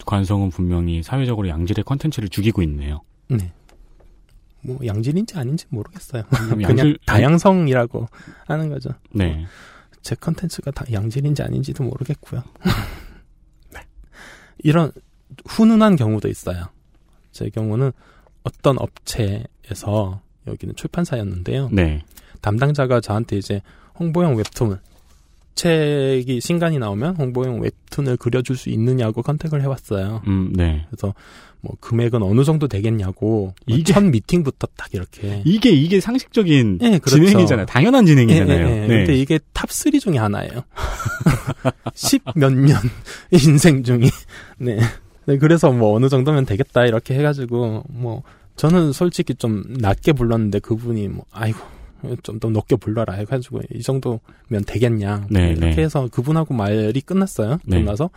[0.06, 3.02] 관성은 분명히 사회적으로 양질의 컨텐츠를 죽이고 있네요.
[3.30, 3.52] 네.
[4.64, 6.24] 뭐 양질인지 아닌지 모르겠어요.
[6.24, 8.08] 양질- 그냥 다양성이라고
[8.46, 8.90] 하는 거죠.
[9.14, 9.46] 네.
[10.02, 12.44] 제 컨텐츠가 다 양질인지 아닌지도 모르겠고요.
[13.74, 13.80] 네.
[14.60, 14.92] 이런
[15.48, 16.66] 훈훈한 경우도 있어요.
[17.32, 17.92] 제 경우는
[18.44, 21.70] 어떤 업체에서 여기는 출판사였는데요.
[21.72, 22.04] 네.
[22.42, 23.62] 담당자가 저한테 이제
[24.00, 24.80] 홍보용 웹툰
[25.56, 30.22] 책이 신간이 나오면 홍보용 웹툰을 그려줄 수 있느냐고 contact을 해왔어요.
[30.28, 30.86] 음, 네.
[30.90, 31.14] 그래서
[31.64, 36.98] 뭐 금액은 어느 정도 되겠냐고 뭐 이게- 첫 미팅부터 딱 이렇게 이게 이게 상식적인 네,
[37.00, 37.24] 그렇죠.
[37.24, 37.66] 진행이잖아요.
[37.68, 38.68] 당연한 진행이잖아요.
[38.68, 38.88] 예, 예, 예.
[38.88, 38.98] 네.
[38.98, 40.64] 근데 이게 top 3 중에 하나예요.
[41.94, 42.78] 십몇년
[43.32, 44.10] 인생 중에.
[44.58, 44.80] 네.
[45.26, 48.24] 네, 그래서 뭐 어느 정도면 되겠다 이렇게 해가지고 뭐
[48.56, 51.60] 저는 솔직히 좀 낮게 불렀는데 그분이 뭐 아이고
[52.24, 54.20] 좀 더 높게 불러라 해가지고 이 정도면
[54.66, 55.82] 되겠냐 네, 이렇게 네.
[55.84, 57.60] 해서 그분하고 말이 끝났어요.
[57.66, 57.80] 네.
[57.80, 58.10] 끝나서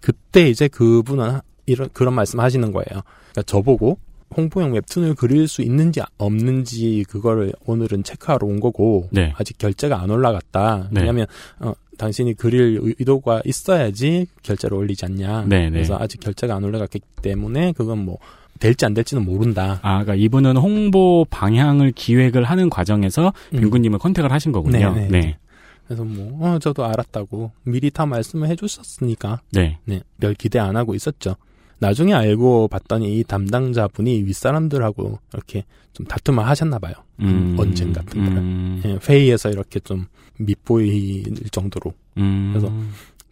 [0.00, 2.86] 그때 이제 그분은 이런 그런 말씀하시는 거예요.
[3.32, 3.98] 그러니까 저보고
[4.36, 9.32] 홍보용 웹툰을 그릴 수 있는지 없는지 그거를 오늘은 체크하러 온 거고 네.
[9.36, 10.88] 아직 결제가 안 올라갔다.
[10.92, 11.00] 네.
[11.00, 11.26] 왜냐하면
[11.60, 15.46] 어, 당신이 그릴 의- 의도가 있어야지 결제를 올리지 않냐.
[15.48, 15.70] 네, 네.
[15.70, 18.18] 그래서 아직 결제가 안 올라갔기 때문에 그건 뭐
[18.58, 19.80] 될지 안 될지는 모른다.
[19.82, 23.60] 아, 그러니까 이분은 홍보 방향을 기획을 하는 과정에서 음.
[23.60, 24.94] 빈군님을 컨택을 하신 거군요.
[24.94, 25.20] 네, 네.
[25.20, 25.38] 네.
[25.86, 29.78] 그래서 뭐 어, 저도 알았다고 미리 다 말씀을 해주셨으니까 네.
[29.86, 31.36] 네, 별 기대 안 하고 있었죠.
[31.78, 36.94] 나중에 알고 봤더니 이 담당자분이 윗사람들하고 이렇게 좀 다툼을 하셨나 봐요.
[37.20, 38.38] 음, 언젠 같은 거를.
[38.38, 40.06] 음, 예, 회의에서 이렇게 좀
[40.38, 41.94] 밉보일 정도로.
[42.18, 42.50] 음.
[42.52, 42.72] 그래서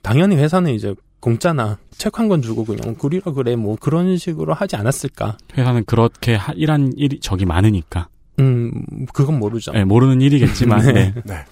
[0.02, 4.76] 당연히 회사는 이제 공짜나 책 한 권 주고 그냥 그리라 그래 뭐 그런 식으로 하지
[4.76, 5.38] 않았을까.
[5.56, 8.08] 회사는 그렇게 하, 일한 일이 적이 많으니까.
[8.38, 8.70] 음,
[9.14, 9.72] 그건 모르죠.
[9.72, 10.80] 네, 모르는 일이겠지만.
[10.92, 11.14] 네.
[11.24, 11.44] 네.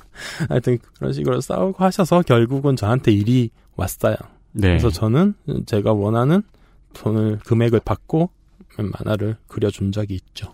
[0.48, 4.16] 하여튼 그런 식으로 싸우고 하셔서 결국은 저한테 일이 왔어요.
[4.52, 4.68] 네.
[4.68, 5.34] 그래서 저는
[5.66, 6.42] 제가 원하는
[6.92, 8.30] 돈을 금액을 받고
[8.78, 10.52] 만화를 그려준 적이 있죠.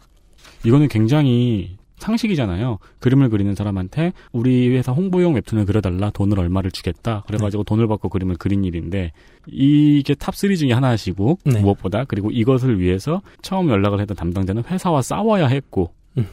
[0.65, 2.78] 이거는 굉장히 상식이잖아요.
[2.98, 7.24] 그림을 그리는 사람한테 우리 회사 홍보용 웹툰을 그려달라 돈을 얼마를 주겠다.
[7.27, 9.12] 그래가지고 돈을 받고 그림을 그린 일인데
[9.47, 11.60] 이게 top 3 중에 하나시고 네.
[11.60, 16.27] 무엇보다 그리고 이것을 위해서 처음 연락을 했던 담당자는 회사와 싸워야 했고 음.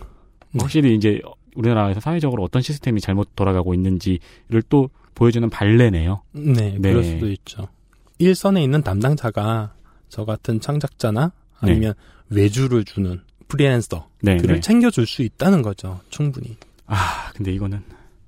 [0.51, 0.59] 네.
[0.59, 1.21] 확실히 이제
[1.55, 6.21] 우리나라에서 사회적으로 어떤 시스템이 잘못 돌아가고 있는지를 또 보여주는 사례네요.
[6.33, 6.89] 네, 네.
[6.89, 7.67] 그럴 수도 있죠.
[8.19, 9.73] 일선에 있는 담당자가
[10.09, 11.93] 저 같은 창작자나 아니면
[12.29, 14.61] 외주를 주는 프리랜서 네, 그를 네.
[14.61, 15.99] 챙겨줄 수 있다는 거죠.
[16.09, 16.57] 충분히.
[16.85, 17.81] 아, 근데 이거는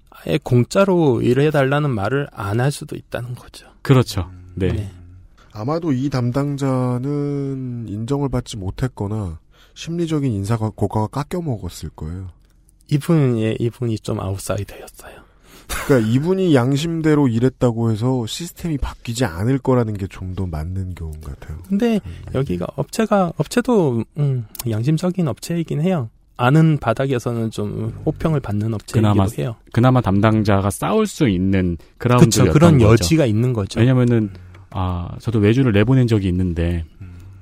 [0.10, 3.68] 아예 공짜로 일해달라는 말을 안 할 수도 있다는 거죠.
[3.82, 4.30] 그렇죠.
[4.56, 4.72] 네.
[4.74, 4.92] 네.
[5.52, 9.40] 아마도 이 담당자는 인정을 받지 못했거나
[9.74, 12.30] 심리적인 인사 고가가 깎여 먹었을 거예요.
[12.92, 15.22] 이분의 이분이 좀 아웃사이더였어요.
[15.86, 21.58] 그러니까 이분이 양심대로 일했다고 해서 시스템이 바뀌지 않을 거라는 게 좀 더 맞는 경우 같아요.
[21.68, 22.00] 근데
[22.36, 26.10] 여기가 업체가 업체도 음, 양심적인 업체이긴 해요.
[26.38, 29.56] 아는 바닥에서는 좀 호평을 받는 업체이기도 그나마 해요.
[29.74, 32.54] 그나마 담당자가 싸울 수 있는 그라운드였던 그렇죠.
[32.54, 32.92] 그런 거죠.
[32.94, 33.80] 여지가 있는 거죠.
[33.80, 34.30] 왜냐면은
[34.72, 36.86] 아 저도 외주를 내보낸 적이 있는데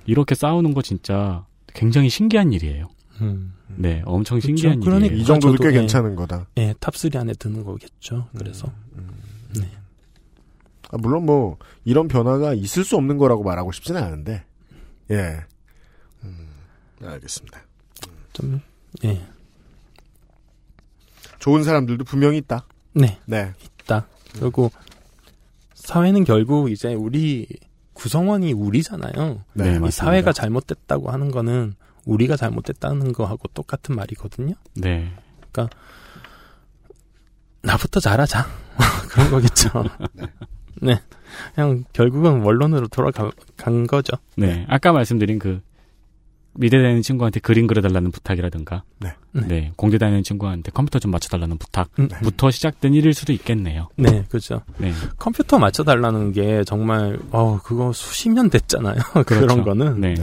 [0.05, 2.87] 이렇게 싸우는 거 진짜 굉장히 신기한 일이에요.
[3.21, 3.53] 음.
[3.67, 4.47] 네, 엄청 그렇죠.
[4.47, 5.21] 신기한 그러니까 일이에요.
[5.21, 5.71] 이 정도도 꽤 예.
[5.73, 6.47] 괜찮은 거다.
[6.57, 8.29] 예, top 3 안에 드는 거겠죠.
[8.37, 8.71] 그래서.
[9.59, 9.69] 네.
[10.91, 14.43] 아, 물론 뭐 이런 변화가 있을 수 없는 거라고 말하고 싶지는 않은데,
[15.11, 15.39] 예,
[16.23, 16.47] 음,
[17.03, 17.61] 알겠습니다.
[18.33, 18.61] 좀,
[19.03, 19.21] 예.
[21.39, 22.65] 좋은 사람들도 분명히 있다.
[22.93, 23.19] 네.
[23.25, 23.53] 네.
[23.83, 24.07] 있다.
[24.39, 24.71] 그리고
[25.73, 27.47] 사회는 결국 이제 우리
[27.93, 29.43] 구성원이 우리잖아요.
[29.53, 29.91] 네.
[29.91, 31.73] 사회가 잘못됐다고 하는 거는
[32.07, 34.55] 우리가 잘못됐다는 거하고 똑같은 말이거든요.
[34.75, 35.11] 네.
[35.51, 35.77] 그러니까
[37.61, 38.45] 나부터 잘하자
[39.09, 39.69] 그런 거겠죠.
[40.81, 40.99] 네,
[41.53, 44.17] 그냥 결국은 원론으로 돌아간 거죠.
[44.35, 44.65] 네.
[44.69, 45.61] 아까 말씀드린 그
[46.53, 49.13] 미대 다니는 친구한테 그림 그려달라는 부탁이라든가, 네.
[49.31, 53.89] 네, 공대 다니는 친구한테 컴퓨터 좀 맞춰달라는 음, 부탁부터 시작된 일일 수도 있겠네요.
[53.95, 54.61] 네, 그렇죠.
[54.77, 58.95] 네, 컴퓨터 맞춰달라는 게 정말 어 그거 수십 년 됐잖아요.
[59.25, 59.63] 그런 그렇죠.
[59.63, 60.15] 거는 네,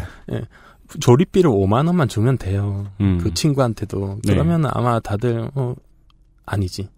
[1.00, 2.86] 조립비를 5만 원만 주면 돼요.
[3.00, 3.18] 음.
[3.22, 4.32] 그 친구한테도 네.
[4.34, 5.74] 그러면 아마 다들 어
[6.46, 6.88] 아니지.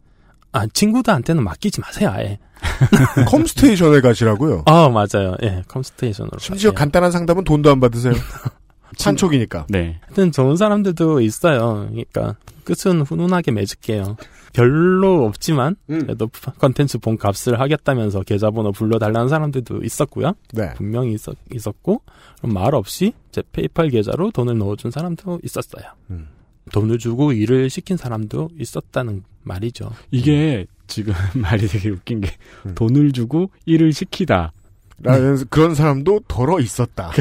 [0.53, 2.39] 아 친구들한테는 맡기지 마세요 아예.
[3.29, 4.63] 컴스테이션에 가시라고요.
[4.67, 5.37] 아 맞아요.
[5.43, 6.39] 예, 컴스테이션으로.
[6.39, 6.79] 심지어 가세요.
[6.79, 8.15] 간단한 상담은 돈도 안 받으세요.
[8.97, 9.67] 찬촉이니까.
[9.69, 11.87] 네, 하여튼 좋은 사람들도 있어요.
[11.91, 14.17] 그러니까 끝은 훈훈하게 맺을게요.
[14.57, 16.01] 별로 없지만 음.
[16.01, 20.33] 그래도 컨텐츠 본 값을 하겠다면서 계좌번호 불러달라는 사람들도 있었고요.
[20.55, 20.73] 네.
[20.77, 22.01] 분명히 있었, 있었고
[22.41, 25.85] 말 없이 제 PayPal 계좌로 돈을 넣어준 사람도 있었어요.
[26.09, 26.29] 음.
[26.73, 29.93] 돈을 주고 일을 시킨 사람도 있었다는 말이죠.
[30.11, 32.31] 이게 지금 말이 되게 웃긴 게
[32.65, 32.75] 음.
[32.75, 34.55] 돈을 주고 일을 시키다.
[35.03, 37.11] 라는 그런 사람도 더러 있었다.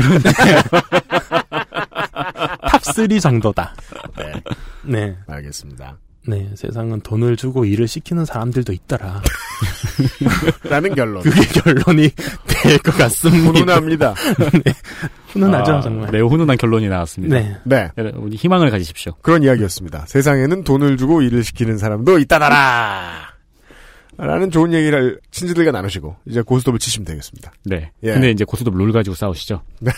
[2.64, 3.76] top 3 정도다.
[4.18, 4.32] 네.
[4.86, 5.18] 네.
[5.28, 5.98] 알겠습니다.
[6.28, 6.50] 네.
[6.56, 9.22] 세상은 돈을 주고 일을 시키는 사람들도 있더라.
[10.70, 11.22] 라는 결론.
[11.24, 12.10] 그게 결론이
[12.48, 13.50] 될 것 같습니다.
[13.52, 14.14] 훈훈합니다.
[15.30, 16.12] 훈훈하죠, 아, 정말.
[16.12, 17.36] 매우 훈훈한 결론이 나왔습니다.
[17.38, 17.56] 네.
[17.64, 17.90] 네.
[17.98, 19.14] 여러분 희망을 가지십시오.
[19.22, 20.06] 그런 이야기였습니다.
[20.08, 23.34] 세상에는 돈을 주고 일을 시키는 사람도 있다더라.
[24.18, 27.52] 라는 좋은 얘기를 친지들과 나누시고 이제 고스톱을 치시면 되겠습니다.
[27.66, 27.92] 네.
[28.04, 28.14] 예.
[28.14, 29.62] 근데 이제 고수도 룰 가지고 싸우시죠.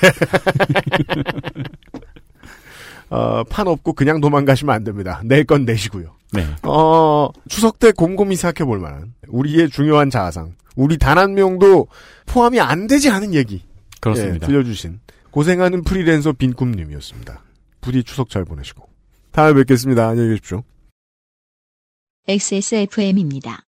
[3.09, 5.21] 어, 판 없고 그냥 도망가시면 안 됩니다.
[5.23, 6.15] 낼 건 내시고요.
[6.34, 6.45] 네.
[6.63, 11.88] 어, 추석 때 곰곰이 생각해 볼 만한 우리의 중요한 자아상, 우리 단 한 명도
[12.25, 13.63] 포함이 안 되지 않은 얘기.
[14.01, 14.45] 그렇습니다.
[14.45, 14.99] 예, 들려주신
[15.31, 17.43] 고생하는 프리랜서 빈꿈님이었습니다.
[17.81, 18.88] 부디 추석 잘 보내시고.
[19.31, 20.07] 다음에 뵙겠습니다.
[20.09, 20.63] 안녕히 계십시오.
[22.27, 23.61] XSFM입니다.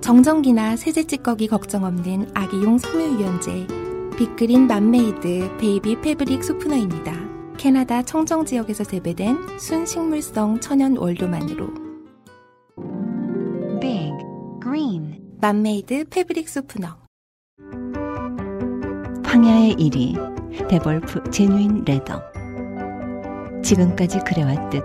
[0.00, 3.66] 정전기나 세제 찌꺼기 걱정 없는 아기용 섬유유연제
[4.16, 7.27] Big Green Mom Made Baby Fabric Softener입니다.
[7.58, 11.66] 캐나다 청정 지역에서 재배된 순식물성 천연 원료만으로
[13.80, 14.14] Big
[14.62, 16.96] Green Mom Made Fabric Softener
[19.24, 22.22] 황야의 이리 Devolf Genuine Leather
[23.62, 24.82] 지금까지 그래왔듯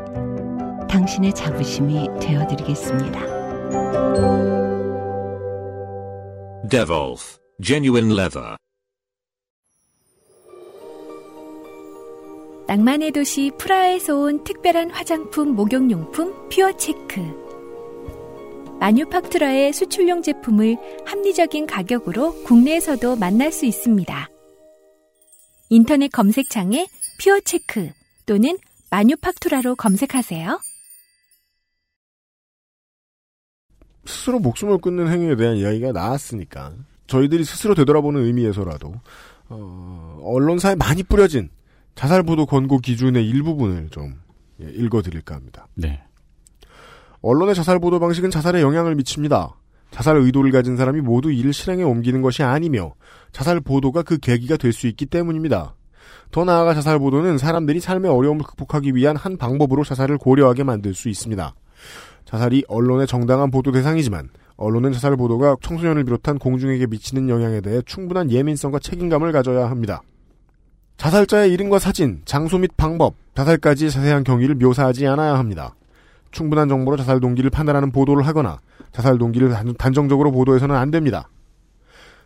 [0.89, 3.19] 당신의 자부심이 되어드리겠습니다.
[6.69, 8.55] Devolf Genuine Leather.
[12.67, 17.43] 낭만의 도시 프라하에서 온 특별한 화장품 목욕용품 Pure Czech.
[18.79, 24.29] 마뉴팍투라의 수출용 제품을 합리적인 가격으로 국내에서도 만날 수 있습니다.
[25.69, 26.87] 인터넷 검색창에
[27.21, 27.91] 퓨어체크
[28.25, 28.57] 또는
[28.91, 30.59] 마뉴팍투라로 검색하세요.
[34.05, 36.73] 스스로 목숨을 끊는 행위에 대한 이야기가 나왔으니까
[37.07, 38.93] 저희들이 스스로 되돌아보는 의미에서라도
[39.49, 41.49] 어, 언론사에 많이 뿌려진
[41.95, 44.15] 자살 보도 권고 기준의 일부분을 좀
[44.61, 45.67] 예, 읽어드릴까 합니다.
[45.75, 46.01] 네.
[47.21, 49.55] 언론의 자살 보도 방식은 자살에 영향을 미칩니다.
[49.91, 52.95] 자살 의도를 가진 사람이 모두 이를 실행에 옮기는 것이 아니며
[53.31, 55.75] 자살 보도가 그 계기가 될 수 있기 때문입니다.
[56.31, 61.09] 더 나아가 자살 보도는 사람들이 삶의 어려움을 극복하기 위한 한 방법으로 자살을 고려하게 만들 수
[61.09, 61.53] 있습니다.
[62.25, 68.31] 자살이 언론의 정당한 보도 대상이지만 언론은 자살 보도가 청소년을 비롯한 공중에게 미치는 영향에 대해 충분한
[68.31, 70.01] 예민성과 책임감을 가져야 합니다.
[70.97, 75.75] 자살자의 이름과 사진, 장소 및 방법, 자살까지 자세한 경위를 묘사하지 않아야 합니다.
[76.31, 78.59] 충분한 정보로 자살 동기를 판단하는 보도를 하거나
[78.91, 81.29] 자살 동기를 단- 단정적으로 보도해서는 안 됩니다.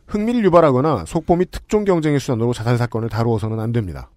[0.08, 4.10] 흥미를 유발하거나 속보 및 특종 경쟁의 수단으로 자살 사건을 다루어서는 안 됩니다.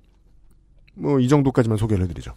[0.94, 2.32] 뭐 이 정도까지만 소개를 해드리죠.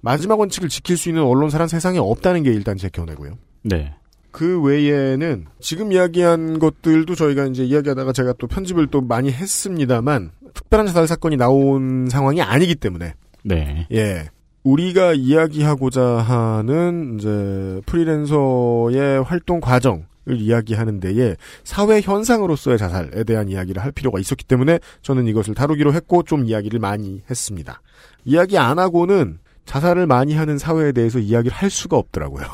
[0.00, 3.34] 마지막 원칙을 지킬 수 있는 언론사란 세상에 없다는 게 일단 제 견해고요.
[3.62, 3.94] 네.
[4.32, 10.86] 그 외에는 지금 이야기한 것들도 저희가 이제 이야기하다가 제가 또 편집을 또 많이 했습니다만 특별한
[10.86, 13.14] 자살 사건이 나온 상황이 아니기 때문에
[13.44, 13.86] 네.
[13.92, 14.28] 예.
[14.62, 23.90] 우리가 이야기하고자 하는 이제 프리랜서의 활동 과정을 이야기하는 데에 사회 현상으로서의 자살에 대한 이야기를 할
[23.90, 27.80] 필요가 있었기 때문에 저는 이것을 다루기로 했고 좀 이야기를 많이 했습니다.
[28.24, 32.44] 이야기 안 하고는 자살을 많이 하는 사회에 대해서 이야기를 할 수가 없더라고요.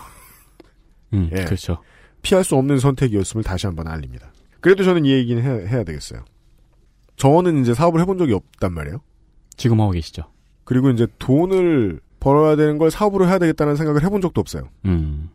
[1.15, 1.45] 음, 예.
[1.45, 1.79] 그렇죠.
[2.23, 4.31] 피할 수 없는 선택이었음을 다시 한번 알립니다.
[4.61, 6.25] 그래도 저는 이 얘기는 해야, 해야 되겠어요.
[7.17, 9.01] 저는 이제 사업을 해본 적이 없단 말이에요.
[9.57, 10.23] 지금 하고 계시죠.
[10.65, 14.69] 그리고 이제 돈을 벌어야 되는 걸 사업으로 해야 되겠다는 생각을 해본 적도 없어요.
[14.85, 15.31] 음.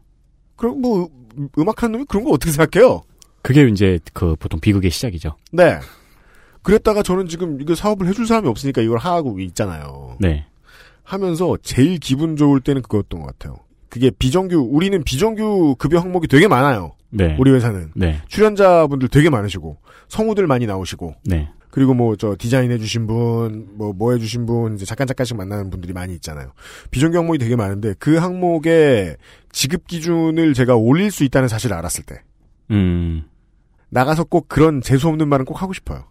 [0.56, 3.02] 그럼 뭐 음- 음악하는 놈이 그런 거 어떻게 생각해요?
[3.42, 5.36] 그게 이제 그 보통 비극의 시작이죠.
[5.52, 5.80] 네.
[6.62, 10.18] 그랬다가 저는 지금 이거 사업을 해줄 사람이 없으니까 이걸 하고 있잖아요.
[10.20, 10.46] 네.
[11.04, 13.56] 하면서 제일 기분 좋을 때는 그거였던 것 같아요.
[13.90, 16.92] 그게 비정규 우리는 비정규 급여 항목이 되게 많아요.
[17.10, 17.36] 네.
[17.40, 18.22] 우리 회사는 네.
[18.28, 19.78] 출연자분들 되게 많으시고
[20.08, 21.50] 성우들 많이 나오시고 네.
[21.72, 25.36] 그리고 뭐 저 디자인 해 주신 분, 뭐 뭐 해 주신 분 이제 잠깐 잠깐씩
[25.38, 26.52] 만나는 분들이 많이 있잖아요.
[26.92, 29.18] 비정규 항목이 되게 많은데 그 항목의
[29.52, 32.22] 지급 기준을 제가 올릴 수 있다는 사실을 알았을 때
[32.72, 33.24] 음.
[33.90, 36.06] 나가서 꼭 그런 재수 없는 말은 꼭 하고 싶어요.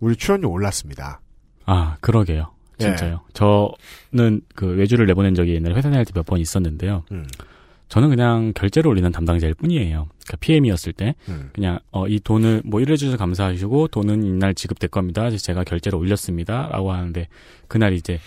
[0.00, 1.20] 우리 출연료 올랐습니다.
[1.66, 2.50] 아, 그러게요.
[2.80, 2.84] 예.
[2.84, 3.20] 진짜요.
[3.34, 7.04] 저는 그 외주를 내보낸 적이 옛날에 회사 다닐 때몇 번 있었는데요.
[7.12, 7.26] 음.
[7.92, 10.08] 저는 그냥 결제를 올리는 담당자일 뿐이에요.
[10.24, 11.50] 그러니까 PM이었을 때 음.
[11.52, 15.20] 그냥 어, 이 돈을 뭐 이래 주셔서 감사하시고 돈은 이날 지급될 겁니다.
[15.20, 17.28] 그래서 제가 결제를 올렸습니다라고 하는데
[17.68, 18.18] 그날 이제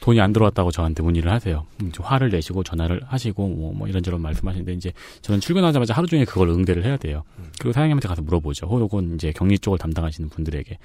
[0.00, 1.64] 돈이 안 들어왔다고 저한테 문의를 하세요.
[1.80, 4.92] 음, 화를 내시고 전화를 하시고 뭐, 뭐 이런저런 말씀하시는데 이제
[5.22, 7.22] 저는 출근하자마자 하루 종일 그걸 응대를 해야 돼요.
[7.60, 8.66] 그리고 사장님한테 가서 물어보죠.
[8.66, 10.76] 혹은 이제 격리 쪽을 담당하시는 분들에게.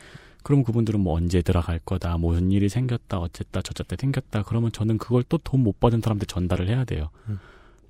[0.43, 4.43] 그럼 그분들은 뭐 언제 들어갈 거다, 무슨 일이 생겼다, 어쨌다, 저쨌다 생겼다.
[4.43, 7.10] 그러면 저는 그걸 또 돈 못 받은 사람한테 전달을 해야 돼요.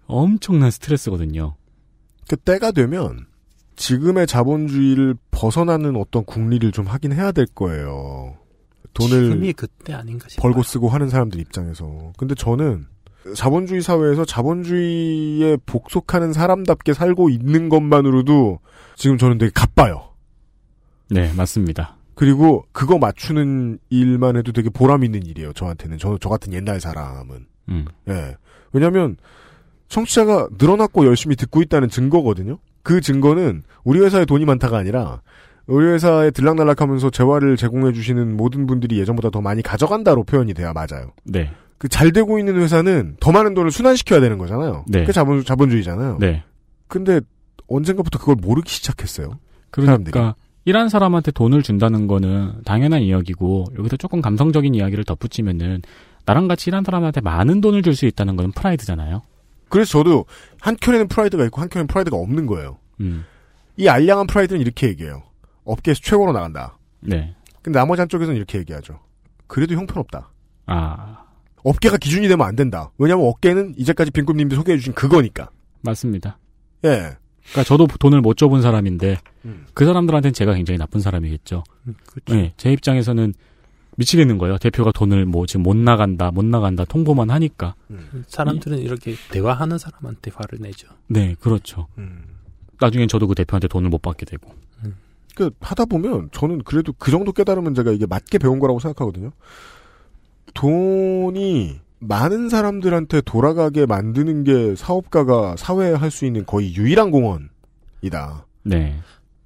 [0.09, 1.55] 엄청난 스트레스거든요.
[2.27, 3.27] 그 때가 되면
[3.75, 8.35] 지금의 자본주의를 벗어나는 어떤 국리를 좀 하긴 해야 될 거예요.
[8.93, 10.41] 돈을 지금이 그때 아닌가 싶어요.
[10.41, 12.11] 벌고 쓰고 하는 사람들 입장에서.
[12.17, 12.87] 근데 저는
[13.35, 18.59] 자본주의 사회에서 자본주의에 복속하는 사람답게 살고 있는 것만으로도
[18.95, 20.09] 지금 저는 되게 가빠요.
[21.09, 21.97] 네, 맞습니다.
[22.15, 25.53] 그리고 그거 맞추는 일만 해도 되게 보람 있는 일이에요.
[25.53, 27.45] 저한테는 저, 저 같은 옛날 사람은.
[27.69, 27.85] 음.
[28.09, 28.35] 예.
[28.73, 29.17] 왜냐하면
[29.89, 32.59] 청취자가 늘어났고 열심히 듣고 있다는 증거거든요.
[32.83, 35.21] 그 증거는 우리 회사에 돈이 많다가 아니라
[35.67, 41.11] 우리 회사에 들락날락하면서 재화를 제공해 주시는 모든 분들이 예전보다 더 많이 가져간다로 표현이 돼야 맞아요.
[41.25, 41.51] 네.
[41.77, 44.83] 그 잘 되고 있는 회사는 더 많은 돈을 순환시켜야 되는 거잖아요.
[44.87, 45.01] 네.
[45.01, 46.17] 그게 자본 자본주의잖아요.
[46.19, 46.43] 네.
[46.87, 47.21] 근데
[47.67, 49.39] 언젠가부터 그걸 모르기 시작했어요.
[49.71, 50.35] 그러니까
[50.65, 55.81] 일한 사람한테 돈을 준다는 거는 당연한 이야기고 여기서 조금 감성적인 이야기를 덧붙이면은
[56.25, 59.21] 나랑 같이 일한 사람한테 많은 돈을 줄 수 있다는 건 프라이드잖아요.
[59.69, 60.25] 그래서 저도
[60.61, 62.77] 한켠에는 프라이드가 있고 한켠에는 프라이드가 없는 거예요.
[63.01, 63.25] 음.
[63.77, 65.23] 이 알량한 프라이드는 이렇게 얘기해요.
[65.63, 66.77] 업계에서 최고로 나간다.
[66.99, 67.35] 네.
[67.61, 68.99] 근데 나머지 한쪽에서는 이렇게 얘기하죠.
[69.47, 70.31] 그래도 형편없다.
[70.65, 71.23] 아.
[71.63, 72.91] 업계가 기준이 되면 안 된다.
[72.97, 75.49] 왜냐면 업계는 이제까지 빈꿈님이 소개해 주신 그거니까.
[75.81, 76.37] 맞습니다.
[76.85, 77.17] 예.
[77.51, 79.65] 그러니까 저도 돈을 못 줘본 사람인데 음.
[79.73, 81.63] 그 사람들한테는 제가 굉장히 나쁜 사람이겠죠.
[82.05, 82.35] 그렇죠.
[82.35, 83.33] 네, 제 입장에서는
[83.99, 84.57] 미치겠는 거예요.
[84.57, 87.75] 대표가 돈을 뭐 지금 못 나간다, 못 나간다 통보만 하니까.
[88.27, 90.87] 사람들은 이 렇게 대화하는 사람한테 화를 내죠.
[91.07, 91.87] 네, 그렇죠.
[92.79, 94.51] 나중엔 저도 그 대표한테 돈을 못 받게 되고.
[95.35, 99.31] 그 하다 보면 저는 그래도 그 정도 깨달으면 제가 이게 맞게 배운 거라고 생각하거든요.
[100.53, 108.45] 돈이 많은 사람들한테 돌아가게 만드는 게 사업가가 사회에 할 수 있는 거의 유일한 공헌이다.
[108.63, 108.99] 네.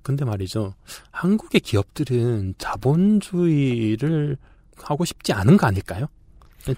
[0.04, 0.76] 근데 말이죠.
[1.12, 4.38] 한국의 기업들은 자본주의를
[4.78, 6.08] 하고 싶지 않은 거 아닐까요?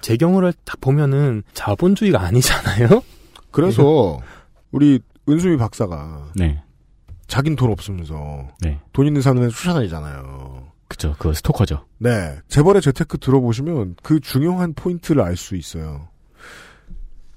[0.01, 3.03] 제 경우를 다 보면은 자본주의가 아니잖아요?
[3.51, 4.19] 그래서
[4.71, 6.61] 우리 은수미 박사가 네.
[7.27, 8.79] 자긴 돈 없으면서 네.
[8.93, 10.67] 돈 있는 사람에 쫓아다니잖아요.
[10.87, 11.15] 그죠.
[11.17, 11.85] 그 스토커죠.
[11.97, 12.37] 네.
[12.47, 16.07] 재벌의 재테크 들어보시면 그 중요한 포인트를 알 수 있어요.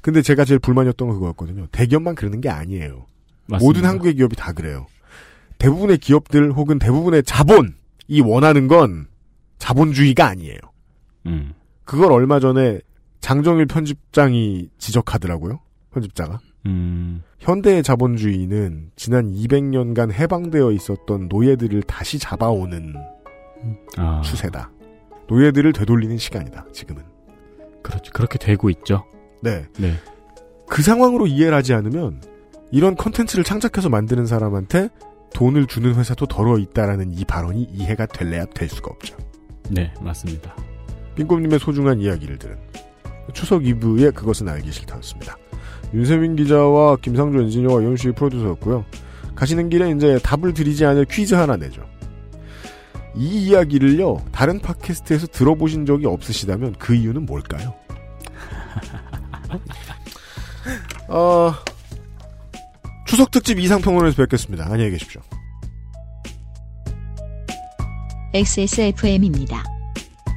[0.02, 1.66] 근데 제가 제일 불만이었던 건 그거였거든요.
[1.72, 3.06] 대기업만 그러는 게 아니에요.
[3.46, 3.58] 맞습니다.
[3.66, 4.86] 모든 한국의 기업이 다 그래요.
[5.58, 9.06] 대부분의 기업들 혹은 대부분의 자본이 원하는 건
[9.58, 10.58] 자본주의가 아니에요.
[11.26, 11.54] 음.
[11.84, 12.80] 그걸 얼마 전에
[13.20, 15.60] 장정일 편집장이 지적하더라고요.
[15.92, 16.40] 편집자가.
[16.66, 17.22] 음.
[17.38, 22.94] 현대의 자본주의는 지난 200년간 해방되어 있었던 노예들을 다시 잡아오는
[23.96, 24.20] 아.
[24.22, 24.70] 추세다.
[25.28, 26.66] 노예들을 되돌리는 시간이다.
[26.72, 27.02] 지금은.
[27.82, 28.12] 그렇죠.
[28.12, 29.04] 그렇게 되고 있죠.
[29.42, 29.66] 네.
[29.78, 29.94] 네.
[30.68, 32.20] 그 상황으로 이해를 하지 않으면
[32.70, 34.90] 이런 컨텐츠를 창작해서 만드는 사람한테
[35.34, 39.16] 돈을 주는 회사도 덜어 있다라는 이 발언이 이해가 될래야 될 수가 없죠.
[39.70, 40.54] 네, 맞습니다.
[41.16, 42.56] 빈꼼님의 소중한 이야기를 들은
[43.32, 45.36] 추석 이브의 그것은 알기 싫다였습니다.
[45.92, 48.84] 윤세민 기자와 김상조 엔지니어와 연수의 프로듀서였고요.
[49.34, 51.82] 가시는 길에 이제 답을 드리지 않을 퀴즈 하나 내죠.
[53.16, 57.74] 이 이야기를요, 다른 팟캐스트에서 들어보신 적이 없으시다면 그 이유는 뭘까요?
[61.08, 61.52] 어,
[63.08, 64.66] 추석 특집 이상평론에서 뵙겠습니다.
[64.70, 65.22] 안녕히 계십시오.
[68.34, 69.64] XSFM입니다.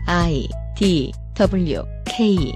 [0.08, 2.54] I D W K